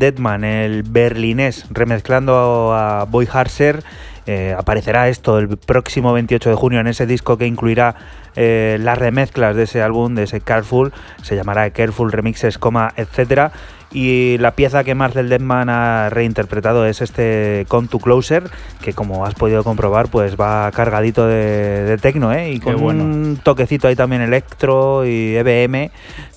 Detman, 0.00 0.42
el 0.42 0.82
berlinés, 0.82 1.66
remezclando 1.70 2.74
a 2.74 3.04
Boy 3.04 3.28
Harser. 3.32 3.84
Eh, 4.26 4.54
aparecerá 4.56 5.08
esto 5.08 5.38
el 5.38 5.56
próximo 5.56 6.12
28 6.12 6.50
de 6.50 6.56
junio 6.56 6.80
en 6.80 6.88
ese 6.88 7.06
disco 7.06 7.38
que 7.38 7.46
incluirá 7.46 7.94
eh, 8.36 8.78
las 8.80 8.98
remezclas 8.98 9.54
de 9.54 9.64
ese 9.64 9.82
álbum, 9.82 10.14
de 10.14 10.24
ese 10.24 10.40
Careful. 10.40 10.92
Se 11.22 11.36
llamará 11.36 11.70
Careful 11.70 12.10
Remixes, 12.10 12.58
coma, 12.58 12.92
etcétera. 12.96 13.52
Y 13.92 14.38
la 14.38 14.52
pieza 14.52 14.84
que 14.84 14.94
Marcel 14.94 15.28
Detman 15.28 15.68
ha 15.68 16.10
reinterpretado 16.10 16.86
es 16.86 17.00
este 17.00 17.66
Come 17.68 17.88
to 17.88 17.98
Closer, 17.98 18.44
que 18.80 18.92
como 18.92 19.26
has 19.26 19.34
podido 19.34 19.64
comprobar, 19.64 20.08
pues 20.08 20.36
va 20.40 20.70
cargadito 20.70 21.26
de, 21.26 21.82
de 21.84 21.98
tecno, 21.98 22.32
¿eh? 22.32 22.52
Y 22.52 22.60
con 22.60 22.76
bueno. 22.76 23.02
un 23.02 23.40
toquecito 23.42 23.88
ahí 23.88 23.96
también 23.96 24.22
electro 24.22 25.04
y 25.04 25.34
EBM, 25.34 25.90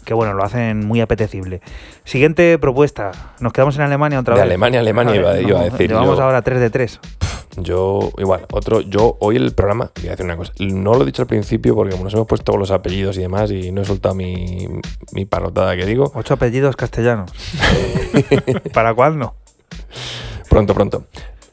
que 0.04 0.14
bueno, 0.14 0.34
lo 0.34 0.44
hacen 0.44 0.86
muy 0.86 1.02
apetecible. 1.02 1.62
Siguiente 2.04 2.58
propuesta. 2.60 3.12
Nos 3.40 3.54
quedamos 3.54 3.76
en 3.76 3.82
Alemania 3.84 4.20
otra 4.20 4.36
De 4.36 4.42
vez. 4.42 4.50
Alemania, 4.50 4.80
Alemania 4.82 5.16
iba- 5.16 5.40
iba 5.40 5.60
a 5.62 5.64
decir 5.64 5.90
Llevamos 5.90 6.18
yo. 6.18 6.24
ahora 6.24 6.42
3 6.42 6.60
de 6.60 6.70
3. 6.70 7.00
Yo, 7.58 8.12
igual, 8.18 8.48
otro, 8.52 8.82
yo 8.82 9.16
hoy 9.20 9.36
el 9.36 9.54
programa, 9.54 9.92
voy 9.98 10.08
a 10.08 10.12
decir 10.12 10.26
una 10.26 10.36
cosa, 10.38 10.52
no 10.60 10.96
lo 10.96 11.04
he 11.04 11.06
dicho 11.06 11.22
al 11.22 11.28
principio 11.28 11.76
porque 11.76 11.96
nos 12.00 12.12
hemos 12.14 12.26
puesto 12.26 12.58
los 12.58 12.72
apellidos 12.72 13.16
y 13.18 13.22
demás 13.22 13.52
y 13.52 13.72
no 13.72 13.82
he 13.82 13.86
soltado 13.86 14.16
mi, 14.16 14.68
mi 15.12 15.26
palotada 15.26 15.76
que 15.76 15.86
digo, 15.86 16.12
Ocho 16.16 16.34
apellidos 16.34 16.76
castellanos. 16.76 17.32
¿Para 18.74 18.94
cuándo? 18.96 19.36
pronto, 20.50 20.74
pronto. 20.74 21.04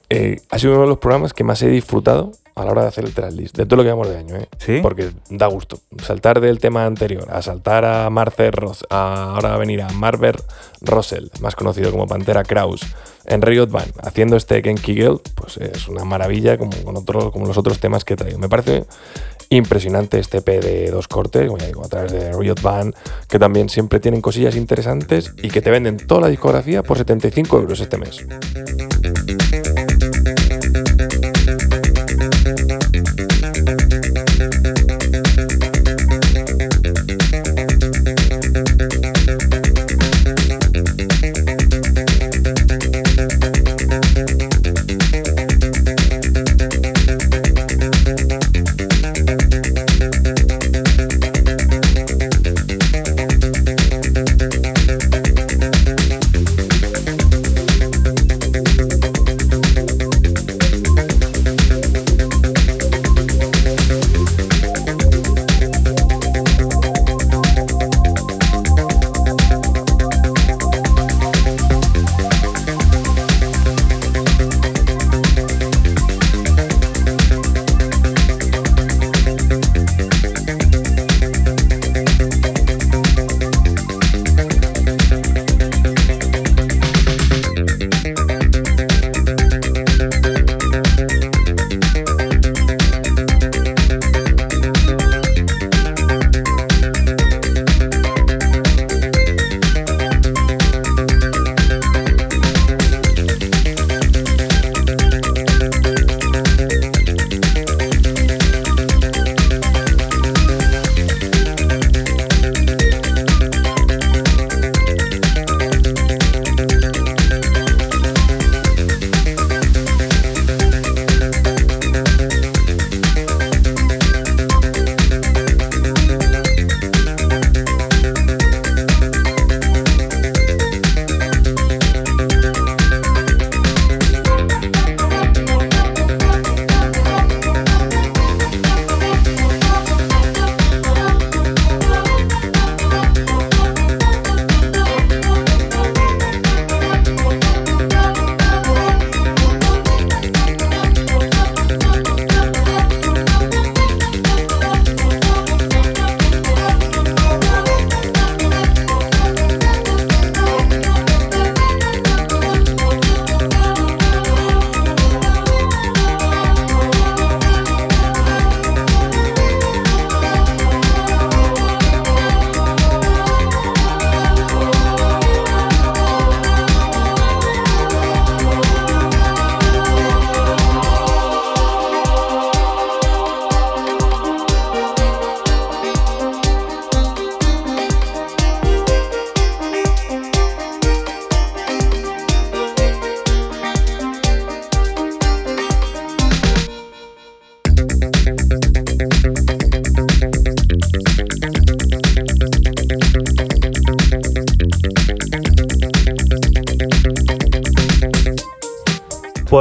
Eh, 0.08 0.40
ha 0.50 0.58
sido 0.58 0.72
uno 0.72 0.82
de 0.82 0.88
los 0.88 0.98
programas 0.98 1.32
que 1.32 1.44
más 1.44 1.62
he 1.62 1.68
disfrutado 1.68 2.32
a 2.60 2.64
la 2.64 2.70
hora 2.72 2.82
de 2.82 2.88
hacer 2.88 3.04
el 3.04 3.12
tracklist, 3.14 3.56
de 3.56 3.64
todo 3.66 3.76
lo 3.76 3.82
que 3.82 3.86
llevamos 3.88 4.08
de 4.08 4.16
año, 4.18 4.36
¿eh? 4.36 4.48
¿Sí? 4.58 4.78
Porque 4.82 5.10
da 5.30 5.46
gusto. 5.46 5.78
Saltar 6.04 6.40
del 6.40 6.58
tema 6.58 6.84
anterior 6.86 7.26
a 7.30 7.42
saltar 7.42 7.84
a 7.84 8.08
Marcel 8.10 8.52
Ross, 8.52 8.84
a 8.90 9.34
ahora 9.34 9.54
a 9.54 9.58
venir 9.58 9.82
a 9.82 9.88
Marver 9.90 10.36
Russell, 10.82 11.26
más 11.40 11.54
conocido 11.56 11.90
como 11.90 12.06
Pantera 12.06 12.42
Kraus, 12.44 12.80
en 13.26 13.42
Riot 13.42 13.66
Band, 13.68 13.92
haciendo 14.02 14.36
este 14.36 14.62
Genki 14.62 14.94
Girl, 14.94 15.20
pues 15.34 15.56
es 15.58 15.88
una 15.88 16.04
maravilla 16.04 16.56
como, 16.58 16.72
con 16.84 16.96
otro- 16.96 17.30
como 17.30 17.46
los 17.46 17.58
otros 17.58 17.78
temas 17.78 18.04
que 18.04 18.14
he 18.14 18.16
traído. 18.16 18.38
Me 18.38 18.48
parece 18.48 18.84
impresionante 19.50 20.18
este 20.18 20.38
EP 20.38 20.60
de 20.60 20.90
dos 20.90 21.06
cortes, 21.08 21.46
como 21.46 21.58
ya 21.58 21.66
digo, 21.66 21.84
a 21.84 21.88
través 21.88 22.12
de 22.12 22.32
Riot 22.32 22.60
Band, 22.62 22.94
que 23.28 23.38
también 23.38 23.68
siempre 23.68 24.00
tienen 24.00 24.20
cosillas 24.22 24.56
interesantes 24.56 25.32
y 25.42 25.48
que 25.50 25.60
te 25.60 25.70
venden 25.70 25.96
toda 25.98 26.22
la 26.22 26.28
discografía 26.28 26.82
por 26.82 26.96
75 26.98 27.58
euros 27.58 27.80
este 27.80 27.98
mes. 27.98 28.24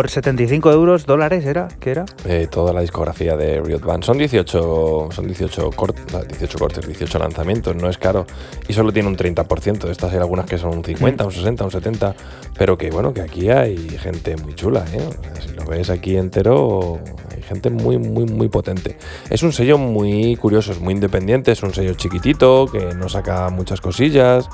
75 0.10 0.72
euros, 0.72 1.06
dólares, 1.06 1.46
¿era? 1.46 1.68
¿Qué 1.80 1.92
era? 1.92 2.06
Eh, 2.26 2.48
toda 2.50 2.74
la 2.74 2.82
discografía 2.82 3.36
de 3.38 3.62
Riot 3.62 3.80
Band. 3.82 4.04
Son 4.04 4.18
18, 4.18 5.10
son 5.12 5.26
18, 5.28 5.70
cort- 5.72 5.96
no, 6.12 6.22
18 6.24 6.58
cortes, 6.58 6.86
18 6.88 7.20
lanzamientos, 7.20 7.76
no 7.76 7.90
es 7.90 7.98
caro. 7.98 8.26
Y 8.68 8.74
solo 8.74 8.92
tiene 8.92 9.08
un 9.10 9.16
30%. 9.18 9.80
De 9.86 9.92
estas 9.92 10.12
hay 10.12 10.18
algunas 10.20 10.46
que 10.46 10.58
son 10.58 10.78
un 10.78 10.84
50, 10.84 11.26
un 11.26 11.32
60, 11.32 11.64
un 11.66 11.72
70. 11.72 12.16
Pero 12.58 12.78
que 12.78 12.90
bueno, 12.92 13.14
que 13.14 13.22
aquí 13.22 13.50
hay 13.50 13.78
gente 13.98 14.36
muy 14.38 14.54
chula, 14.56 14.86
¿eh? 14.94 15.00
O 15.08 15.24
sea, 15.24 15.42
si 15.42 15.50
lo 15.54 15.66
ves 15.66 15.90
aquí 15.90 16.18
entero, 16.18 17.00
hay 17.36 17.42
gente 17.44 17.70
muy, 17.70 17.98
muy, 17.98 18.26
muy 18.26 18.50
potente. 18.50 18.98
Es 19.30 19.44
un 19.44 19.54
sello 19.54 19.78
muy 19.78 20.36
curioso, 20.36 20.72
es 20.72 20.80
muy 20.80 20.94
independiente, 20.94 21.52
es 21.52 21.64
un 21.64 21.74
sello 21.74 21.94
chiquitito, 21.94 22.66
que 22.68 22.94
no 22.96 23.08
saca 23.10 23.50
muchas 23.50 23.80
cosillas. 23.82 24.50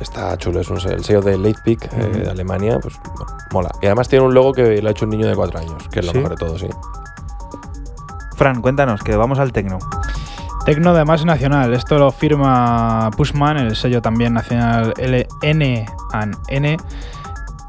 Está 0.00 0.36
chulo, 0.36 0.60
es 0.60 0.68
un 0.68 0.80
sello, 0.80 0.94
el 0.96 1.04
sello 1.04 1.22
de 1.22 1.36
Late 1.38 1.58
Peak 1.64 1.88
eh, 1.92 2.18
de 2.24 2.30
Alemania, 2.30 2.78
pues 2.80 2.94
bueno, 3.16 3.37
mola. 3.52 3.70
Y 3.80 3.86
además 3.86 4.08
tiene 4.08 4.24
un 4.24 4.34
logo 4.34 4.52
que 4.52 4.80
lo 4.82 4.88
ha 4.88 4.90
hecho 4.92 5.04
un 5.04 5.10
niño 5.10 5.26
de 5.26 5.34
4 5.34 5.58
años, 5.58 5.88
que 5.90 6.00
es 6.00 6.06
lo 6.06 6.12
¿Sí? 6.12 6.18
mejor 6.18 6.30
de 6.32 6.36
todo, 6.36 6.58
sí. 6.58 6.68
Fran, 8.36 8.60
cuéntanos, 8.60 9.02
que 9.02 9.16
vamos 9.16 9.38
al 9.38 9.52
tecno. 9.52 9.78
Tecno 10.64 10.90
además 10.90 11.24
nacional, 11.24 11.72
esto 11.72 11.98
lo 11.98 12.10
firma 12.12 13.10
Pushman, 13.16 13.56
el 13.56 13.74
sello 13.74 14.02
también 14.02 14.34
nacional 14.34 14.92
LN 14.98 15.86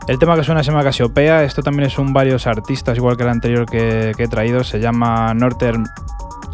El 0.07 0.19
tema 0.19 0.35
que 0.35 0.43
suena 0.43 0.63
se 0.63 0.71
llama 0.71 0.83
Casiopea, 0.83 1.43
esto 1.43 1.63
también 1.63 1.87
es 1.87 1.97
un 1.97 2.11
varios 2.11 2.45
artistas, 2.45 2.97
igual 2.97 3.15
que 3.15 3.23
el 3.23 3.29
anterior 3.29 3.65
que, 3.65 4.11
que 4.17 4.23
he 4.23 4.27
traído, 4.27 4.65
se 4.65 4.79
llama 4.79 5.33
Northern 5.33 5.87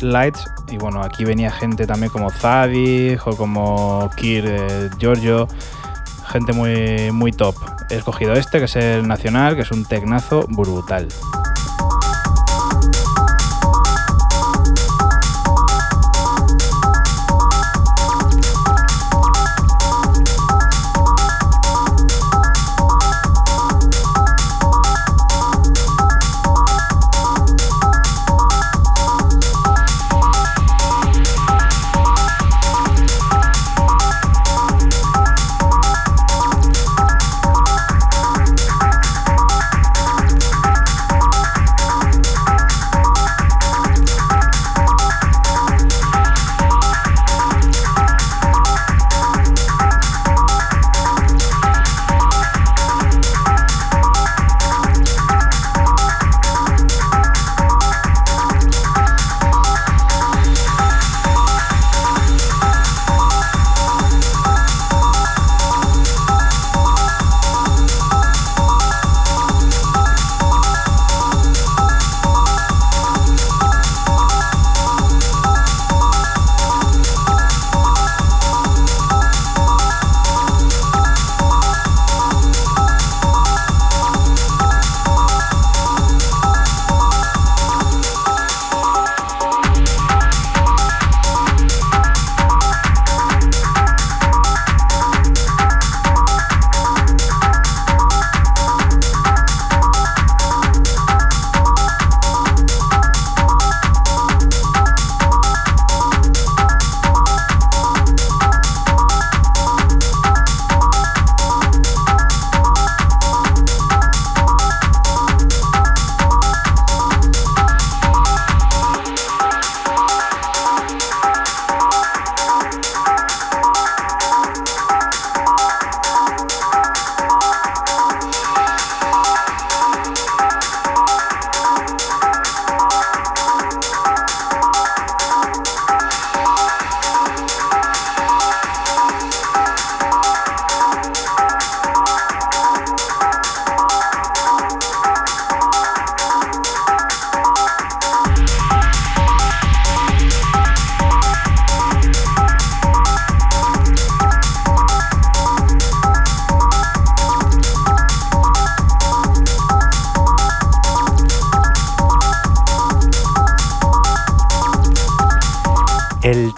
Lights. 0.01 0.45
Y 0.69 0.77
bueno, 0.77 1.01
aquí 1.01 1.25
venía 1.25 1.51
gente 1.51 1.87
también 1.87 2.11
como 2.11 2.29
Zadig 2.29 3.19
o 3.25 3.35
como 3.35 4.09
Kir 4.15 4.45
eh, 4.47 4.89
Giorgio, 4.99 5.47
gente 6.25 6.53
muy, 6.53 7.11
muy 7.11 7.31
top. 7.31 7.55
He 7.89 7.95
escogido 7.95 8.33
este, 8.33 8.59
que 8.59 8.65
es 8.65 8.75
el 8.75 9.07
nacional, 9.07 9.55
que 9.55 9.61
es 9.61 9.71
un 9.71 9.85
tecnazo 9.85 10.45
brutal. 10.47 11.07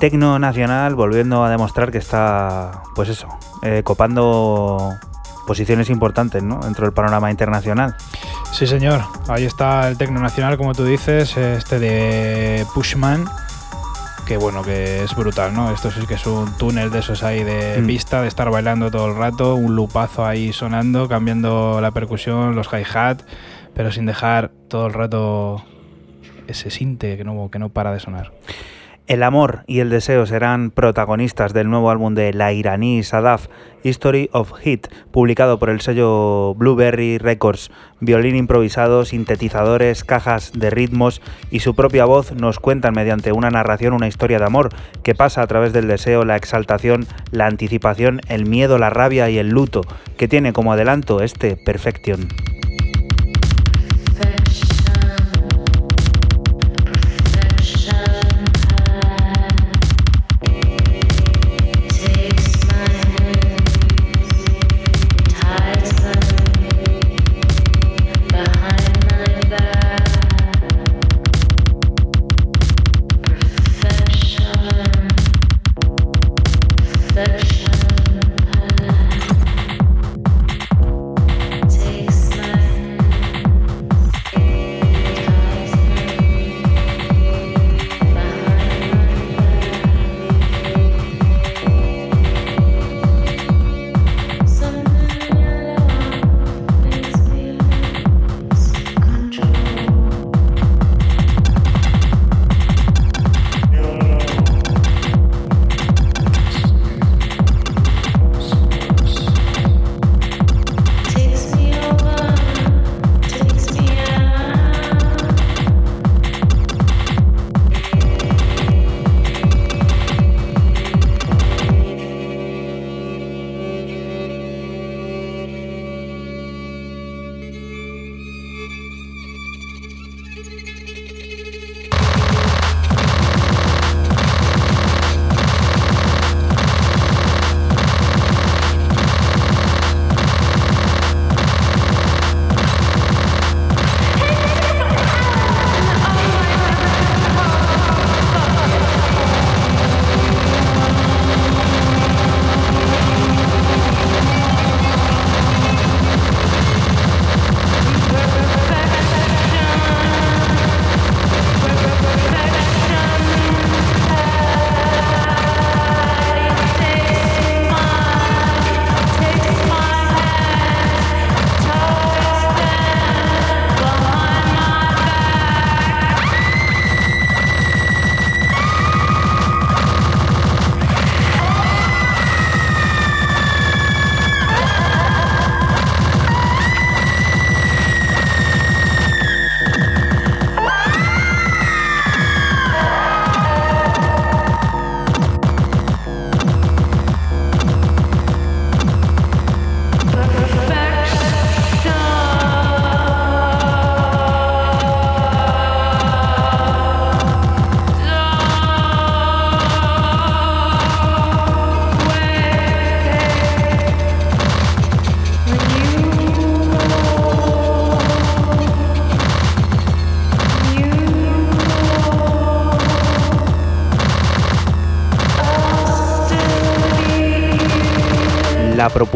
Tecno 0.09 0.39
nacional 0.39 0.95
volviendo 0.95 1.43
a 1.43 1.49
demostrar 1.49 1.91
que 1.91 1.97
está, 1.97 2.81
pues 2.95 3.09
eso, 3.09 3.27
eh, 3.61 3.81
copando 3.83 4.93
posiciones 5.45 5.89
importantes 5.89 6.41
¿no? 6.43 6.59
dentro 6.61 6.85
del 6.85 6.93
panorama 6.93 7.29
internacional. 7.29 7.93
Sí, 8.53 8.67
señor. 8.67 9.01
Ahí 9.27 9.43
está 9.43 9.87
el 9.89 9.97
tecno 9.97 10.21
nacional, 10.21 10.55
como 10.57 10.73
tú 10.73 10.85
dices, 10.85 11.35
este 11.35 11.79
de 11.79 12.65
Pushman, 12.73 13.25
que 14.25 14.37
bueno, 14.37 14.61
que 14.63 15.03
es 15.03 15.13
brutal, 15.13 15.53
¿no? 15.53 15.71
Esto 15.71 15.91
sí 15.91 16.05
que 16.07 16.13
es 16.13 16.25
un 16.25 16.57
túnel 16.57 16.89
de 16.89 16.99
esos 16.99 17.23
ahí 17.23 17.43
de 17.43 17.81
Mm. 17.81 17.87
pista, 17.87 18.21
de 18.21 18.29
estar 18.29 18.49
bailando 18.49 18.89
todo 18.89 19.07
el 19.07 19.15
rato, 19.17 19.55
un 19.55 19.75
lupazo 19.75 20.25
ahí 20.25 20.53
sonando, 20.53 21.09
cambiando 21.09 21.79
la 21.81 21.91
percusión, 21.91 22.55
los 22.55 22.67
hi-hat, 22.71 23.23
pero 23.73 23.91
sin 23.91 24.05
dejar 24.05 24.51
todo 24.69 24.87
el 24.87 24.93
rato 24.93 25.63
ese 26.47 26.69
sinte 26.71 27.17
que 27.17 27.25
no, 27.25 27.49
que 27.51 27.59
no 27.59 27.67
para 27.69 27.91
de 27.91 27.99
sonar. 27.99 28.31
El 29.07 29.23
amor 29.23 29.63
y 29.67 29.79
el 29.79 29.89
deseo 29.89 30.25
serán 30.25 30.69
protagonistas 30.69 31.53
del 31.53 31.69
nuevo 31.69 31.89
álbum 31.89 32.13
de 32.13 32.33
la 32.33 32.51
iraní 32.51 33.03
Sadaf, 33.03 33.47
History 33.81 34.29
of 34.33 34.51
Hit, 34.59 34.87
publicado 35.11 35.59
por 35.59 35.69
el 35.69 35.79
sello 35.79 36.53
Blueberry 36.55 37.17
Records. 37.17 37.71
Violín 38.01 38.35
improvisado, 38.35 39.05
sintetizadores, 39.05 40.03
cajas 40.03 40.51
de 40.53 40.71
ritmos 40.71 41.21
y 41.49 41.61
su 41.61 41.73
propia 41.73 42.03
voz 42.03 42.33
nos 42.33 42.59
cuentan 42.59 42.95
mediante 42.95 43.31
una 43.31 43.49
narración 43.49 43.93
una 43.93 44.09
historia 44.09 44.39
de 44.39 44.45
amor 44.45 44.69
que 45.03 45.15
pasa 45.15 45.41
a 45.41 45.47
través 45.47 45.71
del 45.71 45.87
deseo, 45.87 46.25
la 46.25 46.35
exaltación, 46.35 47.07
la 47.31 47.45
anticipación, 47.45 48.19
el 48.27 48.45
miedo, 48.45 48.77
la 48.77 48.89
rabia 48.89 49.29
y 49.29 49.37
el 49.37 49.47
luto, 49.47 49.83
que 50.17 50.27
tiene 50.27 50.51
como 50.51 50.73
adelanto 50.73 51.21
este 51.21 51.55
Perfection. 51.55 52.27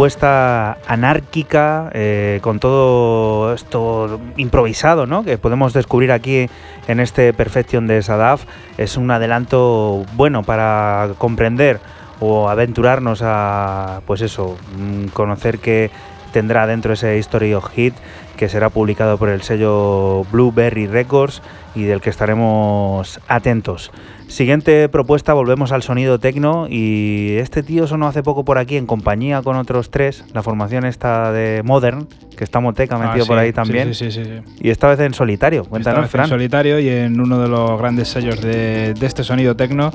Propuesta 0.02 0.80
anárquica, 0.88 1.92
eh, 1.94 2.40
con 2.42 2.60
todo 2.60 3.54
esto 3.54 4.20
improvisado, 4.36 5.06
¿no? 5.06 5.24
Que 5.24 5.38
podemos 5.38 5.74
descubrir 5.74 6.12
aquí 6.12 6.50
en 6.88 7.00
este 7.00 7.34
Perfection 7.34 7.86
de 7.86 8.02
Sadaf, 8.02 8.46
es 8.80 8.98
un 8.98 9.12
adelanto 9.12 10.04
bueno 10.14 10.42
para 10.42 11.12
comprender 11.20 11.80
o 12.20 12.50
aventurarnos 12.50 13.22
a, 13.24 14.02
pues 14.08 14.22
eso, 14.22 14.58
mm, 14.76 15.10
conocer 15.10 15.60
que 15.60 15.92
tendrá 16.34 16.66
dentro 16.66 16.94
ese 16.94 17.20
History 17.20 17.54
of 17.54 17.70
Hit 17.70 17.94
que 18.38 18.50
será 18.50 18.72
publicado 18.72 19.20
por 19.20 19.30
el 19.30 19.44
sello 19.44 20.24
Blueberry 20.32 20.88
Records 20.88 21.44
y 21.76 21.84
del 21.84 22.02
que 22.02 22.10
estaremos 22.10 23.20
atentos. 23.28 23.92
Siguiente 24.32 24.88
propuesta, 24.88 25.34
volvemos 25.34 25.74
al 25.74 25.84
sonido 25.84 26.18
tecno 26.18 26.68
y 26.70 27.34
este 27.36 27.64
tío 27.64 27.86
sonó 27.86 28.08
hace 28.08 28.24
poco 28.24 28.46
por 28.46 28.58
aquí 28.58 28.78
en 28.78 28.86
compañía 28.86 29.42
con 29.42 29.58
otros 29.58 29.92
tres, 29.92 30.24
la 30.34 30.42
formación 30.42 30.86
esta 30.86 31.34
de 31.34 31.64
Modern, 31.66 32.08
que 32.38 32.46
está 32.46 32.62
Moteca 32.62 32.98
metido 32.98 33.26
Ah, 33.26 33.28
por 33.28 33.38
sí, 33.38 33.44
ahí 33.44 33.52
también. 33.52 33.94
Sí, 33.94 34.10
sí. 34.10 34.22
Y 34.62 34.70
esta 34.70 34.88
vez 34.88 35.02
en 35.02 35.14
solitario, 35.14 35.66
cuéntanos, 35.66 36.04
vez 36.04 36.06
en 36.06 36.12
Fran. 36.12 36.30
solitario 36.30 36.80
y 36.80 36.88
en 36.88 37.20
uno 37.20 37.40
de 37.42 37.50
los 37.50 37.78
grandes 37.78 38.08
sellos 38.08 38.40
de, 38.42 38.94
de 38.94 39.06
este 39.06 39.26
sonido 39.26 39.58
tecno. 39.58 39.92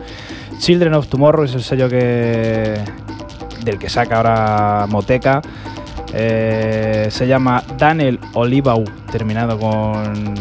Children 0.58 0.92
of 0.92 1.06
Tomorrow 1.08 1.44
es 1.44 1.54
el 1.54 1.62
sello 1.62 1.88
que 1.88 2.74
del 3.64 3.78
que 3.78 3.88
saca 3.88 4.18
ahora 4.18 4.86
Moteca. 4.86 5.40
Eh, 6.12 7.06
se 7.08 7.26
llama 7.26 7.62
Daniel 7.78 8.20
Olivau, 8.34 8.84
terminado 9.10 9.58
con, 9.58 10.34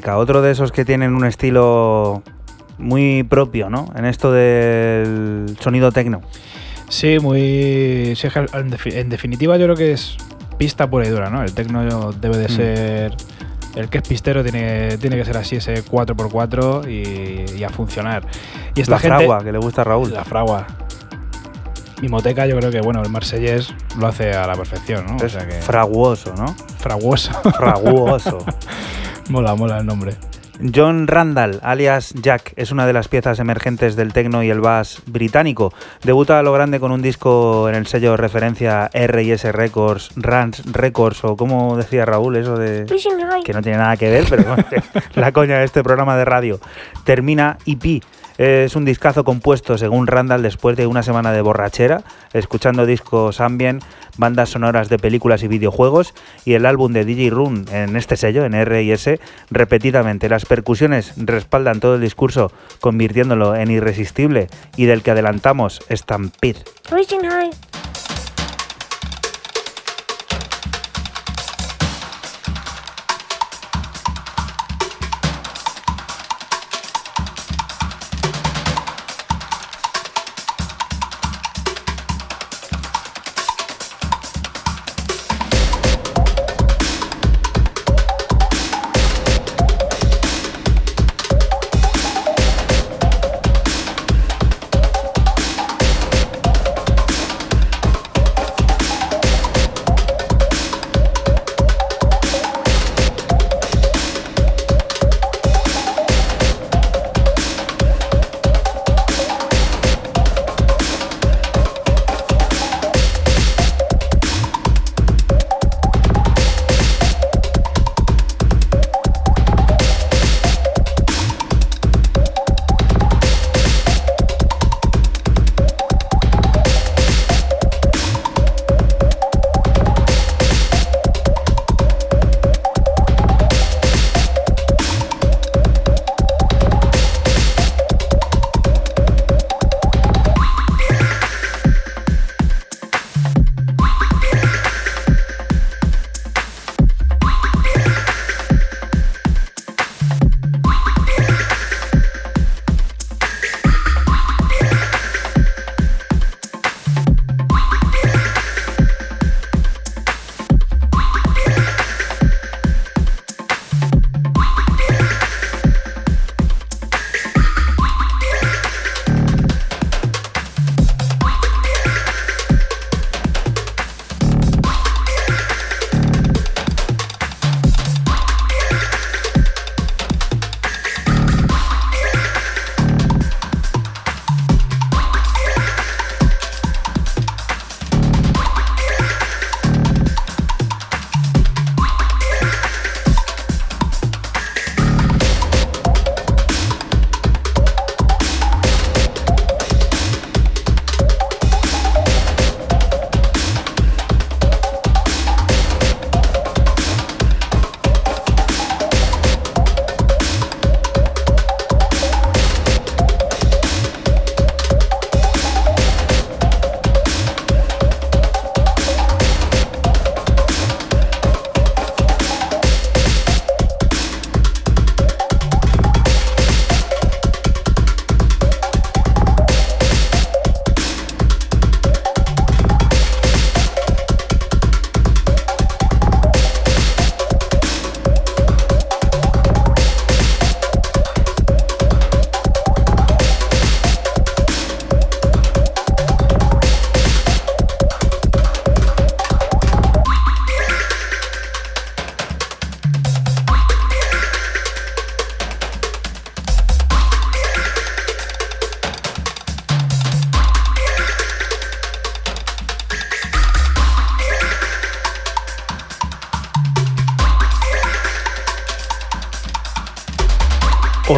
Otro 0.00 0.40
de 0.42 0.50
esos 0.52 0.72
que 0.72 0.84
tienen 0.84 1.14
un 1.14 1.24
estilo 1.26 2.22
muy 2.78 3.22
propio, 3.24 3.68
¿no? 3.70 3.86
En 3.94 4.04
esto 4.06 4.32
del 4.32 5.56
sonido 5.60 5.92
tecno. 5.92 6.20
Sí, 6.88 7.18
muy. 7.20 8.14
sí, 8.16 8.26
en, 8.26 8.70
defi- 8.70 8.94
en 8.94 9.08
definitiva, 9.08 9.56
yo 9.56 9.64
creo 9.66 9.76
que 9.76 9.92
es 9.92 10.16
pista 10.58 10.88
pura 10.88 11.06
y 11.06 11.10
dura, 11.10 11.30
¿no? 11.30 11.42
El 11.42 11.52
tecno 11.54 12.12
debe 12.12 12.36
de 12.38 12.46
Mm. 12.48 12.56
ser. 12.56 13.16
El 13.74 13.88
que 13.88 13.98
es 13.98 14.04
pistero 14.08 14.42
tiene, 14.42 14.98
tiene 14.98 15.16
que 15.16 15.24
ser 15.24 15.36
así, 15.38 15.56
ese 15.56 15.82
4x4 15.82 16.86
y, 16.90 17.58
y 17.58 17.64
a 17.64 17.70
funcionar. 17.70 18.26
Y 18.74 18.82
esta 18.82 18.92
La 18.96 18.98
gente, 18.98 19.16
fragua 19.16 19.42
que 19.42 19.50
le 19.52 19.58
gusta 19.58 19.80
a 19.80 19.84
Raúl. 19.84 20.12
La 20.12 20.24
fragua. 20.24 20.66
Y 22.02 22.08
Moteca, 22.08 22.46
yo 22.46 22.58
creo 22.58 22.70
que, 22.70 22.80
bueno, 22.80 23.00
el 23.00 23.08
marsellés 23.10 23.72
lo 23.98 24.08
hace 24.08 24.32
a 24.32 24.46
la 24.46 24.54
perfección, 24.54 25.06
¿no? 25.06 25.16
O 25.16 25.24
Es 25.24 25.32
sea 25.32 25.46
que. 25.46 25.54
fraguoso, 25.54 26.34
¿no? 26.36 26.54
fraguoso. 26.78 27.32
Fraguoso. 27.52 28.38
mola, 29.30 29.54
mola 29.54 29.78
el 29.78 29.86
nombre. 29.86 30.16
John 30.74 31.08
Randall, 31.08 31.58
alias 31.62 32.14
Jack, 32.14 32.52
es 32.56 32.70
una 32.70 32.86
de 32.86 32.92
las 32.92 33.08
piezas 33.08 33.40
emergentes 33.40 33.96
del 33.96 34.12
techno 34.12 34.42
y 34.42 34.50
el 34.50 34.60
bass 34.60 35.02
británico. 35.06 35.72
Debuta 36.04 36.38
a 36.38 36.42
lo 36.42 36.52
grande 36.52 36.78
con 36.78 36.92
un 36.92 37.02
disco 37.02 37.68
en 37.68 37.74
el 37.74 37.86
sello 37.86 38.16
referencia 38.16 38.88
R&S 38.92 39.50
Records, 39.50 40.10
Rans 40.14 40.62
Records 40.72 41.24
o 41.24 41.36
como 41.36 41.76
decía 41.76 42.04
Raúl, 42.04 42.36
eso 42.36 42.56
de 42.56 42.86
que 43.44 43.52
no 43.52 43.62
tiene 43.62 43.78
nada 43.78 43.96
que 43.96 44.10
ver, 44.10 44.24
pero 44.28 44.44
bueno, 44.44 44.64
la 45.14 45.32
coña 45.32 45.58
de 45.58 45.64
este 45.64 45.82
programa 45.82 46.16
de 46.16 46.24
radio. 46.24 46.60
Termina 47.04 47.58
EP. 47.66 48.02
Es 48.38 48.76
un 48.76 48.84
discazo 48.84 49.24
compuesto, 49.24 49.76
según 49.76 50.06
Randall, 50.06 50.42
después 50.42 50.76
de 50.76 50.86
una 50.86 51.02
semana 51.02 51.32
de 51.32 51.42
borrachera, 51.42 52.02
escuchando 52.32 52.86
discos 52.86 53.40
ambient, 53.40 53.84
bandas 54.16 54.50
sonoras 54.50 54.88
de 54.88 54.98
películas 54.98 55.42
y 55.42 55.48
videojuegos, 55.48 56.14
y 56.44 56.54
el 56.54 56.66
álbum 56.66 56.92
de 56.92 57.04
DJ 57.04 57.30
Run 57.30 57.64
en 57.72 57.96
este 57.96 58.16
sello, 58.16 58.44
en 58.44 58.54
R&S, 58.54 59.20
repetidamente. 59.50 60.28
Las 60.28 60.44
percusiones 60.44 61.12
respaldan 61.16 61.80
todo 61.80 61.96
el 61.96 62.00
discurso, 62.00 62.52
convirtiéndolo 62.80 63.54
en 63.54 63.70
irresistible, 63.70 64.48
y 64.76 64.86
del 64.86 65.02
que 65.02 65.12
adelantamos 65.12 65.80
Stampede. 65.90 66.64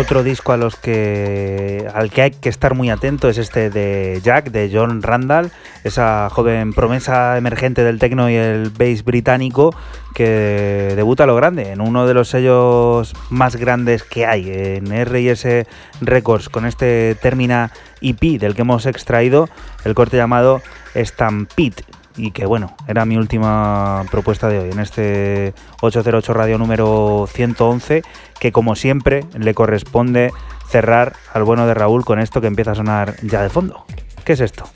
Otro 0.05 0.23
disco 0.23 0.53
a 0.53 0.59
los 0.59 0.77
que, 0.77 1.89
al 1.95 2.11
que 2.11 2.21
hay 2.21 2.31
que 2.33 2.51
estar 2.51 2.75
muy 2.75 2.91
atento 2.91 3.31
es 3.31 3.39
este 3.39 3.71
de 3.71 4.21
Jack, 4.23 4.51
de 4.51 4.71
John 4.71 5.01
Randall, 5.01 5.51
esa 5.83 6.29
joven 6.29 6.75
promesa 6.75 7.39
emergente 7.39 7.83
del 7.85 7.99
techno 7.99 8.29
y 8.29 8.35
el 8.35 8.69
bass 8.69 9.03
británico 9.03 9.75
que 10.15 10.93
debuta 10.95 11.25
a 11.25 11.27
lo 11.27 11.35
grande 11.35 11.73
en 11.73 11.81
uno 11.81 12.07
de 12.07 12.13
los 12.13 12.29
sellos 12.29 13.15
más 13.31 13.57
grandes 13.57 14.03
que 14.03 14.27
hay, 14.27 14.51
en 14.51 14.93
R&S 14.93 15.67
Records, 16.03 16.51
con 16.51 16.67
este 16.67 17.17
Termina 17.23 17.73
EP 18.03 18.39
del 18.39 18.55
que 18.55 18.61
hemos 18.61 18.85
extraído 18.85 19.49
el 19.87 19.95
corte 19.95 20.19
llamado 20.19 20.61
Stampede 20.95 21.83
y 22.17 22.31
que 22.31 22.47
bueno, 22.47 22.77
era 22.87 23.05
mi 23.05 23.17
última 23.17 24.05
propuesta 24.11 24.49
de 24.49 24.59
hoy. 24.59 24.71
En 24.71 24.81
este 24.81 25.55
808 25.81 26.33
Radio 26.33 26.59
número 26.59 27.27
111, 27.31 28.03
que 28.45 28.53
como 28.53 28.77
siempre 28.77 29.25
le 29.39 29.55
corresponde 29.55 30.31
cerrar 30.69 31.15
al 31.33 31.45
bueno 31.45 31.67
de 31.67 31.73
Raúl 31.73 32.05
con 32.05 32.19
esto 32.19 32.43
que 32.43 32.47
empieza 32.47 32.73
a 32.73 32.75
sonar 32.75 33.17
ya 33.23 33.41
de 33.41 33.49
fondo. 33.49 33.87
¿Qué 34.23 34.35
es 34.35 34.41
esto? 34.41 34.69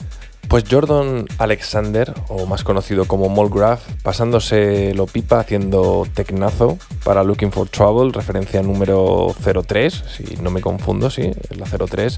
Pues 0.49 0.63
Jordan 0.67 1.27
Alexander, 1.37 2.11
o 2.27 2.47
más 2.47 2.63
conocido 2.63 3.05
como 3.05 3.29
Molgraph, 3.29 3.81
pasándose 4.01 4.95
lo 4.95 5.05
pipa 5.05 5.39
haciendo 5.39 6.07
tecnazo 6.11 6.79
para 7.03 7.23
Looking 7.23 7.51
for 7.51 7.69
Trouble, 7.69 8.11
referencia 8.11 8.63
número 8.63 9.35
03, 9.67 10.03
si 10.17 10.37
no 10.41 10.49
me 10.49 10.59
confundo, 10.59 11.11
sí, 11.11 11.31
es 11.51 11.55
la 11.55 11.67
03. 11.67 12.17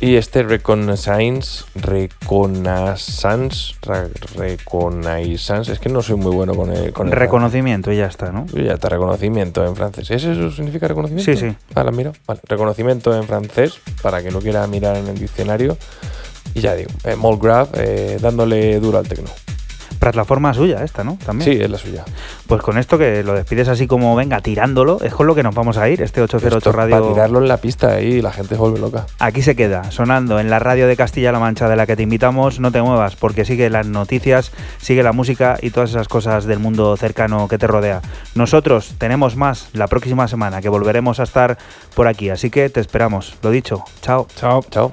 Y 0.00 0.14
este 0.14 0.42
Reconnaissance, 0.42 1.64
Reconnaissance, 1.74 3.74
Reconnaissance, 4.36 5.70
es 5.70 5.78
que 5.78 5.90
no 5.90 6.00
soy 6.00 6.16
muy 6.16 6.32
bueno 6.32 6.54
con 6.54 6.74
el, 6.74 6.94
con 6.94 7.08
el 7.08 7.12
Reconocimiento 7.12 7.92
y 7.92 7.98
ya 7.98 8.06
está, 8.06 8.32
¿no? 8.32 8.46
Ya 8.54 8.72
está, 8.72 8.88
reconocimiento 8.88 9.66
en 9.66 9.76
francés. 9.76 10.10
¿Es 10.10 10.24
¿Eso 10.24 10.50
significa 10.50 10.88
reconocimiento? 10.88 11.30
Sí, 11.30 11.38
sí. 11.38 11.54
Ah, 11.74 11.84
la 11.84 11.90
miro. 11.90 12.12
Vale. 12.26 12.40
Reconocimiento 12.48 13.14
en 13.14 13.24
francés, 13.24 13.80
para 14.00 14.22
que 14.22 14.30
lo 14.30 14.40
quiera 14.40 14.66
mirar 14.66 14.96
en 14.96 15.08
el 15.08 15.18
diccionario. 15.18 15.76
Y 16.54 16.60
ya 16.60 16.74
digo, 16.74 16.90
eh, 17.04 17.16
Molgrave 17.16 17.70
eh, 17.74 18.18
dándole 18.20 18.80
duro 18.80 18.98
al 18.98 19.08
tecno. 19.08 19.30
Plataforma 20.00 20.54
suya 20.54 20.82
esta, 20.82 21.04
¿no? 21.04 21.18
También. 21.26 21.52
Sí, 21.52 21.62
es 21.62 21.68
la 21.68 21.76
suya. 21.76 22.06
Pues 22.46 22.62
con 22.62 22.78
esto 22.78 22.96
que 22.96 23.22
lo 23.22 23.34
despides 23.34 23.68
así 23.68 23.86
como 23.86 24.16
venga, 24.16 24.40
tirándolo, 24.40 24.98
es 25.02 25.12
con 25.12 25.26
lo 25.26 25.34
que 25.34 25.42
nos 25.42 25.54
vamos 25.54 25.76
a 25.76 25.90
ir, 25.90 26.00
este 26.00 26.22
808 26.22 26.56
Esto 26.56 26.72
Radio. 26.72 27.00
Para 27.00 27.12
tirarlo 27.12 27.38
en 27.38 27.48
la 27.48 27.58
pista 27.58 27.92
ahí 27.92 28.14
y 28.14 28.22
la 28.22 28.32
gente 28.32 28.54
se 28.54 28.60
vuelve 28.60 28.78
loca. 28.78 29.06
Aquí 29.18 29.42
se 29.42 29.54
queda, 29.54 29.90
sonando 29.90 30.40
en 30.40 30.48
la 30.48 30.58
radio 30.58 30.88
de 30.88 30.96
Castilla-La 30.96 31.38
Mancha 31.38 31.68
de 31.68 31.76
la 31.76 31.86
que 31.86 31.96
te 31.96 32.02
invitamos. 32.02 32.60
No 32.60 32.72
te 32.72 32.80
muevas 32.80 33.14
porque 33.14 33.44
sigue 33.44 33.68
las 33.68 33.86
noticias, 33.86 34.52
sigue 34.80 35.02
la 35.02 35.12
música 35.12 35.58
y 35.60 35.68
todas 35.68 35.90
esas 35.90 36.08
cosas 36.08 36.46
del 36.46 36.60
mundo 36.60 36.96
cercano 36.96 37.46
que 37.46 37.58
te 37.58 37.66
rodea. 37.66 38.00
Nosotros 38.34 38.94
tenemos 38.96 39.36
más 39.36 39.68
la 39.74 39.86
próxima 39.86 40.28
semana 40.28 40.62
que 40.62 40.70
volveremos 40.70 41.20
a 41.20 41.24
estar 41.24 41.58
por 41.94 42.08
aquí, 42.08 42.30
así 42.30 42.48
que 42.48 42.70
te 42.70 42.80
esperamos. 42.80 43.34
Lo 43.42 43.50
dicho, 43.50 43.84
chao. 44.00 44.26
Chao. 44.34 44.64
Chao. 44.70 44.92